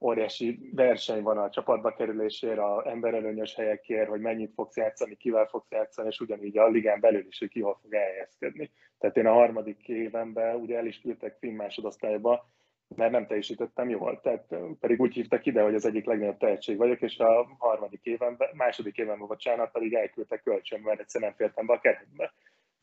óriási 0.00 0.70
verseny 0.72 1.22
van 1.22 1.38
a 1.38 1.50
csapatba 1.50 1.92
kerülésére, 1.92 2.62
a 2.62 2.88
emberelőnyös 2.88 3.54
helyekért, 3.54 4.08
hogy 4.08 4.20
mennyit 4.20 4.52
fogsz 4.54 4.76
játszani, 4.76 5.16
kivel 5.16 5.46
fogsz 5.46 5.70
játszani, 5.70 6.08
és 6.08 6.20
ugyanígy 6.20 6.58
a 6.58 6.68
ligán 6.68 7.00
belül 7.00 7.26
is, 7.26 7.38
hogy 7.38 7.48
ki 7.48 7.60
hol 7.60 7.78
fog 7.82 7.94
elhelyezkedni. 7.94 8.70
Tehát 8.98 9.16
én 9.16 9.26
a 9.26 9.32
harmadik 9.32 9.88
évenben 9.88 10.56
ugye 10.56 10.76
el 10.76 10.86
is 10.86 11.00
küldtek 11.00 11.36
finn 11.38 11.54
másodosztályba, 11.54 12.48
mert 12.96 13.10
nem 13.10 13.26
teljesítettem 13.26 13.88
jól. 13.88 14.20
Tehát 14.20 14.54
pedig 14.80 15.00
úgy 15.00 15.14
hívtak 15.14 15.46
ide, 15.46 15.62
hogy 15.62 15.74
az 15.74 15.86
egyik 15.86 16.04
legnagyobb 16.04 16.38
tehetség 16.38 16.76
vagyok, 16.76 17.00
és 17.00 17.18
a 17.18 17.56
harmadik 17.58 18.00
évenben, 18.02 18.48
második 18.52 18.96
évenben, 18.96 19.26
bocsánat, 19.26 19.72
pedig 19.72 19.94
elküldtek 19.94 20.42
kölcsön, 20.42 20.80
mert 20.80 21.00
egyszerűen 21.00 21.30
nem 21.30 21.46
fértem 21.46 21.66
be 21.66 21.72
a 21.72 21.80
keretbe. 21.80 22.32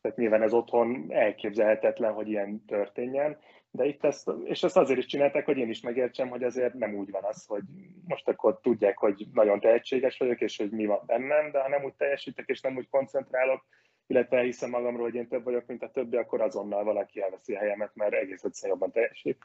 Tehát 0.00 0.16
nyilván 0.16 0.42
ez 0.42 0.52
otthon 0.52 1.06
elképzelhetetlen, 1.08 2.12
hogy 2.12 2.28
ilyen 2.28 2.64
történjen, 2.66 3.38
de 3.70 3.84
itt 3.84 4.04
ezt, 4.04 4.30
és 4.44 4.62
ezt 4.62 4.76
azért 4.76 4.98
is 4.98 5.06
csinálták, 5.06 5.44
hogy 5.44 5.56
én 5.56 5.68
is 5.68 5.80
megértsem, 5.80 6.28
hogy 6.28 6.42
azért 6.42 6.74
nem 6.74 6.94
úgy 6.94 7.10
van 7.10 7.24
az, 7.24 7.44
hogy 7.46 7.62
most 8.06 8.28
akkor 8.28 8.60
tudják, 8.62 8.98
hogy 8.98 9.26
nagyon 9.32 9.60
tehetséges 9.60 10.18
vagyok, 10.18 10.40
és 10.40 10.56
hogy 10.56 10.70
mi 10.70 10.86
van 10.86 11.02
bennem, 11.06 11.50
de 11.50 11.60
ha 11.60 11.68
nem 11.68 11.84
úgy 11.84 11.94
teljesítek, 11.94 12.48
és 12.48 12.60
nem 12.60 12.76
úgy 12.76 12.88
koncentrálok, 12.90 13.64
illetve 14.06 14.36
elhiszem 14.36 14.70
magamról, 14.70 15.02
hogy 15.02 15.14
én 15.14 15.28
több 15.28 15.44
vagyok, 15.44 15.66
mint 15.66 15.82
a 15.82 15.90
többi, 15.90 16.16
akkor 16.16 16.40
azonnal 16.40 16.84
valaki 16.84 17.22
elveszi 17.22 17.54
a 17.54 17.58
helyemet, 17.58 17.90
mert 17.94 18.12
egész 18.12 18.44
egyszerűen 18.44 18.78
jobban 18.78 18.92
teljesít. 18.92 19.38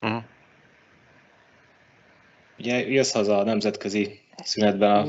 Uh-huh. 0.00 0.22
Ugye 2.58 2.88
jössz 2.88 3.12
haza 3.12 3.38
a 3.38 3.44
nemzetközi 3.44 4.20
szünetben 4.44 4.90
a 4.90 5.06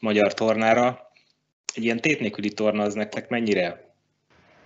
magyar 0.00 0.34
tornára. 0.34 1.10
Egy 1.74 1.84
ilyen 1.84 2.00
tét 2.00 2.20
nélküli 2.20 2.52
torna 2.52 2.82
az 2.82 2.94
nektek 2.94 3.28
mennyire 3.28 3.91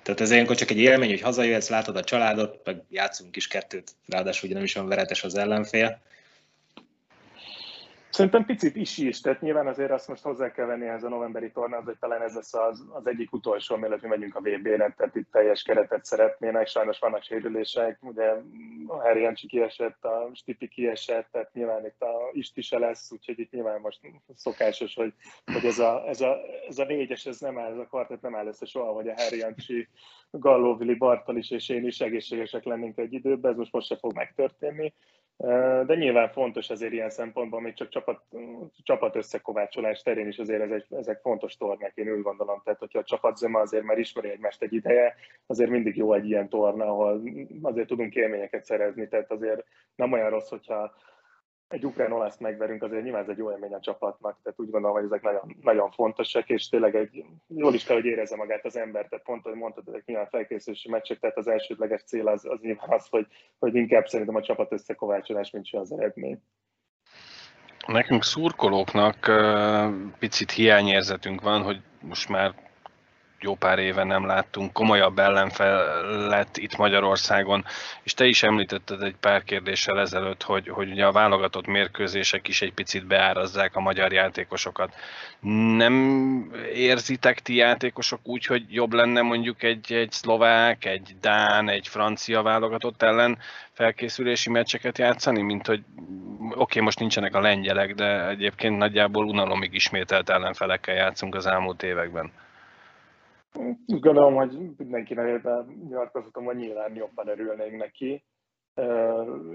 tehát 0.06 0.20
ez 0.20 0.30
ilyenkor 0.30 0.56
csak 0.56 0.70
egy 0.70 0.78
élmény, 0.78 1.08
hogy 1.08 1.20
hazajöhetsz, 1.20 1.68
látod 1.68 1.96
a 1.96 2.04
családot, 2.04 2.60
meg 2.64 2.82
játszunk 2.90 3.36
is 3.36 3.46
kettőt, 3.46 3.92
ráadásul 4.06 4.44
ugye 4.44 4.54
nem 4.54 4.64
is 4.64 4.74
olyan 4.74 4.88
veretes 4.88 5.24
az 5.24 5.34
ellenfél. 5.34 6.00
Szerintem 8.16 8.44
picit 8.44 8.76
is 8.76 8.98
is, 8.98 9.20
tehát 9.20 9.40
nyilván 9.40 9.66
azért 9.66 9.90
azt 9.90 10.08
most 10.08 10.22
hozzá 10.22 10.50
kell 10.50 10.66
venni 10.66 10.86
ez 10.86 11.04
a 11.04 11.08
novemberi 11.08 11.50
tornához, 11.50 11.84
hogy 11.84 11.98
talán 11.98 12.22
ez 12.22 12.34
lesz 12.34 12.54
az, 12.54 12.84
az 12.92 13.06
egyik 13.06 13.32
utolsó, 13.32 13.76
mielőtt 13.76 14.02
mi 14.02 14.08
megyünk 14.08 14.34
a 14.34 14.40
VB-re, 14.40 14.94
tehát 14.96 15.14
itt 15.14 15.30
teljes 15.30 15.62
keretet 15.62 16.04
szeretnének, 16.04 16.66
sajnos 16.66 16.98
vannak 16.98 17.22
sérülések, 17.22 17.98
ugye 18.02 18.32
Harry 18.88 19.20
Jancsi 19.20 19.46
kiesett, 19.46 20.04
a 20.04 20.30
Stipi 20.34 20.68
kiesett, 20.68 21.28
tehát 21.32 21.52
nyilván 21.52 21.86
itt 21.86 22.00
a 22.00 22.30
Isti 22.32 22.62
se 22.62 22.78
lesz, 22.78 23.12
úgyhogy 23.12 23.38
itt 23.38 23.50
nyilván 23.50 23.80
most 23.80 24.00
szokásos, 24.34 24.94
hogy, 24.94 25.12
hogy 25.52 25.64
ez, 25.64 25.78
a, 25.78 26.08
ez, 26.08 26.20
a, 26.20 26.36
ez 26.68 26.78
a 26.78 26.84
négyes, 26.84 27.26
ez 27.26 27.40
nem 27.40 27.58
áll, 27.58 27.72
ez 27.72 27.78
a 27.78 27.86
kvartett 27.86 28.20
nem 28.20 28.36
áll 28.36 28.46
össze 28.46 28.66
soha, 28.66 28.92
hogy 28.92 29.08
a 29.08 29.14
Harry 29.16 29.38
Jancsi, 29.38 29.88
Galló, 30.30 30.76
Vili 30.76 30.94
Bartal 30.94 31.36
is 31.36 31.50
és 31.50 31.68
én 31.68 31.86
is 31.86 32.00
egészségesek 32.00 32.64
lennénk 32.64 32.98
egy 32.98 33.12
időben, 33.12 33.50
ez 33.52 33.58
most 33.58 33.72
most 33.72 33.86
se 33.86 33.96
fog 33.96 34.14
megtörténni 34.14 34.94
de 35.86 35.94
nyilván 35.94 36.28
fontos 36.28 36.70
azért 36.70 36.92
ilyen 36.92 37.10
szempontból, 37.10 37.60
még 37.60 37.74
csak 37.74 37.88
csapat, 37.88 38.20
csapat 38.82 39.16
összekovácsolás 39.16 40.02
terén 40.02 40.26
is 40.26 40.38
azért 40.38 40.62
ezek, 40.62 40.86
ezek 40.90 41.20
fontos 41.20 41.56
tornák, 41.56 41.92
én 41.94 42.12
úgy 42.12 42.22
gondolom. 42.22 42.60
Tehát, 42.64 42.78
hogyha 42.78 42.98
a 42.98 43.04
csapatzöme 43.04 43.60
azért 43.60 43.84
már 43.84 43.98
ismeri 43.98 44.28
egymást 44.28 44.62
egy 44.62 44.72
ideje, 44.72 45.14
azért 45.46 45.70
mindig 45.70 45.96
jó 45.96 46.12
egy 46.12 46.28
ilyen 46.28 46.48
torna, 46.48 46.84
ahol 46.84 47.22
azért 47.62 47.86
tudunk 47.86 48.14
élményeket 48.14 48.64
szerezni. 48.64 49.08
Tehát 49.08 49.30
azért 49.30 49.64
nem 49.94 50.12
olyan 50.12 50.30
rossz, 50.30 50.48
hogyha 50.48 50.94
egy 51.68 51.84
ukrán 51.86 52.12
olaszt 52.12 52.40
megverünk, 52.40 52.82
azért 52.82 53.02
nyilván 53.02 53.22
ez 53.22 53.28
egy 53.28 53.38
jó 53.38 53.50
élmény 53.50 53.74
a 53.74 53.80
csapatnak, 53.80 54.38
tehát 54.42 54.60
úgy 54.60 54.70
gondolom, 54.70 54.96
hogy 54.96 55.04
ezek 55.04 55.22
nagyon, 55.22 55.56
nagyon 55.60 55.90
fontosak, 55.90 56.48
és 56.48 56.68
tényleg 56.68 56.94
egy, 56.94 57.24
jól 57.48 57.74
is 57.74 57.84
kell, 57.84 57.96
hogy 57.96 58.04
érezze 58.04 58.36
magát 58.36 58.64
az 58.64 58.76
ember, 58.76 59.06
tehát 59.06 59.24
pont, 59.24 59.42
hogy 59.42 59.54
mondtad, 59.54 59.88
ezek 59.88 60.04
nyilván 60.04 60.28
felkészülési 60.28 60.90
meccsek, 60.90 61.18
tehát 61.18 61.36
az 61.36 61.48
elsődleges 61.48 62.02
cél 62.02 62.28
az, 62.28 62.44
az 62.44 62.60
nyilván 62.60 62.90
az, 62.90 63.06
hogy, 63.08 63.26
hogy 63.58 63.74
inkább 63.74 64.06
szerintem 64.06 64.34
a 64.34 64.42
csapat 64.42 64.72
összekovácsolás, 64.72 65.50
mint 65.50 65.66
se 65.66 65.78
az 65.78 65.92
eredmény. 65.92 66.42
Nekünk 67.86 68.22
szurkolóknak 68.22 69.30
picit 70.18 70.50
hiányérzetünk 70.50 71.40
van, 71.40 71.62
hogy 71.62 71.82
most 72.00 72.28
már 72.28 72.65
jó 73.40 73.54
pár 73.54 73.78
éve 73.78 74.04
nem 74.04 74.26
láttunk 74.26 74.72
komolyabb 74.72 75.18
ellenfelet 75.18 76.56
itt 76.56 76.76
Magyarországon, 76.76 77.64
és 78.02 78.14
te 78.14 78.26
is 78.26 78.42
említetted 78.42 79.02
egy 79.02 79.16
pár 79.20 79.44
kérdéssel 79.44 80.00
ezelőtt, 80.00 80.42
hogy, 80.42 80.68
hogy 80.68 80.90
ugye 80.90 81.06
a 81.06 81.12
válogatott 81.12 81.66
mérkőzések 81.66 82.48
is 82.48 82.62
egy 82.62 82.72
picit 82.72 83.06
beárazzák 83.06 83.76
a 83.76 83.80
magyar 83.80 84.12
játékosokat. 84.12 84.94
Nem 85.76 85.94
érzitek 86.74 87.40
ti 87.40 87.54
játékosok 87.54 88.20
úgy, 88.22 88.46
hogy 88.46 88.64
jobb 88.68 88.92
lenne 88.92 89.22
mondjuk 89.22 89.62
egy, 89.62 89.92
egy 89.92 90.12
szlovák, 90.12 90.84
egy 90.84 91.14
dán, 91.20 91.68
egy 91.68 91.88
francia 91.88 92.42
válogatott 92.42 93.02
ellen 93.02 93.38
felkészülési 93.72 94.50
meccseket 94.50 94.98
játszani, 94.98 95.42
mint 95.42 95.66
hogy 95.66 95.82
oké, 96.40 96.54
okay, 96.56 96.82
most 96.82 96.98
nincsenek 96.98 97.34
a 97.34 97.40
lengyelek, 97.40 97.94
de 97.94 98.28
egyébként 98.28 98.78
nagyjából 98.78 99.24
unalomig 99.24 99.74
ismételt 99.74 100.30
ellenfelekkel 100.30 100.94
játszunk 100.94 101.34
az 101.34 101.46
elmúlt 101.46 101.82
években. 101.82 102.32
Gondolom, 103.86 104.34
hogy 104.34 104.58
mindenki 104.76 105.14
nevében 105.14 105.66
nyilatkozhatom, 105.88 106.44
hogy 106.44 106.56
nyilván 106.56 106.94
jobban 106.94 107.28
örülnénk 107.28 107.76
neki, 107.76 108.24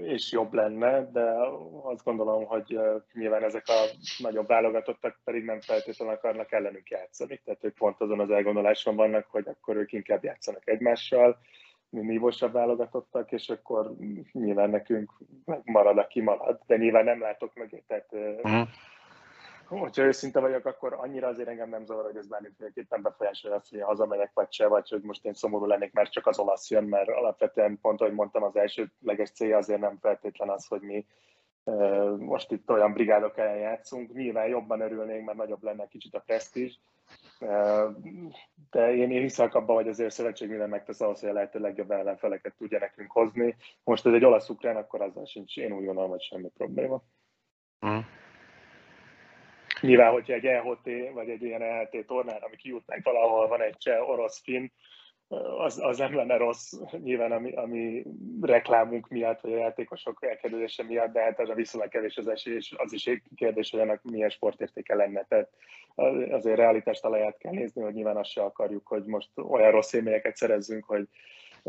és 0.02 0.32
jobb 0.32 0.52
lenne, 0.52 1.10
de 1.10 1.34
azt 1.82 2.04
gondolom, 2.04 2.44
hogy 2.44 2.78
nyilván 3.12 3.42
ezek 3.42 3.64
a 3.66 3.84
nagyobb 4.18 4.46
válogatottak 4.46 5.20
pedig 5.24 5.44
nem 5.44 5.60
feltétlenül 5.60 6.14
akarnak 6.14 6.52
ellenük 6.52 6.88
játszani. 6.90 7.40
Tehát 7.44 7.64
ők 7.64 7.74
pont 7.74 8.00
azon 8.00 8.20
az 8.20 8.30
elgondoláson 8.30 8.96
vannak, 8.96 9.26
hogy 9.30 9.48
akkor 9.48 9.76
ők 9.76 9.92
inkább 9.92 10.24
játszanak 10.24 10.68
egymással, 10.68 11.38
mi 11.90 12.00
nívósabb 12.00 12.52
válogatottak, 12.52 13.32
és 13.32 13.48
akkor 13.48 13.94
nyilván 14.32 14.70
nekünk 14.70 15.12
marad, 15.64 15.98
aki 15.98 16.20
marad. 16.20 16.60
De 16.66 16.76
nyilván 16.76 17.04
nem 17.04 17.20
látok 17.20 17.54
mögé, 17.54 17.82
tehát 17.86 18.08
uh-huh 18.12 18.68
hogyha 19.78 20.02
őszinte 20.02 20.40
vagyok, 20.40 20.64
akkor 20.64 20.92
annyira 20.92 21.28
azért 21.28 21.48
engem 21.48 21.68
nem 21.68 21.84
zavar, 21.84 22.04
hogy 22.04 22.16
ez 22.16 22.26
bármiféleképpen 22.26 23.02
befolyásolja 23.02 23.56
azt, 23.56 23.70
hogy 23.70 23.80
hazamegyek 23.80 24.30
vagy 24.34 24.52
se, 24.52 24.66
vagy 24.66 24.88
hogy 24.88 25.02
most 25.02 25.24
én 25.24 25.34
szomorú 25.34 25.66
lennék, 25.66 25.92
mert 25.92 26.12
csak 26.12 26.26
az 26.26 26.38
olasz 26.38 26.70
jön, 26.70 26.84
mert 26.84 27.08
alapvetően 27.08 27.78
pont, 27.80 28.00
ahogy 28.00 28.14
mondtam, 28.14 28.42
az 28.42 28.56
elsődleges 28.56 29.30
célja 29.30 29.56
azért 29.56 29.80
nem 29.80 29.98
feltétlen 30.00 30.48
az, 30.48 30.66
hogy 30.66 30.80
mi 30.80 31.06
most 32.18 32.52
itt 32.52 32.70
olyan 32.70 32.92
brigádok 32.92 33.38
ellen 33.38 33.58
játszunk. 33.58 34.12
Nyilván 34.12 34.48
jobban 34.48 34.80
örülnénk, 34.80 35.26
mert 35.26 35.38
nagyobb 35.38 35.62
lenne 35.62 35.86
kicsit 35.86 36.14
a 36.14 36.22
presztízs, 36.26 36.78
de 38.70 38.94
én, 38.94 39.10
én 39.10 39.20
hiszek 39.20 39.54
abban, 39.54 39.76
hogy 39.76 39.88
azért 39.88 40.08
a 40.08 40.12
szövetség 40.12 40.48
minden 40.48 40.68
megtesz 40.68 41.00
ahhoz, 41.00 41.20
hogy 41.20 41.28
a 41.28 41.32
lehető 41.32 41.58
legjobb 41.58 41.90
ellenfeleket 41.90 42.54
tudja 42.58 42.78
nekünk 42.78 43.10
hozni. 43.10 43.56
Most 43.84 44.06
ez 44.06 44.12
egy 44.12 44.24
olasz-ukrán, 44.24 44.76
akkor 44.76 45.02
azzal 45.02 45.24
sincs, 45.24 45.56
én 45.56 45.72
úgy 45.72 45.84
gondolom, 45.84 46.10
hogy 46.10 46.22
semmi 46.22 46.48
probléma. 46.48 47.02
Mm. 47.86 47.98
Nyilván, 49.82 50.12
hogyha 50.12 50.32
egy 50.32 50.46
EHT 50.46 50.88
vagy 51.12 51.28
egy 51.28 51.42
ilyen 51.42 51.62
EHT 51.62 52.06
tornára, 52.06 52.46
ami 52.46 52.56
kijutnánk 52.56 53.04
valahol, 53.04 53.48
van 53.48 53.62
egy 53.62 53.76
cseh 53.76 54.08
orosz 54.08 54.42
fin, 54.42 54.72
az, 55.58 55.78
az 55.82 55.98
nem 55.98 56.14
lenne 56.14 56.36
rossz, 56.36 56.72
nyilván 57.02 57.32
ami, 57.32 57.52
ami 57.52 58.02
reklámunk 58.40 59.08
miatt, 59.08 59.40
vagy 59.40 59.52
a 59.52 59.56
játékosok 59.56 60.24
elkerülése 60.24 60.82
miatt, 60.82 61.12
de 61.12 61.22
hát 61.22 61.38
a 61.38 61.54
viszonylag 61.54 61.90
kevés 61.90 62.16
az 62.16 62.28
esély, 62.28 62.54
és 62.54 62.74
az 62.76 62.92
is 62.92 63.06
egy 63.06 63.22
kérdés, 63.36 63.70
hogy 63.70 63.80
ennek 63.80 64.02
milyen 64.02 64.30
sportértéke 64.30 64.94
lenne. 64.94 65.24
Tehát 65.28 65.48
azért 66.30 66.56
realitás 66.56 67.00
talaját 67.00 67.38
kell 67.38 67.52
nézni, 67.52 67.82
hogy 67.82 67.94
nyilván 67.94 68.16
azt 68.16 68.30
se 68.30 68.42
akarjuk, 68.42 68.86
hogy 68.86 69.04
most 69.04 69.30
olyan 69.36 69.70
rossz 69.70 69.92
élményeket 69.92 70.36
szerezzünk, 70.36 70.84
hogy 70.84 71.08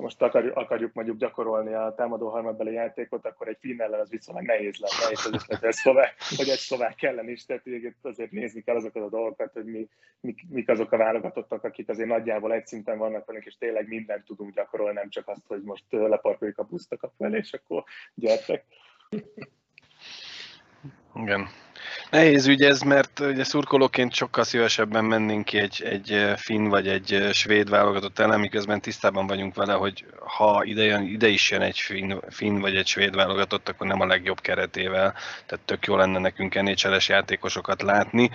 most 0.02 0.22
akarjuk, 0.22 0.56
akarjuk 0.56 0.94
mondjuk 0.94 1.18
gyakorolni 1.18 1.74
a 1.74 1.94
támadó 1.98 2.30
harmadbeli 2.30 2.74
játékot, 2.74 3.26
akkor 3.26 3.48
egy 3.48 3.58
finn 3.60 3.82
ellen 3.82 4.00
az 4.00 4.10
viszonylag 4.10 4.46
nehéz 4.46 4.78
lenne, 4.78 5.12
és 5.12 5.26
az 5.26 5.34
is 5.34 5.58
egy 5.62 5.72
szlovák, 5.72 6.16
hogy 6.36 6.50
egy 6.50 6.58
szlovák 6.58 7.04
ellen 7.04 7.30
is, 7.30 7.46
tehát 7.46 7.64
azért 8.02 8.32
nézni 8.32 8.62
kell 8.62 8.76
azokat 8.76 9.04
a 9.04 9.10
dolgokat, 9.10 9.54
hogy 9.54 9.66
mi, 9.66 9.88
mik, 10.20 10.42
mik 10.50 10.70
azok 10.70 10.92
a 10.92 10.98
válogatottak, 10.98 11.64
akik 11.64 11.90
azért 11.90 12.10
nagyjából 12.10 12.54
egy 12.54 12.66
szinten 12.66 12.98
vannak 12.98 13.26
velünk, 13.26 13.46
és 13.46 13.58
tényleg 13.58 13.88
mindent 13.88 14.26
tudunk 14.26 14.54
gyakorolni, 14.54 14.94
nem 14.94 15.10
csak 15.10 15.28
azt, 15.28 15.48
hogy 15.48 15.62
most 15.62 15.84
leparkoljuk 15.90 16.58
a 16.58 16.64
buszt 16.64 16.92
a 16.92 16.98
kapu 16.98 17.26
és 17.26 17.54
akkor 17.54 17.84
gyertek. 18.16 18.66
Igen. 21.16 21.50
Nehéz 22.10 22.48
ügy 22.48 22.64
ez, 22.64 22.82
mert 22.82 23.20
ugye 23.20 23.44
szurkolóként 23.44 24.14
sokkal 24.14 24.44
szívesebben 24.44 25.06
mennénk 25.06 25.46
ki 25.46 25.58
egy, 25.58 25.84
egy 25.84 26.34
finn 26.36 26.68
vagy 26.68 26.88
egy 26.88 27.30
svéd 27.32 27.70
válogatott 27.70 28.20
ellen, 28.20 28.40
miközben 28.40 28.82
tisztában 28.82 29.28
vagyunk 29.28 29.56
vele, 29.56 29.74
hogy 29.74 30.06
ha 30.20 30.64
ide, 30.64 30.84
jön, 30.84 31.04
ide 31.04 31.28
is 31.28 31.52
jön 31.52 31.62
egy 31.62 31.80
finn, 31.80 32.20
finn 32.30 32.60
vagy 32.60 32.76
egy 32.76 32.88
svéd 32.88 33.16
válogatott, 33.16 33.70
akkor 33.70 33.88
nem 33.88 34.00
a 34.00 34.06
legjobb 34.06 34.40
keretével, 34.40 35.14
tehát 35.46 35.66
tök 35.66 35.86
jó 35.86 35.96
lenne 35.96 36.20
nekünk 36.20 36.62
nhl 36.62 36.98
játékosokat 37.08 37.82
látni. 37.82 38.32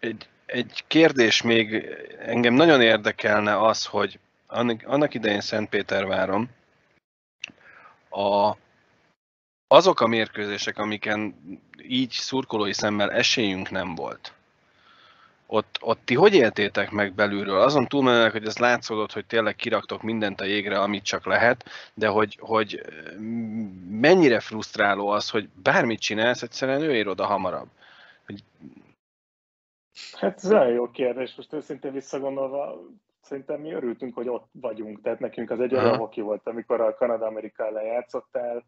Egy, 0.00 0.28
egy 0.46 0.84
kérdés 0.86 1.42
még, 1.42 1.84
engem 2.26 2.54
nagyon 2.54 2.82
érdekelne 2.82 3.66
az, 3.66 3.84
hogy 3.84 4.18
annak 4.84 5.14
idején 5.14 5.40
Szentpéterváron 5.40 6.48
a, 8.10 8.56
azok 9.68 10.00
a 10.00 10.06
mérkőzések, 10.06 10.78
amiken 10.78 11.34
így 11.82 12.10
szurkolói 12.10 12.72
szemmel 12.72 13.10
esélyünk 13.10 13.70
nem 13.70 13.94
volt, 13.94 14.32
ott, 15.46 15.78
ott 15.80 15.98
ti 16.04 16.14
hogy 16.14 16.34
éltétek 16.34 16.90
meg 16.90 17.12
belülről? 17.12 17.60
Azon 17.60 17.86
túlmenőleg, 17.86 18.32
hogy 18.32 18.46
ez 18.46 18.58
látszódott, 18.58 19.12
hogy 19.12 19.26
tényleg 19.26 19.56
kiraktok 19.56 20.02
mindent 20.02 20.40
a 20.40 20.44
jégre, 20.44 20.80
amit 20.80 21.04
csak 21.04 21.26
lehet, 21.26 21.64
de 21.94 22.08
hogy, 22.08 22.38
hogy 22.40 22.82
mennyire 23.90 24.40
frusztráló 24.40 25.08
az, 25.08 25.30
hogy 25.30 25.48
bármit 25.62 26.00
csinálsz, 26.00 26.42
egyszerűen 26.42 26.80
ő 26.80 26.94
ér 26.94 27.08
oda 27.08 27.26
hamarabb. 27.26 27.68
Hogy... 28.26 28.44
Hát 30.12 30.36
ez 30.36 30.50
nagyon 30.50 30.72
jó 30.72 30.90
kérdés. 30.90 31.34
Most 31.34 31.52
őszintén 31.52 31.92
visszagondolva, 31.92 32.82
szerintem 33.20 33.60
mi 33.60 33.72
örültünk, 33.72 34.14
hogy 34.14 34.28
ott 34.28 34.48
vagyunk. 34.52 35.02
Tehát 35.02 35.20
nekünk 35.20 35.50
az 35.50 35.60
egy 35.60 35.74
olyan 35.74 35.96
hoki 35.96 36.20
volt, 36.20 36.46
amikor 36.46 36.80
a 36.80 36.94
Kanada-Amerika 36.94 37.66
ellen 37.66 37.84
játszottál, 37.84 38.64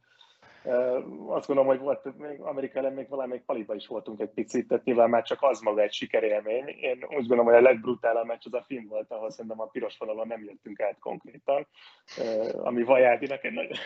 azt 1.27 1.47
gondolom, 1.47 1.67
hogy 1.67 1.79
volt 1.79 2.19
még 2.19 2.41
Amerika 2.41 2.79
ellen 2.79 2.93
még 2.93 3.09
valamelyik 3.09 3.45
paliba 3.45 3.75
is 3.75 3.87
voltunk 3.87 4.21
egy 4.21 4.31
picit, 4.31 4.69
tehát 4.69 4.85
nyilván 4.85 5.11
már 5.11 5.23
csak 5.23 5.39
az 5.43 5.61
maga 5.61 5.83
egy 5.83 5.93
sikerélmény. 5.93 6.69
Én 6.69 7.05
úgy 7.09 7.27
gondolom, 7.27 7.45
hogy 7.45 7.55
a 7.55 7.61
legbrutálabb 7.61 8.27
meccs 8.27 8.43
az 8.45 8.55
a 8.55 8.65
film 8.67 8.87
volt, 8.89 9.11
ahol 9.13 9.31
szerintem 9.31 9.61
a 9.61 9.67
piros 9.67 9.99
vonalon 9.99 10.27
nem 10.27 10.45
jöttünk 10.45 10.81
át 10.81 10.99
konkrétan, 10.99 11.67
ami 12.53 12.83
Vajádinak 12.83 13.45
egy 13.45 13.53
nagy, 13.59 13.79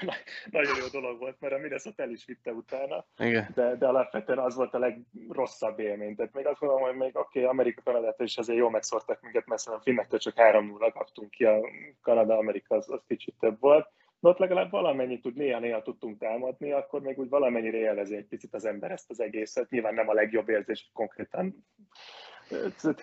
nagyon 0.51 0.77
jó 0.81 1.01
dolog 1.01 1.19
volt, 1.19 1.37
mert 1.41 1.55
a 1.55 1.59
Minnesota 1.59 2.03
el 2.03 2.11
is 2.11 2.25
vitte 2.25 2.53
utána, 2.53 3.05
Igen. 3.19 3.49
De, 3.55 3.77
de 3.77 3.87
alapvetően 3.87 4.39
az 4.39 4.55
volt 4.55 4.75
a 4.75 4.79
legrosszabb 4.79 5.79
élmény. 5.79 6.15
Tehát 6.17 6.33
még 6.33 6.47
azt 6.47 6.61
gondolom, 6.61 6.83
hogy 6.85 6.97
még 6.97 7.17
oké, 7.17 7.39
okay, 7.39 7.51
Amerika 7.51 7.83
Kanadát 7.85 8.21
is 8.21 8.39
azért 8.39 8.59
jól 8.59 8.71
megszortak 8.71 9.21
minket, 9.23 9.47
mert 9.47 9.61
szerintem 9.61 9.93
finnektől 9.93 10.19
csak 10.19 10.35
3-0 10.37 10.91
kaptunk 10.95 11.31
ki, 11.31 11.45
a 11.45 11.61
Kanada-Amerika 12.03 12.75
az, 12.75 12.91
az 12.91 13.03
kicsit 13.07 13.35
több 13.41 13.61
volt 13.61 13.91
de 14.23 14.29
ott 14.29 14.39
legalább 14.39 14.71
valamennyit 14.71 15.23
tud, 15.23 15.37
néha-néha 15.37 15.83
tudtunk 15.83 16.19
támadni, 16.19 16.73
akkor 16.73 17.01
még 17.01 17.19
úgy 17.19 17.29
valamennyire 17.29 17.77
élvezi 17.77 18.17
egy 18.17 18.27
picit 18.27 18.55
az 18.55 18.65
ember 18.65 18.91
ezt 18.91 19.11
az 19.11 19.21
egészet. 19.21 19.71
Nyilván 19.71 19.95
nem 19.95 20.09
a 20.09 20.13
legjobb 20.13 20.49
érzés, 20.49 20.83
hogy 20.83 20.93
konkrétan 20.93 21.67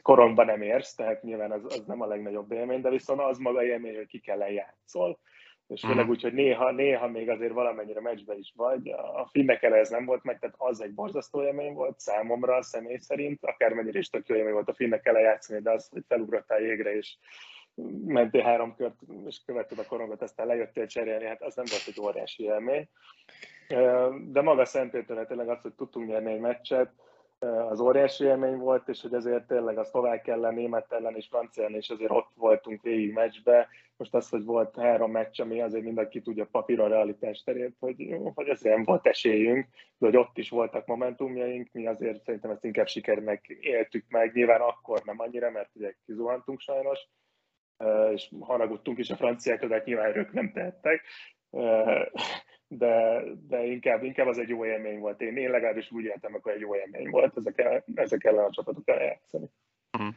korongban 0.01 0.45
nem 0.45 0.61
érsz, 0.61 0.95
tehát 0.95 1.23
nyilván 1.23 1.51
az, 1.51 1.63
az 1.65 1.83
nem 1.87 2.01
a 2.01 2.05
legnagyobb 2.05 2.51
élmény, 2.51 2.81
de 2.81 2.89
viszont 2.89 3.19
az 3.19 3.37
maga 3.37 3.63
élmény, 3.63 3.95
hogy 3.95 4.07
ki 4.07 4.19
kell 4.19 4.39
játszol, 4.39 5.19
és 5.67 5.81
főleg 5.81 6.03
mhm. 6.03 6.09
úgy, 6.09 6.21
hogy 6.21 6.33
néha, 6.33 6.71
néha 6.71 7.07
még 7.07 7.29
azért 7.29 7.53
valamennyire 7.53 8.01
meccsbe 8.01 8.35
is 8.35 8.53
vagy. 8.55 8.89
A 8.89 9.27
finnek 9.31 9.63
ez 9.63 9.89
nem 9.89 10.05
volt 10.05 10.23
meg, 10.23 10.39
tehát 10.39 10.55
az 10.57 10.81
egy 10.81 10.93
borzasztó 10.93 11.43
élmény 11.43 11.73
volt 11.73 11.99
számomra, 11.99 12.61
személy 12.61 12.97
szerint, 12.97 13.43
akármennyire 13.45 13.99
is 13.99 14.09
tök 14.09 14.27
jó 14.27 14.35
élmény 14.35 14.53
volt 14.53 14.69
a 14.69 14.73
finnek 14.73 15.09
játszani, 15.13 15.61
de 15.61 15.71
az, 15.71 15.89
hogy 15.89 16.03
felugrottál 16.07 16.59
jégre, 16.59 16.95
és 16.95 17.17
mentél 18.05 18.41
három 18.41 18.75
kört, 18.75 18.95
és 19.25 19.41
követted 19.45 19.79
a 19.79 19.85
korongot, 19.85 20.21
aztán 20.21 20.47
lejöttél 20.47 20.85
cserélni, 20.85 21.25
hát 21.25 21.41
az 21.41 21.55
nem 21.55 21.65
volt 21.69 21.87
egy 21.87 21.99
óriási 22.01 22.43
élmény. 22.43 22.87
De 24.31 24.41
maga 24.41 24.65
Szentpéter 24.65 25.25
tényleg 25.25 25.49
az, 25.49 25.61
hogy 25.61 25.73
tudtunk 25.73 26.07
nyerni 26.07 26.31
egy 26.31 26.39
meccset, 26.39 26.91
az 27.39 27.79
óriási 27.79 28.23
élmény 28.23 28.57
volt, 28.57 28.87
és 28.87 29.01
hogy 29.01 29.13
ezért 29.13 29.47
tényleg 29.47 29.77
a 29.77 29.83
szlovák 29.83 30.27
ellen, 30.27 30.53
német 30.53 30.91
ellen 30.91 31.15
és 31.15 31.27
francia 31.27 31.63
ellen 31.63 31.77
is 31.77 31.89
azért 31.89 32.11
ott 32.11 32.31
voltunk 32.35 32.81
végig 32.81 33.13
meccsbe. 33.13 33.67
Most 33.97 34.13
az, 34.13 34.29
hogy 34.29 34.43
volt 34.43 34.75
három 34.75 35.11
meccs, 35.11 35.39
ami 35.41 35.61
azért 35.61 35.83
mindenki 35.83 36.21
tudja 36.21 36.47
papíron 36.51 36.85
a 36.85 36.89
realitás 36.89 37.43
terét, 37.43 37.75
hogy, 37.79 38.15
hogy 38.33 38.47
ezért 38.47 38.75
nem 38.75 38.83
volt 38.83 39.07
esélyünk, 39.07 39.67
de 39.97 40.05
hogy 40.05 40.17
ott 40.17 40.37
is 40.37 40.49
voltak 40.49 40.85
momentumjaink, 40.85 41.69
mi 41.71 41.87
azért 41.87 42.23
szerintem 42.23 42.51
ezt 42.51 42.65
inkább 42.65 42.87
sikernek 42.87 43.47
éltük 43.47 44.05
meg. 44.09 44.33
Nyilván 44.33 44.61
akkor 44.61 45.01
nem 45.05 45.19
annyira, 45.19 45.51
mert 45.51 45.69
ugye 45.73 45.93
kizuhantunk 46.05 46.59
sajnos, 46.59 46.99
és 48.13 48.29
haragudtunk 48.39 48.97
is 48.97 49.09
a 49.09 49.15
franciákra, 49.15 49.67
de 49.67 49.75
hát 49.75 49.85
nyilván 49.85 50.17
ők 50.17 50.33
nem 50.33 50.51
tehettek, 50.51 51.03
de, 52.67 53.21
de 53.47 53.63
inkább, 53.63 54.03
inkább 54.03 54.27
az 54.27 54.37
egy 54.37 54.49
jó 54.49 54.65
élmény 54.65 54.99
volt. 54.99 55.21
Én, 55.21 55.37
én 55.37 55.49
legalábbis 55.49 55.91
úgy 55.91 56.03
éltem, 56.03 56.33
akkor 56.35 56.51
egy 56.51 56.59
jó 56.59 56.75
élmény 56.75 57.09
volt 57.09 57.37
ezek, 57.37 57.83
ezek 57.95 58.23
ellen 58.23 58.45
a 58.45 58.51
csapatokkal 58.51 59.01
játszani. 59.01 59.45
Uh-huh. 59.97 60.13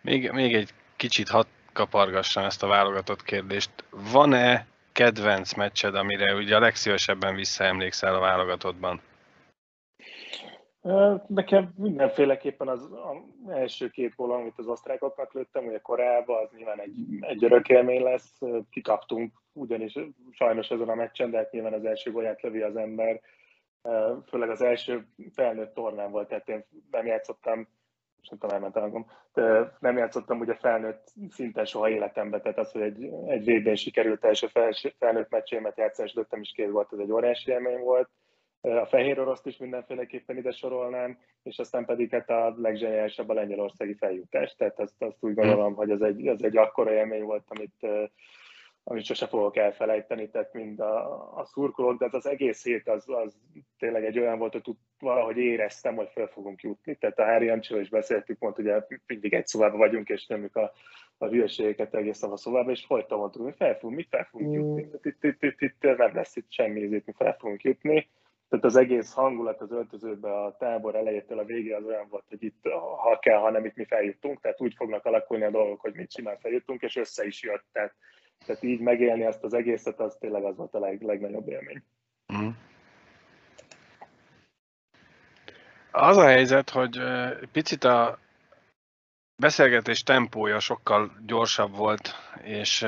Még, 0.00 0.30
még 0.30 0.54
egy 0.54 0.70
kicsit 0.96 1.28
hadd 1.28 1.46
kapargassam 1.72 2.44
ezt 2.44 2.62
a 2.62 2.66
válogatott 2.66 3.22
kérdést. 3.22 3.70
Van-e 3.90 4.66
kedvenc 4.92 5.54
meccsed, 5.54 5.94
amire 5.94 6.34
ugye 6.34 6.56
a 6.56 6.60
legszívesebben 6.60 7.34
visszaemlékszel 7.34 8.14
a 8.14 8.20
válogatottban? 8.20 9.00
Nekem 11.26 11.72
mindenféleképpen 11.76 12.68
az, 12.68 12.82
az 12.92 13.50
első 13.50 13.88
két 13.88 14.14
gól, 14.16 14.32
amit 14.32 14.58
az 14.58 14.66
osztrákoknak 14.66 15.32
lőttem, 15.32 15.66
ugye 15.66 15.78
korábban, 15.78 16.42
az 16.42 16.50
nyilván 16.56 16.80
egy, 16.80 16.94
egy 17.20 17.44
örök 17.44 17.68
élmény 17.68 18.02
lesz. 18.02 18.38
Kikaptunk 18.70 19.32
ugyanis 19.52 19.94
sajnos 20.30 20.70
ezen 20.70 20.88
a 20.88 20.94
meccsen, 20.94 21.30
de 21.30 21.36
hát 21.36 21.52
nyilván 21.52 21.72
az 21.72 21.84
első 21.84 22.12
gólját 22.12 22.42
lövi 22.42 22.60
az 22.60 22.76
ember. 22.76 23.20
Főleg 24.26 24.50
az 24.50 24.62
első 24.62 25.06
felnőtt 25.34 25.74
tornán 25.74 26.10
volt, 26.10 26.28
tehát 26.28 26.48
én 26.48 26.64
nem 26.90 27.06
játszottam, 27.06 27.68
és 28.22 28.28
nem 28.28 28.50
elment 28.50 29.06
de 29.32 29.76
nem 29.78 29.96
játszottam 29.96 30.40
ugye 30.40 30.54
felnőtt 30.54 31.12
szinten 31.30 31.64
soha 31.64 31.88
életemben, 31.88 32.42
tehát 32.42 32.58
az, 32.58 32.72
hogy 32.72 32.82
egy, 32.82 33.10
egy 33.26 33.44
vb 33.44 33.76
sikerült 33.76 34.24
első 34.24 34.46
felnőtt 34.98 35.30
meccsémet 35.30 35.78
játszani, 35.78 36.08
és 36.08 36.14
lőttem 36.14 36.40
is 36.40 36.52
két 36.52 36.70
volt, 36.70 36.92
ez 36.92 36.98
egy 36.98 37.12
óriási 37.12 37.50
élmény 37.50 37.80
volt 37.80 38.08
a 38.60 38.86
fehér 38.86 39.20
oroszt 39.20 39.46
is 39.46 39.56
mindenféleképpen 39.56 40.36
ide 40.36 40.50
sorolnám, 40.50 41.18
és 41.42 41.58
aztán 41.58 41.84
pedig 41.84 42.10
hát 42.10 42.30
a 42.30 42.54
legzseniálisabb 42.56 43.28
a 43.28 43.34
lengyelországi 43.34 43.94
feljutás. 43.94 44.54
Tehát 44.54 44.80
azt, 44.80 45.02
azt 45.02 45.16
úgy 45.20 45.34
gondolom, 45.34 45.74
hogy 45.74 45.90
ez 45.90 46.00
egy, 46.00 46.26
ez 46.26 46.42
egy 46.42 46.56
akkora 46.56 46.92
élmény 46.92 47.22
volt, 47.22 47.44
amit, 47.48 47.86
amit 48.84 49.04
sose 49.04 49.26
fogok 49.26 49.56
elfelejteni, 49.56 50.30
tehát 50.30 50.52
mind 50.52 50.80
a, 50.80 51.38
a 51.38 51.44
szurkolók, 51.44 51.98
de 51.98 52.04
az, 52.04 52.14
az 52.14 52.26
egész 52.26 52.64
hét 52.64 52.88
az, 52.88 53.08
az 53.08 53.38
tényleg 53.78 54.04
egy 54.04 54.18
olyan 54.18 54.38
volt, 54.38 54.52
hogy 54.52 54.62
tud, 54.62 54.76
valahogy 54.98 55.36
éreztem, 55.36 55.94
hogy 55.94 56.08
fel 56.12 56.26
fogunk 56.26 56.62
jutni. 56.62 56.94
Tehát 56.94 57.18
a 57.18 57.24
Hári 57.24 57.44
Jancsival 57.44 57.82
is 57.82 57.88
beszéltük, 57.88 58.38
mondta, 58.38 58.62
ugye 58.62 58.80
mindig 59.06 59.34
egy 59.34 59.46
szobában 59.46 59.78
vagyunk, 59.78 60.08
és 60.08 60.26
nyomjuk 60.26 60.56
a, 60.56 60.72
a 61.18 61.26
hülyeségeket 61.26 61.94
egész 61.94 62.22
a 62.22 62.36
szobában, 62.36 62.70
és 62.70 62.84
folyton 62.84 63.18
mondtuk, 63.18 63.42
hogy 63.42 63.56
fel 63.56 63.74
fogunk, 63.78 63.96
mit 63.96 64.08
fel 64.10 64.24
fogunk 64.30 64.54
jutni. 64.54 64.82
Itt, 64.82 65.04
itt, 65.04 65.24
itt, 65.24 65.42
itt, 65.42 65.60
itt 65.60 65.96
nem 65.96 66.14
lesz 66.14 66.36
itt 66.36 66.50
semmi, 66.52 66.80
itt 66.80 67.06
mi 67.06 67.12
fel 67.12 67.36
fogunk 67.38 67.62
jutni 67.62 68.08
tehát 68.48 68.64
az 68.64 68.76
egész 68.76 69.12
hangulat 69.12 69.60
az 69.60 69.72
öltözőben 69.72 70.32
a 70.32 70.56
tábor 70.56 70.94
elejétől 70.94 71.38
a 71.38 71.44
végé 71.44 71.72
az 71.72 71.84
olyan 71.84 72.06
volt, 72.08 72.24
hogy 72.28 72.42
itt 72.42 72.68
ha 73.02 73.18
kell, 73.18 73.38
hanem 73.38 73.64
itt 73.64 73.74
mi 73.74 73.84
feljuttunk, 73.84 74.40
tehát 74.40 74.60
úgy 74.60 74.74
fognak 74.76 75.04
alakulni 75.04 75.44
a 75.44 75.50
dolgok, 75.50 75.80
hogy 75.80 75.94
mit 75.94 76.10
csinál 76.10 76.38
feljuttunk, 76.40 76.82
és 76.82 76.96
össze 76.96 77.26
is 77.26 77.42
jött. 77.42 77.64
Tehát, 77.72 77.94
tehát 78.46 78.62
így 78.62 78.80
megélni 78.80 79.24
ezt 79.24 79.44
az 79.44 79.54
egészet, 79.54 80.00
az 80.00 80.16
tényleg 80.20 80.44
az 80.44 80.56
volt 80.56 80.74
a 80.74 80.78
leg, 80.78 81.02
legnagyobb 81.02 81.48
élmény. 81.48 81.82
Mm. 82.32 82.48
Az 85.90 86.16
a 86.16 86.26
helyzet, 86.26 86.70
hogy 86.70 87.00
picit 87.52 87.84
a 87.84 88.18
beszélgetés 89.36 90.02
tempója 90.02 90.60
sokkal 90.60 91.12
gyorsabb 91.26 91.76
volt, 91.76 92.14
és 92.42 92.86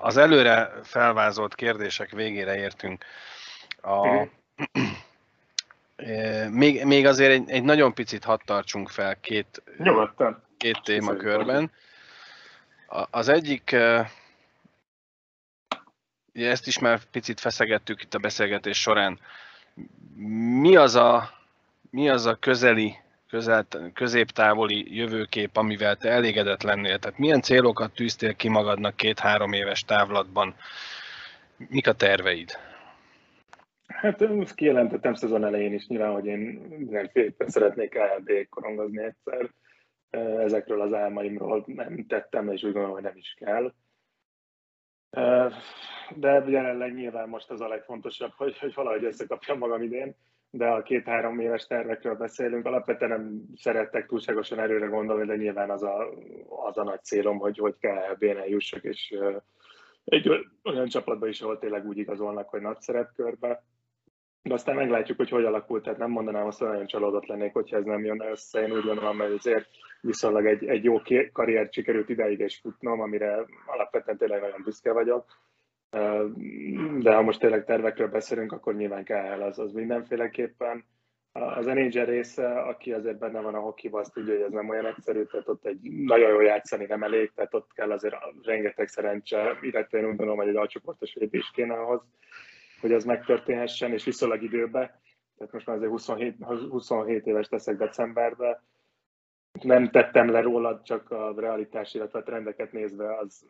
az 0.00 0.16
előre 0.16 0.70
felvázolt 0.82 1.54
kérdések 1.54 2.10
végére 2.10 2.56
értünk. 2.56 3.04
A, 3.80 4.06
mhm. 4.06 4.22
Még, 6.50 6.84
még 6.84 7.06
azért 7.06 7.30
egy, 7.30 7.50
egy 7.50 7.62
nagyon 7.62 7.94
picit 7.94 8.24
hadd 8.24 8.38
tartsunk 8.44 8.88
fel 8.88 9.20
két, 9.20 9.62
Nyugodtan. 9.78 10.42
két 10.56 10.80
témakörben. 10.84 11.70
Az 13.10 13.28
egyik, 13.28 13.76
ezt 16.32 16.66
is 16.66 16.78
már 16.78 17.00
picit 17.10 17.40
feszegettük 17.40 18.02
itt 18.02 18.14
a 18.14 18.18
beszélgetés 18.18 18.80
során. 18.80 19.18
Mi 20.60 20.76
az 20.76 20.94
a, 20.94 21.30
mi 21.90 22.08
az 22.08 22.26
a 22.26 22.34
közeli, 22.34 22.96
közel, 23.28 23.66
középtávoli 23.94 24.96
jövőkép, 24.96 25.56
amivel 25.56 25.96
te 25.96 26.10
elégedett 26.10 26.62
lennél? 26.62 26.98
Tehát 26.98 27.18
milyen 27.18 27.42
célokat 27.42 27.92
tűztél 27.94 28.34
ki 28.34 28.48
magadnak 28.48 28.96
két-három 28.96 29.52
éves 29.52 29.84
távlatban? 29.84 30.54
Mik 31.56 31.88
a 31.88 31.92
terveid? 31.92 32.58
Hát 33.86 34.22
ezt 34.22 34.54
kijelentettem 34.54 35.14
szezon 35.14 35.44
elején 35.44 35.72
is 35.72 35.86
nyilván, 35.86 36.12
hogy 36.12 36.26
én 36.26 36.38
mindenféleképpen 36.38 37.48
szeretnék 37.48 37.98
ALB 37.98 38.30
korongozni 38.48 39.02
egyszer. 39.02 39.50
Ezekről 40.44 40.80
az 40.80 40.92
álmaimról 40.92 41.64
nem 41.66 42.06
tettem, 42.06 42.48
és 42.48 42.62
úgy 42.62 42.72
gondolom, 42.72 42.94
hogy 42.94 43.02
nem 43.02 43.16
is 43.16 43.34
kell. 43.38 43.72
De 46.16 46.44
jelenleg 46.46 46.94
nyilván 46.94 47.28
most 47.28 47.50
az 47.50 47.60
a 47.60 47.68
legfontosabb, 47.68 48.32
hogy, 48.36 48.58
hogy 48.58 48.74
valahogy 48.74 49.04
összekapjam 49.04 49.58
magam 49.58 49.82
idén, 49.82 50.16
de 50.50 50.66
a 50.66 50.82
két-három 50.82 51.40
éves 51.40 51.66
tervekről 51.66 52.14
beszélünk. 52.14 52.66
Alapvetően 52.66 53.10
nem 53.10 53.42
szerettek 53.56 54.06
túlságosan 54.06 54.58
erőre 54.58 54.86
gondolni, 54.86 55.26
de 55.26 55.36
nyilván 55.36 55.70
az 55.70 55.82
a, 55.82 56.08
az 56.66 56.78
a 56.78 56.84
nagy 56.84 57.02
célom, 57.02 57.38
hogy, 57.38 57.58
hogy 57.58 57.76
kell 57.78 58.14
BNL 58.18 58.46
jussak, 58.46 58.84
és 58.84 59.14
egy 60.04 60.48
olyan 60.62 60.88
csapatba 60.88 61.28
is, 61.28 61.40
ahol 61.40 61.58
tényleg 61.58 61.86
úgy 61.86 61.98
igazolnak, 61.98 62.48
hogy 62.48 62.60
nagy 62.60 62.80
szerepkörbe 62.80 63.64
de 64.44 64.54
aztán 64.54 64.74
meglátjuk, 64.74 65.16
hogy 65.16 65.28
hogy 65.28 65.44
alakult, 65.44 65.82
tehát 65.82 65.98
nem 65.98 66.10
mondanám 66.10 66.46
azt, 66.46 66.58
hogy 66.58 66.68
nagyon 66.68 66.86
csalódott 66.86 67.26
lennék, 67.26 67.52
hogyha 67.52 67.76
ez 67.76 67.84
nem 67.84 68.04
jön 68.04 68.20
össze. 68.30 68.60
Én 68.60 68.72
úgy 68.72 68.84
gondolom, 68.84 69.18
hogy 69.18 69.32
azért 69.32 69.68
viszonylag 70.00 70.46
egy, 70.46 70.64
egy 70.64 70.84
jó 70.84 71.00
karriert 71.32 71.72
sikerült 71.72 72.08
ideig 72.08 72.40
is 72.40 72.58
futnom, 72.58 73.00
amire 73.00 73.44
alapvetően 73.66 74.16
tényleg 74.16 74.40
nagyon 74.40 74.62
büszke 74.64 74.92
vagyok. 74.92 75.24
De 76.98 77.14
ha 77.14 77.22
most 77.22 77.40
tényleg 77.40 77.64
tervekről 77.64 78.08
beszélünk, 78.08 78.52
akkor 78.52 78.74
nyilván 78.74 79.04
kell 79.04 79.42
az, 79.42 79.58
az 79.58 79.72
mindenféleképpen. 79.72 80.84
Az 81.32 81.66
Enager 81.66 82.08
része, 82.08 82.60
aki 82.60 82.92
azért 82.92 83.18
benne 83.18 83.40
van 83.40 83.54
a 83.54 83.60
hokiban, 83.60 84.00
azt 84.00 84.12
tudja, 84.12 84.32
hogy 84.32 84.42
ez 84.42 84.52
nem 84.52 84.68
olyan 84.68 84.86
egyszerű, 84.86 85.22
tehát 85.22 85.48
ott 85.48 85.66
egy 85.66 85.80
nagyon 85.82 86.30
jó 86.30 86.40
játszani 86.40 86.84
nem 86.84 87.02
elég, 87.02 87.32
tehát 87.34 87.54
ott 87.54 87.72
kell 87.74 87.90
azért 87.90 88.14
rengeteg 88.42 88.88
szerencse, 88.88 89.58
illetve 89.60 89.98
én 89.98 90.04
úgy 90.04 90.16
gondolom, 90.16 90.36
hogy 90.36 90.48
egy 90.48 90.56
alcsoportos 90.56 91.14
is 91.30 91.50
kéne 91.50 91.74
ahhoz, 91.74 92.02
hogy 92.80 92.92
ez 92.92 93.04
megtörténhessen, 93.04 93.92
és 93.92 94.04
viszonylag 94.04 94.42
időbe. 94.42 95.00
Tehát 95.36 95.52
most 95.52 95.66
már 95.66 95.76
azért 95.76 95.90
27, 95.90 96.36
27 96.70 97.26
éves 97.26 97.48
leszek 97.48 97.76
decemberben. 97.76 98.62
Nem 99.62 99.90
tettem 99.90 100.30
le 100.30 100.40
rólad, 100.40 100.82
csak 100.82 101.10
a 101.10 101.34
realitás, 101.36 101.94
illetve 101.94 102.18
a 102.18 102.22
trendeket 102.22 102.72
nézve 102.72 103.16
az 103.18 103.46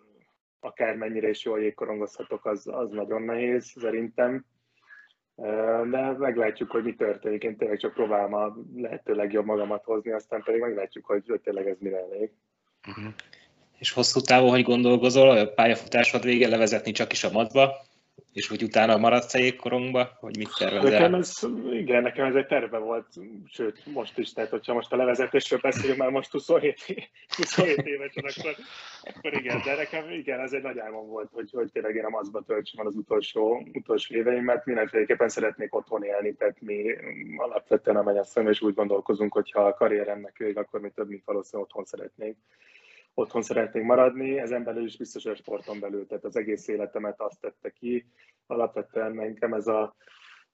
akármennyire 0.61 1.29
is 1.29 1.45
jól 1.45 1.61
jégkorongozhatok, 1.61 2.47
az, 2.47 2.67
az 2.67 2.91
nagyon 2.91 3.23
nehéz 3.23 3.65
szerintem. 3.65 4.45
De 5.91 6.13
meglátjuk, 6.19 6.71
hogy 6.71 6.83
mi 6.83 6.95
történik. 6.95 7.43
Én 7.43 7.57
tényleg 7.57 7.79
csak 7.79 7.93
próbálom 7.93 8.35
a 8.35 8.57
lehető 8.77 9.15
legjobb 9.15 9.45
magamat 9.45 9.85
hozni, 9.85 10.13
aztán 10.13 10.43
pedig 10.43 10.61
meglátjuk, 10.61 11.07
hogy, 11.07 11.29
hogy 11.29 11.41
tényleg 11.41 11.69
ez 11.69 11.77
mire 11.79 11.99
elég. 11.99 12.31
Uh-huh. 12.89 13.15
És 13.79 13.93
hosszú 13.93 14.21
távon, 14.21 14.51
hogy 14.51 14.63
gondolkozol, 14.63 15.31
a 15.31 15.47
pályafutásod 15.47 16.25
vége 16.25 16.49
levezetni 16.49 16.93
csak 16.93 17.13
is 17.13 17.25
a 17.25 17.31
madba, 17.31 17.73
és 18.35 18.49
hogy 18.49 18.63
utána 18.63 18.97
maradsz 18.97 19.35
a 19.35 19.39
jégkorongba, 19.39 20.17
hogy 20.21 20.37
mit 20.37 20.51
tervezel? 20.59 20.91
Nekem 20.91 21.15
ez, 21.15 21.41
igen, 21.71 22.03
nekem 22.03 22.27
ez 22.27 22.35
egy 22.35 22.47
terve 22.47 22.79
volt, 22.79 23.07
sőt, 23.47 23.87
most 23.87 24.19
is, 24.19 24.33
tehát 24.33 24.51
hogyha 24.51 24.75
most 24.75 24.93
a 24.93 24.97
levezetésről 24.97 25.59
beszélünk, 25.63 25.99
már 25.99 26.11
most 26.11 26.31
27, 26.31 26.85
27 27.37 27.87
évesen, 27.87 28.25
akkor, 28.25 28.55
akkor 29.03 29.33
igen, 29.33 29.61
de 29.65 29.75
nekem 29.75 30.11
igen, 30.11 30.41
ez 30.41 30.53
egy 30.53 30.63
nagy 30.63 30.79
álmom 30.79 31.07
volt, 31.07 31.29
hogy, 31.33 31.51
hogy 31.53 31.71
tényleg 31.73 31.95
én 31.95 32.05
a 32.05 32.09
mazba 32.09 32.43
töltsem 32.43 32.87
az 32.87 32.95
utolsó, 32.95 33.67
utolsó 33.73 34.15
éveimet, 34.15 34.65
mindenféleképpen 34.65 35.29
szeretnék 35.29 35.75
otthon 35.75 36.05
élni, 36.05 36.35
tehát 36.35 36.61
mi 36.61 36.95
alapvetően 37.37 37.97
a 37.97 38.03
menyasszony, 38.03 38.49
és 38.49 38.61
úgy 38.61 38.75
gondolkozunk, 38.75 39.33
hogyha 39.33 39.65
a 39.65 39.75
karrieremnek 39.75 40.37
vég, 40.37 40.59
akkor 40.59 40.81
mi 40.81 40.91
több, 40.91 41.09
mint 41.09 41.25
valószínűleg 41.25 41.67
otthon 41.67 41.85
szeretnék 41.85 42.37
otthon 43.15 43.43
szeretnék 43.43 43.83
maradni, 43.83 44.39
ezen 44.39 44.65
belül 44.65 44.85
is 44.85 44.97
biztos, 44.97 45.23
hogy 45.23 45.33
a 45.33 45.37
sporton 45.37 45.81
belül, 45.81 46.07
tehát 46.07 46.25
az 46.25 46.37
egész 46.37 46.69
életemet 46.69 47.21
azt 47.21 47.41
tette 47.41 47.71
ki. 47.71 48.07
Alapvetően 48.47 49.13
nekem 49.15 49.55
ez 49.55 49.67
a 49.67 49.97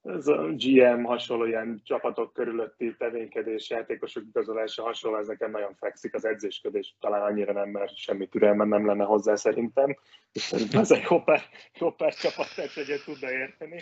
ez 0.03 0.26
a 0.26 0.48
GM 0.53 1.03
hasonló 1.03 1.44
ilyen 1.44 1.80
csapatok 1.84 2.32
körülötti 2.32 2.94
tevékedés, 2.98 3.70
játékosok 3.70 4.22
igazolása 4.28 4.82
hasonló, 4.82 5.18
ez 5.18 5.26
nekem 5.26 5.51
nagyon 5.51 5.74
fekszik, 5.74 6.14
az 6.14 6.24
edzésködés 6.24 6.94
talán 7.01 7.22
annyira 7.22 7.53
nem, 7.53 7.68
mert 7.68 7.96
semmi 7.96 8.26
türelmem 8.26 8.68
nem 8.68 8.86
lenne 8.86 9.05
hozzá 9.05 9.34
szerintem, 9.34 9.96
ez 10.72 10.90
egy 10.90 11.07
jó 11.11 11.22
pár, 11.22 11.40
jó 11.78 11.90
pár 11.90 12.14
csapat 12.14 12.46
egyet 12.76 13.05
tudna 13.05 13.30
érteni, 13.30 13.80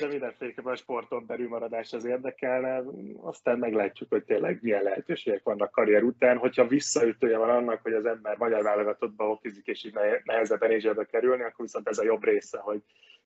de 0.00 0.06
mindenféleképpen 0.06 0.72
a 0.72 0.76
sporton 0.76 1.26
belül 1.26 1.48
maradás 1.48 1.92
az 1.92 2.04
érdekelne, 2.04 2.82
aztán 3.20 3.58
meglátjuk, 3.58 4.10
hogy 4.10 4.24
tényleg 4.24 4.58
milyen 4.62 4.82
lehetőségek 4.82 5.42
vannak 5.42 5.70
karrier 5.70 6.02
után, 6.02 6.36
hogyha 6.36 6.66
visszaütője 6.66 7.38
van 7.38 7.50
annak, 7.50 7.82
hogy 7.82 7.92
az 7.92 8.06
ember 8.06 8.36
magyar 8.36 8.62
válogatottba 8.62 9.24
hokizik, 9.24 9.66
és 9.66 9.84
így 9.84 9.98
nehezebben 10.24 11.06
kerülni, 11.10 11.42
akkor 11.42 11.64
viszont 11.64 11.88
ez 11.88 11.98
a 11.98 12.04
jobb 12.04 12.24
része, 12.24 12.58
hogy, 12.58 12.82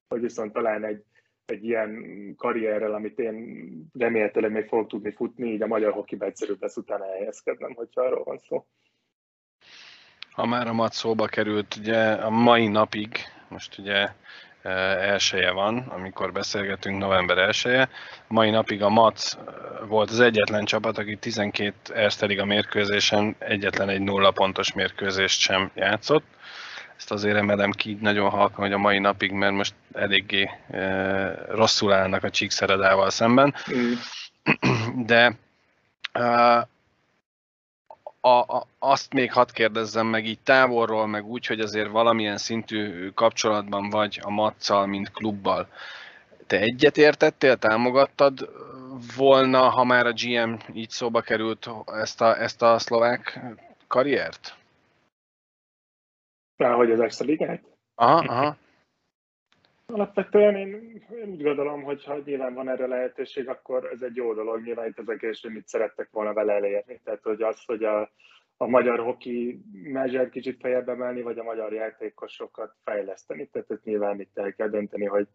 hogy 0.08 0.20
viszont 0.20 0.52
talán 0.52 0.84
egy 0.84 1.04
egy 1.50 1.64
ilyen 1.64 2.04
karrierrel, 2.36 2.94
amit 2.94 3.18
én 3.18 3.68
remélhetőleg 3.98 4.50
még 4.50 4.66
fogok 4.66 4.88
tudni 4.88 5.12
futni, 5.12 5.52
így 5.52 5.62
a 5.62 5.66
magyar 5.66 5.92
hokiba 5.92 6.24
egyszerűbb 6.24 6.60
lesz 6.60 6.76
utána 6.76 7.04
helyezkednem, 7.04 7.74
hogyha 7.74 8.02
arról 8.02 8.24
van 8.24 8.38
szó. 8.38 8.66
Ha 10.30 10.46
már 10.46 10.66
a 10.66 10.72
mat 10.72 10.92
szóba 10.92 11.26
került, 11.26 11.76
ugye 11.76 12.12
a 12.12 12.30
mai 12.30 12.68
napig, 12.68 13.18
most 13.48 13.78
ugye 13.78 14.08
e, 14.62 14.70
elsője 15.12 15.50
van, 15.50 15.78
amikor 15.78 16.32
beszélgetünk, 16.32 16.98
november 16.98 17.38
elsője. 17.38 17.88
Mai 18.28 18.50
napig 18.50 18.82
a 18.82 18.88
MAC 18.88 19.36
volt 19.88 20.10
az 20.10 20.20
egyetlen 20.20 20.64
csapat, 20.64 20.98
aki 20.98 21.16
12 21.16 21.94
Erste 21.94 22.40
a 22.40 22.44
mérkőzésen 22.44 23.36
egyetlen 23.38 23.88
egy 23.88 24.00
nulla 24.00 24.30
pontos 24.30 24.72
mérkőzést 24.72 25.40
sem 25.40 25.70
játszott 25.74 26.24
ezt 27.00 27.10
azért 27.10 27.36
emelem 27.36 27.70
ki 27.70 27.98
nagyon 28.00 28.30
halkan, 28.30 28.64
hogy 28.64 28.72
a 28.72 28.78
mai 28.78 28.98
napig, 28.98 29.32
mert 29.32 29.52
most 29.52 29.74
eléggé 29.92 30.50
e, 30.70 31.44
rosszul 31.48 31.92
állnak 31.92 32.24
a 32.24 32.30
Csíkszeredával 32.30 33.10
szemben. 33.10 33.54
Mm. 33.72 33.92
De 35.04 35.36
e, 36.12 36.68
a, 38.20 38.28
a, 38.28 38.66
azt 38.78 39.12
még 39.12 39.32
hadd 39.32 39.52
kérdezzem 39.52 40.06
meg 40.06 40.26
így 40.26 40.38
távolról, 40.38 41.06
meg 41.06 41.24
úgy, 41.24 41.46
hogy 41.46 41.60
azért 41.60 41.90
valamilyen 41.90 42.38
szintű 42.38 43.10
kapcsolatban 43.14 43.90
vagy 43.90 44.20
a 44.22 44.30
Matszal, 44.30 44.86
mint 44.86 45.10
klubbal. 45.10 45.68
Te 46.46 46.58
egyet 46.58 46.96
értettél, 46.96 47.56
támogattad 47.56 48.50
volna, 49.16 49.68
ha 49.68 49.84
már 49.84 50.06
a 50.06 50.12
GM 50.12 50.54
így 50.72 50.90
szóba 50.90 51.20
került 51.20 51.70
ezt 51.86 52.20
a, 52.20 52.40
ezt 52.40 52.62
a 52.62 52.78
szlovák 52.78 53.40
karriert? 53.86 54.54
Hogy 56.68 56.90
az 56.90 57.00
extra 57.00 57.26
ligát? 57.26 57.62
Aha, 57.94 58.32
aha. 58.32 58.56
Alapvetően 59.86 60.56
én, 60.56 61.02
én 61.22 61.30
úgy 61.30 61.42
gondolom, 61.42 61.82
hogy 61.82 62.04
ha 62.04 62.18
nyilván 62.24 62.54
van 62.54 62.68
erre 62.68 62.86
lehetőség, 62.86 63.48
akkor 63.48 63.88
ez 63.92 64.02
egy 64.02 64.16
jó 64.16 64.34
dolog. 64.34 64.62
Nyilván 64.62 64.86
itt 64.86 64.98
ezek 64.98 65.22
hogy 65.40 65.52
mit 65.52 65.68
szerettek 65.68 66.08
volna 66.10 66.32
vele 66.32 66.52
elérni. 66.52 67.00
Tehát, 67.04 67.22
hogy 67.22 67.42
az, 67.42 67.62
hogy 67.66 67.84
a, 67.84 68.10
a 68.56 68.66
magyar 68.66 68.98
hoki 68.98 69.60
mezser 69.72 70.28
kicsit 70.28 70.60
fejebb 70.60 70.88
emelni, 70.88 71.22
vagy 71.22 71.38
a 71.38 71.42
magyar 71.42 71.72
játékosokat 71.72 72.74
fejleszteni. 72.84 73.46
Tehát 73.46 73.70
ezt 73.70 73.84
nyilván 73.84 74.20
itt 74.20 74.38
el 74.38 74.52
kell 74.52 74.68
dönteni, 74.68 75.04
hogy, 75.04 75.28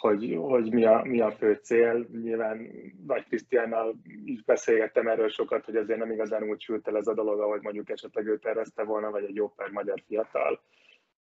hogy, 0.00 0.36
hogy 0.40 0.72
mi, 0.72 0.84
a, 0.84 1.02
mi 1.04 1.20
a 1.20 1.30
fő 1.30 1.60
cél. 1.62 2.06
Nyilván 2.22 2.70
Nagy 3.06 3.24
Krisztiánnal 3.24 3.94
is 4.24 4.42
beszélgettem 4.42 5.08
erről 5.08 5.28
sokat, 5.28 5.64
hogy 5.64 5.76
azért 5.76 5.98
nem 5.98 6.10
igazán 6.10 6.42
úgy 6.42 6.60
sült 6.60 6.88
el 6.88 6.96
ez 6.96 7.06
a 7.06 7.14
dolog, 7.14 7.40
ahogy 7.40 7.60
mondjuk 7.62 7.90
esetleg 7.90 8.26
ő 8.26 8.38
tervezte 8.38 8.82
volna, 8.82 9.10
vagy 9.10 9.24
egy 9.24 9.34
jó 9.34 9.48
pár 9.48 9.70
magyar 9.70 10.02
fiatal. 10.06 10.60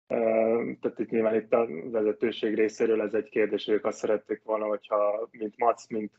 Tehát 0.08 1.00
itt 1.00 1.10
nyilván 1.10 1.36
itt 1.36 1.54
a 1.54 1.68
vezetőség 1.92 2.56
részéről 2.56 3.02
ez 3.02 3.14
egy 3.14 3.30
kérdés, 3.30 3.68
ők 3.68 3.86
azt 3.86 3.98
szerették 3.98 4.42
volna, 4.44 4.66
hogyha 4.66 5.30
mint 5.32 5.54
MAC, 5.58 5.88
mint 5.90 6.12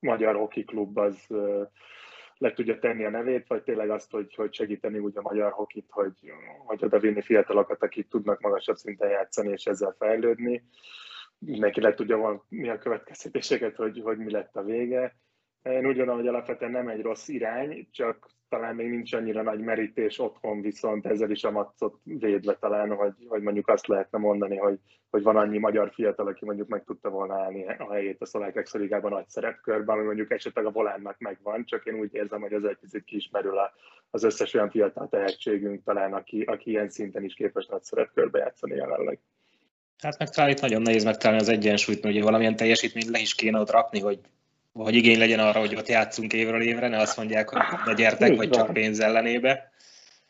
Magyar 0.00 0.34
Hoki 0.34 0.64
Klub 0.64 0.98
az 0.98 1.26
le 2.38 2.52
tudja 2.52 2.78
tenni 2.78 3.04
a 3.04 3.10
nevét, 3.10 3.46
vagy 3.46 3.62
tényleg 3.62 3.90
azt, 3.90 4.10
hogy, 4.10 4.34
hogy 4.34 4.54
segíteni 4.54 4.98
úgy 4.98 5.16
a 5.16 5.22
magyar 5.22 5.52
hokit, 5.52 5.86
hogy, 5.90 6.32
hogy 6.66 6.84
oda 6.84 6.98
vinni 6.98 7.22
fiatalokat, 7.22 7.82
akik 7.82 8.08
tudnak 8.08 8.40
magasabb 8.40 8.76
szinten 8.76 9.10
játszani 9.10 9.50
és 9.50 9.64
ezzel 9.64 9.94
fejlődni. 9.98 10.62
Mindenki 11.38 11.80
le 11.80 11.94
tudja 11.94 12.44
mi 12.48 12.68
a 12.68 12.78
következtetéseket, 12.78 13.76
hogy, 13.76 14.00
hogy 14.00 14.18
mi 14.18 14.30
lett 14.30 14.56
a 14.56 14.62
vége. 14.62 15.16
Én 15.62 15.86
úgy 15.86 15.96
gondolom, 15.96 16.16
hogy 16.16 16.28
alapvetően 16.28 16.70
nem 16.70 16.88
egy 16.88 17.02
rossz 17.02 17.28
irány, 17.28 17.88
csak 17.90 18.28
talán 18.48 18.74
még 18.74 18.90
nincs 18.90 19.12
annyira 19.12 19.42
nagy 19.42 19.60
merítés 19.60 20.18
otthon, 20.18 20.60
viszont 20.60 21.06
ezzel 21.06 21.30
is 21.30 21.44
a 21.44 21.50
macot 21.50 22.00
védve 22.02 22.54
talán, 22.54 22.94
hogy, 22.94 23.14
hogy 23.28 23.42
mondjuk 23.42 23.68
azt 23.68 23.86
lehetne 23.86 24.18
mondani, 24.18 24.56
hogy, 24.56 24.78
hogy 25.10 25.22
van 25.22 25.36
annyi 25.36 25.58
magyar 25.58 25.92
fiatal, 25.92 26.26
aki 26.26 26.44
mondjuk 26.44 26.68
meg 26.68 26.84
tudta 26.84 27.10
volna 27.10 27.34
állni 27.34 27.66
a 27.66 27.92
helyét 27.92 28.20
a 28.20 28.26
szlovák 28.26 28.56
extraligában 28.56 29.10
nagy 29.10 29.28
szerepkörben, 29.28 29.96
ami 29.96 30.04
mondjuk 30.04 30.30
esetleg 30.30 30.66
a 30.66 30.70
volánnak 30.70 31.18
megvan, 31.18 31.64
csak 31.64 31.86
én 31.86 31.94
úgy 31.94 32.14
érzem, 32.14 32.40
hogy 32.40 32.52
az 32.52 32.64
egy 32.64 32.76
picit 32.76 33.04
kismerül 33.04 33.58
az 34.10 34.24
összes 34.24 34.54
olyan 34.54 34.70
fiatal 34.70 35.08
tehetségünk 35.08 35.84
talán, 35.84 36.12
aki, 36.12 36.42
aki 36.42 36.70
ilyen 36.70 36.88
szinten 36.88 37.24
is 37.24 37.34
képes 37.34 37.66
nagy 37.66 37.82
szerepkörbe 37.82 38.38
játszani 38.38 38.74
jelenleg. 38.74 39.20
Hát 40.02 40.18
meg 40.18 40.28
talán 40.28 40.50
itt 40.50 40.60
nagyon 40.60 40.82
nehéz 40.82 41.04
megtalálni 41.04 41.42
az 41.42 41.48
egyensúlyt, 41.48 42.02
mert 42.02 42.14
ugye 42.14 42.24
valamilyen 42.24 42.56
teljesítményt 42.56 43.10
le 43.10 43.18
is 43.18 43.34
kéne 43.34 43.58
ott 43.58 43.70
rakni, 43.70 44.00
hogy 44.00 44.18
hogy 44.72 44.94
igény 44.94 45.18
legyen 45.18 45.38
arra, 45.38 45.58
hogy 45.58 45.74
ott 45.74 45.88
játszunk 45.88 46.32
évről 46.32 46.62
évre, 46.62 46.88
ne 46.88 46.98
azt 46.98 47.16
mondják, 47.16 47.48
hogy 47.48 47.60
ne 47.84 47.92
gyertek, 47.92 48.30
így 48.30 48.36
vagy 48.36 48.48
van. 48.48 48.58
csak 48.58 48.72
pénz 48.72 49.00
ellenébe. 49.00 49.72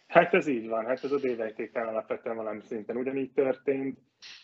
Hát 0.07 0.35
ez 0.35 0.47
így 0.47 0.69
van, 0.69 0.87
hát 0.87 1.05
ez 1.05 1.12
a 1.12 1.19
D-vejtékkel 1.19 1.89
alapvetően 1.89 2.37
valami 2.37 2.61
szinten 2.69 2.97
ugyanígy 2.97 3.31
történt. 3.31 3.99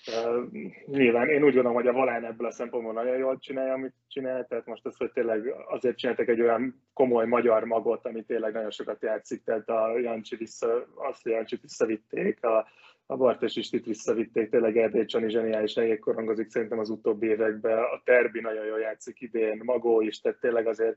Uh, 0.07 0.53
nyilván 0.87 1.29
én 1.29 1.43
úgy 1.43 1.55
gondolom, 1.55 1.75
hogy 1.75 1.87
a 1.87 1.93
Valán 1.93 2.25
ebből 2.25 2.47
a 2.47 2.53
szempontból 2.53 2.93
nagyon 2.93 3.17
jól 3.17 3.39
csinálja, 3.39 3.73
amit 3.73 3.95
csinál, 4.09 4.47
tehát 4.47 4.67
most 4.67 4.87
az, 4.87 4.97
hogy 4.97 5.11
tényleg 5.13 5.55
azért 5.69 5.97
csináltak 5.97 6.29
egy 6.29 6.41
olyan 6.41 6.83
komoly 6.93 7.27
magyar 7.27 7.65
magot, 7.65 8.07
ami 8.07 8.23
tényleg 8.23 8.53
nagyon 8.53 8.71
sokat 8.71 9.03
játszik, 9.03 9.45
tehát 9.45 9.69
a 9.69 9.99
Jancsi 9.99 10.37
vissza, 10.37 10.87
azt, 10.95 11.23
hogy 11.23 11.33
Jancsit 11.33 11.61
visszavitték, 11.61 12.45
a, 12.45 12.67
a 13.13 13.17
Bartos 13.17 13.57
is 13.57 13.73
itt 13.73 13.85
visszavitték, 13.85 14.51
tényleg 14.51 14.77
Erdély 14.77 15.05
Csani 15.05 15.31
zseniális 15.31 15.75
helyek 15.75 15.99
korongozik 15.99 16.49
szerintem 16.49 16.79
az 16.79 16.91
utóbbi 16.91 17.27
években, 17.27 17.79
a 17.79 18.03
Terbi 18.05 18.41
nagyon 18.41 18.65
jól 18.65 18.79
játszik 18.79 19.21
idén, 19.21 19.61
Magó 19.65 20.01
is, 20.01 20.21
tehát 20.21 20.41
tényleg 20.41 20.67
azért 20.67 20.97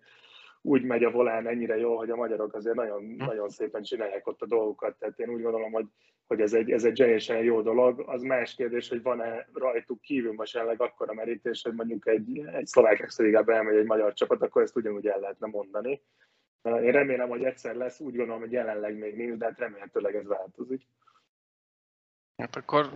úgy 0.62 0.84
megy 0.84 1.04
a 1.04 1.12
volán 1.12 1.48
ennyire 1.48 1.78
jó, 1.78 1.98
hogy 1.98 2.10
a 2.10 2.16
magyarok 2.16 2.54
azért 2.54 2.76
nagyon, 2.76 3.00
hm. 3.00 3.26
nagyon 3.26 3.50
szépen 3.50 3.84
csinálják 3.84 4.28
ott 4.28 4.42
a 4.42 4.46
dolgokat, 4.46 4.96
tehát 5.00 5.20
én 5.20 5.30
úgy 5.30 5.42
gondolom, 5.42 5.72
hogy, 5.72 5.86
hogy 6.28 6.42
ez 6.42 6.54
egy, 6.54 6.72
ez 6.72 6.84
egy 6.84 6.94
teljesen 6.94 7.44
jó 7.44 7.62
dolog. 7.62 8.04
Az 8.08 8.22
más 8.22 8.56
kérdés, 8.56 8.90
hogy 8.90 9.02
van-e 9.02 9.48
rajtuk 9.54 10.02
kívül 10.02 10.34
most 10.34 10.54
jelenleg 10.54 10.82
akkora 10.82 11.14
merítés, 11.14 11.62
hogy 11.62 11.74
mondjuk 11.74 12.08
egy, 12.08 12.46
egy 12.54 12.66
szlovák 12.66 13.00
extraligába 13.00 13.54
elmegy 13.54 13.76
egy 13.76 13.86
magyar 13.86 14.14
csapat, 14.14 14.42
akkor 14.42 14.62
ezt 14.62 14.76
ugyanúgy 14.76 15.08
el 15.08 15.20
lehetne 15.20 15.48
mondani. 15.48 16.02
Én 16.64 16.92
remélem, 16.92 17.30
hogy 17.30 17.44
egyszer 17.44 17.76
lesz, 17.76 18.00
úgy 18.00 18.16
gondolom, 18.16 18.42
hogy 18.42 18.52
jelenleg 18.52 18.98
még 18.98 19.16
nincs, 19.16 19.38
de 19.38 19.46
hát 19.46 19.60
remélhetőleg 19.60 20.16
ez 20.16 20.28
változik. 20.28 20.82
Hát 22.38 22.56
akkor 22.56 22.90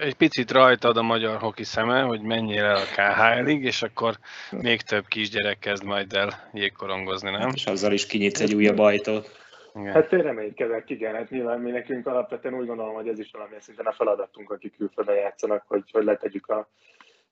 egy 0.00 0.14
picit 0.14 0.50
rajtad 0.50 0.96
a 0.96 1.02
magyar 1.02 1.38
hoki 1.38 1.64
szeme, 1.64 2.02
hogy 2.02 2.20
mennyire 2.20 2.72
a 2.72 2.84
KHL-ig, 2.84 3.64
és 3.64 3.82
akkor 3.82 4.14
még 4.50 4.80
több 4.80 5.06
kisgyerek 5.06 5.58
kezd 5.58 5.84
majd 5.84 6.12
el 6.12 6.50
jégkorongozni, 6.52 7.30
nem? 7.30 7.50
És 7.54 7.64
azzal 7.64 7.92
is 7.92 8.06
kinyitsz 8.06 8.40
egy 8.40 8.54
újabb 8.54 8.78
ajtót. 8.78 9.38
Igen. 9.74 9.92
Hát 9.92 10.12
én 10.12 10.22
reménykedek, 10.22 10.90
igen, 10.90 11.14
hát 11.14 11.30
nyilván 11.30 11.60
mi 11.60 11.70
nekünk 11.70 12.06
alapvetően 12.06 12.54
úgy 12.54 12.66
gondolom, 12.66 12.94
hogy 12.94 13.08
ez 13.08 13.18
is 13.18 13.30
valamilyen 13.32 13.60
szinten 13.60 13.86
a 13.86 13.92
feladatunk, 13.92 14.50
akik 14.50 14.76
külföldön 14.76 15.14
játszanak, 15.14 15.64
hogy, 15.66 15.84
hogy 15.92 16.04
letegyük 16.04 16.46
a, 16.46 16.68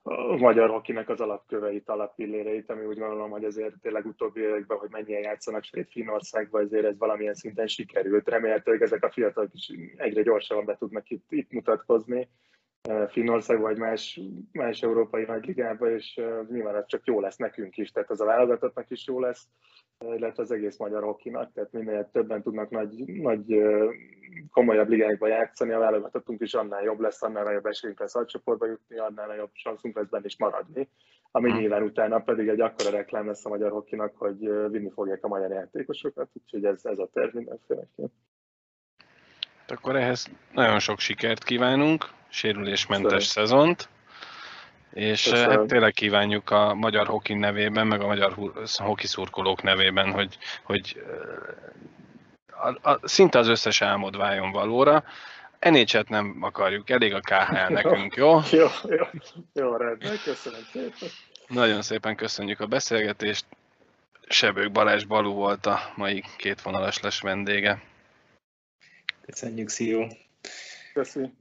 a 0.08 0.36
magyar 0.36 0.70
hokinek 0.70 1.08
az 1.08 1.20
alapköveit, 1.20 1.88
alappilléreit, 1.88 2.70
ami 2.70 2.84
úgy 2.84 2.98
gondolom, 2.98 3.30
hogy 3.30 3.44
azért 3.44 3.74
tényleg 3.82 4.06
utóbbi 4.06 4.40
években, 4.40 4.78
hogy 4.78 4.90
mennyien 4.90 5.22
játszanak 5.22 5.64
svéd 5.64 5.86
Finnországban, 5.90 6.64
ezért 6.64 6.84
ez 6.84 6.98
valamilyen 6.98 7.34
szinten 7.34 7.66
sikerült. 7.66 8.28
Remélhetőleg 8.28 8.82
ezek 8.82 9.04
a 9.04 9.10
fiatalok 9.10 9.50
is 9.54 9.72
egyre 9.96 10.22
gyorsabban 10.22 10.64
be 10.64 10.76
tudnak 10.76 11.10
itt, 11.10 11.26
itt 11.28 11.52
mutatkozni. 11.52 12.28
Finnország 13.08 13.60
vagy 13.60 13.78
más, 13.78 14.20
más 14.52 14.82
európai 14.82 15.24
nagyligába, 15.24 15.90
és 15.90 16.20
nyilván 16.48 16.76
ez 16.76 16.86
csak 16.86 17.04
jó 17.04 17.20
lesz 17.20 17.36
nekünk 17.36 17.76
is, 17.76 17.90
tehát 17.90 18.10
az 18.10 18.20
a 18.20 18.24
válogatottnak 18.24 18.90
is 18.90 19.06
jó 19.06 19.20
lesz, 19.20 19.48
illetve 19.98 20.42
az 20.42 20.50
egész 20.50 20.78
magyar 20.78 21.02
hokinak, 21.02 21.52
tehát 21.52 21.72
minél 21.72 22.08
többen 22.12 22.42
tudnak 22.42 22.70
nagy, 22.70 23.04
nagy 23.06 23.62
komolyabb 24.50 24.88
ligákba 24.88 25.26
játszani, 25.26 25.72
a 25.72 25.78
válogatottunk 25.78 26.40
is 26.40 26.54
annál 26.54 26.82
jobb 26.82 27.00
lesz, 27.00 27.22
annál 27.22 27.44
nagyobb 27.44 27.66
esélyünk 27.66 28.00
lesz 28.00 28.14
a 28.14 28.24
csoportba 28.24 28.66
jutni, 28.66 28.98
annál 28.98 29.26
nagyobb 29.26 29.50
szanszunk 29.62 29.96
lesz 29.96 30.08
benne 30.08 30.24
is 30.24 30.38
maradni, 30.38 30.88
ami 31.30 31.52
nyilván 31.52 31.82
utána 31.82 32.18
pedig 32.18 32.48
egy 32.48 32.60
akkora 32.60 32.90
reklám 32.90 33.26
lesz 33.26 33.46
a 33.46 33.48
magyar 33.48 33.70
hokinak, 33.70 34.16
hogy 34.16 34.38
vinni 34.70 34.90
fogják 34.90 35.24
a 35.24 35.28
magyar 35.28 35.50
játékosokat, 35.50 36.30
úgyhogy 36.32 36.64
ez, 36.64 36.80
ez 36.84 36.98
a 36.98 37.08
terv 37.12 37.34
mindenféleképpen. 37.34 38.12
Akkor 39.66 39.96
ehhez 39.96 40.26
nagyon 40.52 40.78
sok 40.78 40.98
sikert 40.98 41.44
kívánunk, 41.44 42.16
sérülésmentes 42.28 43.24
szezont, 43.24 43.88
és 44.92 45.26
eh, 45.26 45.32
Köszönöm. 45.32 45.58
hát 45.58 45.66
tényleg 45.66 45.92
kívánjuk 45.92 46.50
a 46.50 46.74
magyar 46.74 47.06
hoki 47.06 47.34
nevében, 47.34 47.86
meg 47.86 48.00
a 48.00 48.06
magyar 48.06 48.34
hoki 48.76 49.06
szurkolók 49.06 49.62
nevében, 49.62 50.12
hogy, 50.12 50.38
hogy 50.62 51.02
eh, 51.06 52.66
a, 52.66 52.90
a, 52.90 53.00
szinte 53.02 53.38
az 53.38 53.48
összes 53.48 53.82
álmod 53.82 54.16
váljon 54.16 54.50
valóra. 54.50 55.04
Enécset 55.58 56.08
nem 56.08 56.36
akarjuk, 56.40 56.90
elég 56.90 57.14
a 57.14 57.20
KHL 57.20 57.72
nekünk, 57.82 58.14
jó? 58.14 58.40
Jó, 58.50 58.66
jó, 58.88 59.04
jó 59.52 59.76
rendben, 59.76 60.16
köszönöm 60.24 60.60
szépen. 60.72 61.08
Nagyon 61.48 61.82
szépen 61.82 62.16
köszönjük 62.16 62.60
a 62.60 62.66
beszélgetést. 62.66 63.44
Sebők 64.28 64.72
Balázs 64.72 65.04
Balú 65.04 65.32
volt 65.32 65.66
a 65.66 65.92
mai 65.96 66.24
kétvonalas 66.36 67.00
les 67.00 67.20
vendége. 67.20 67.82
Köszönjük, 69.26 69.68
szia! 69.68 70.06
Köszönjük! 70.92 71.32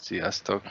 Sziasztok! 0.00 0.62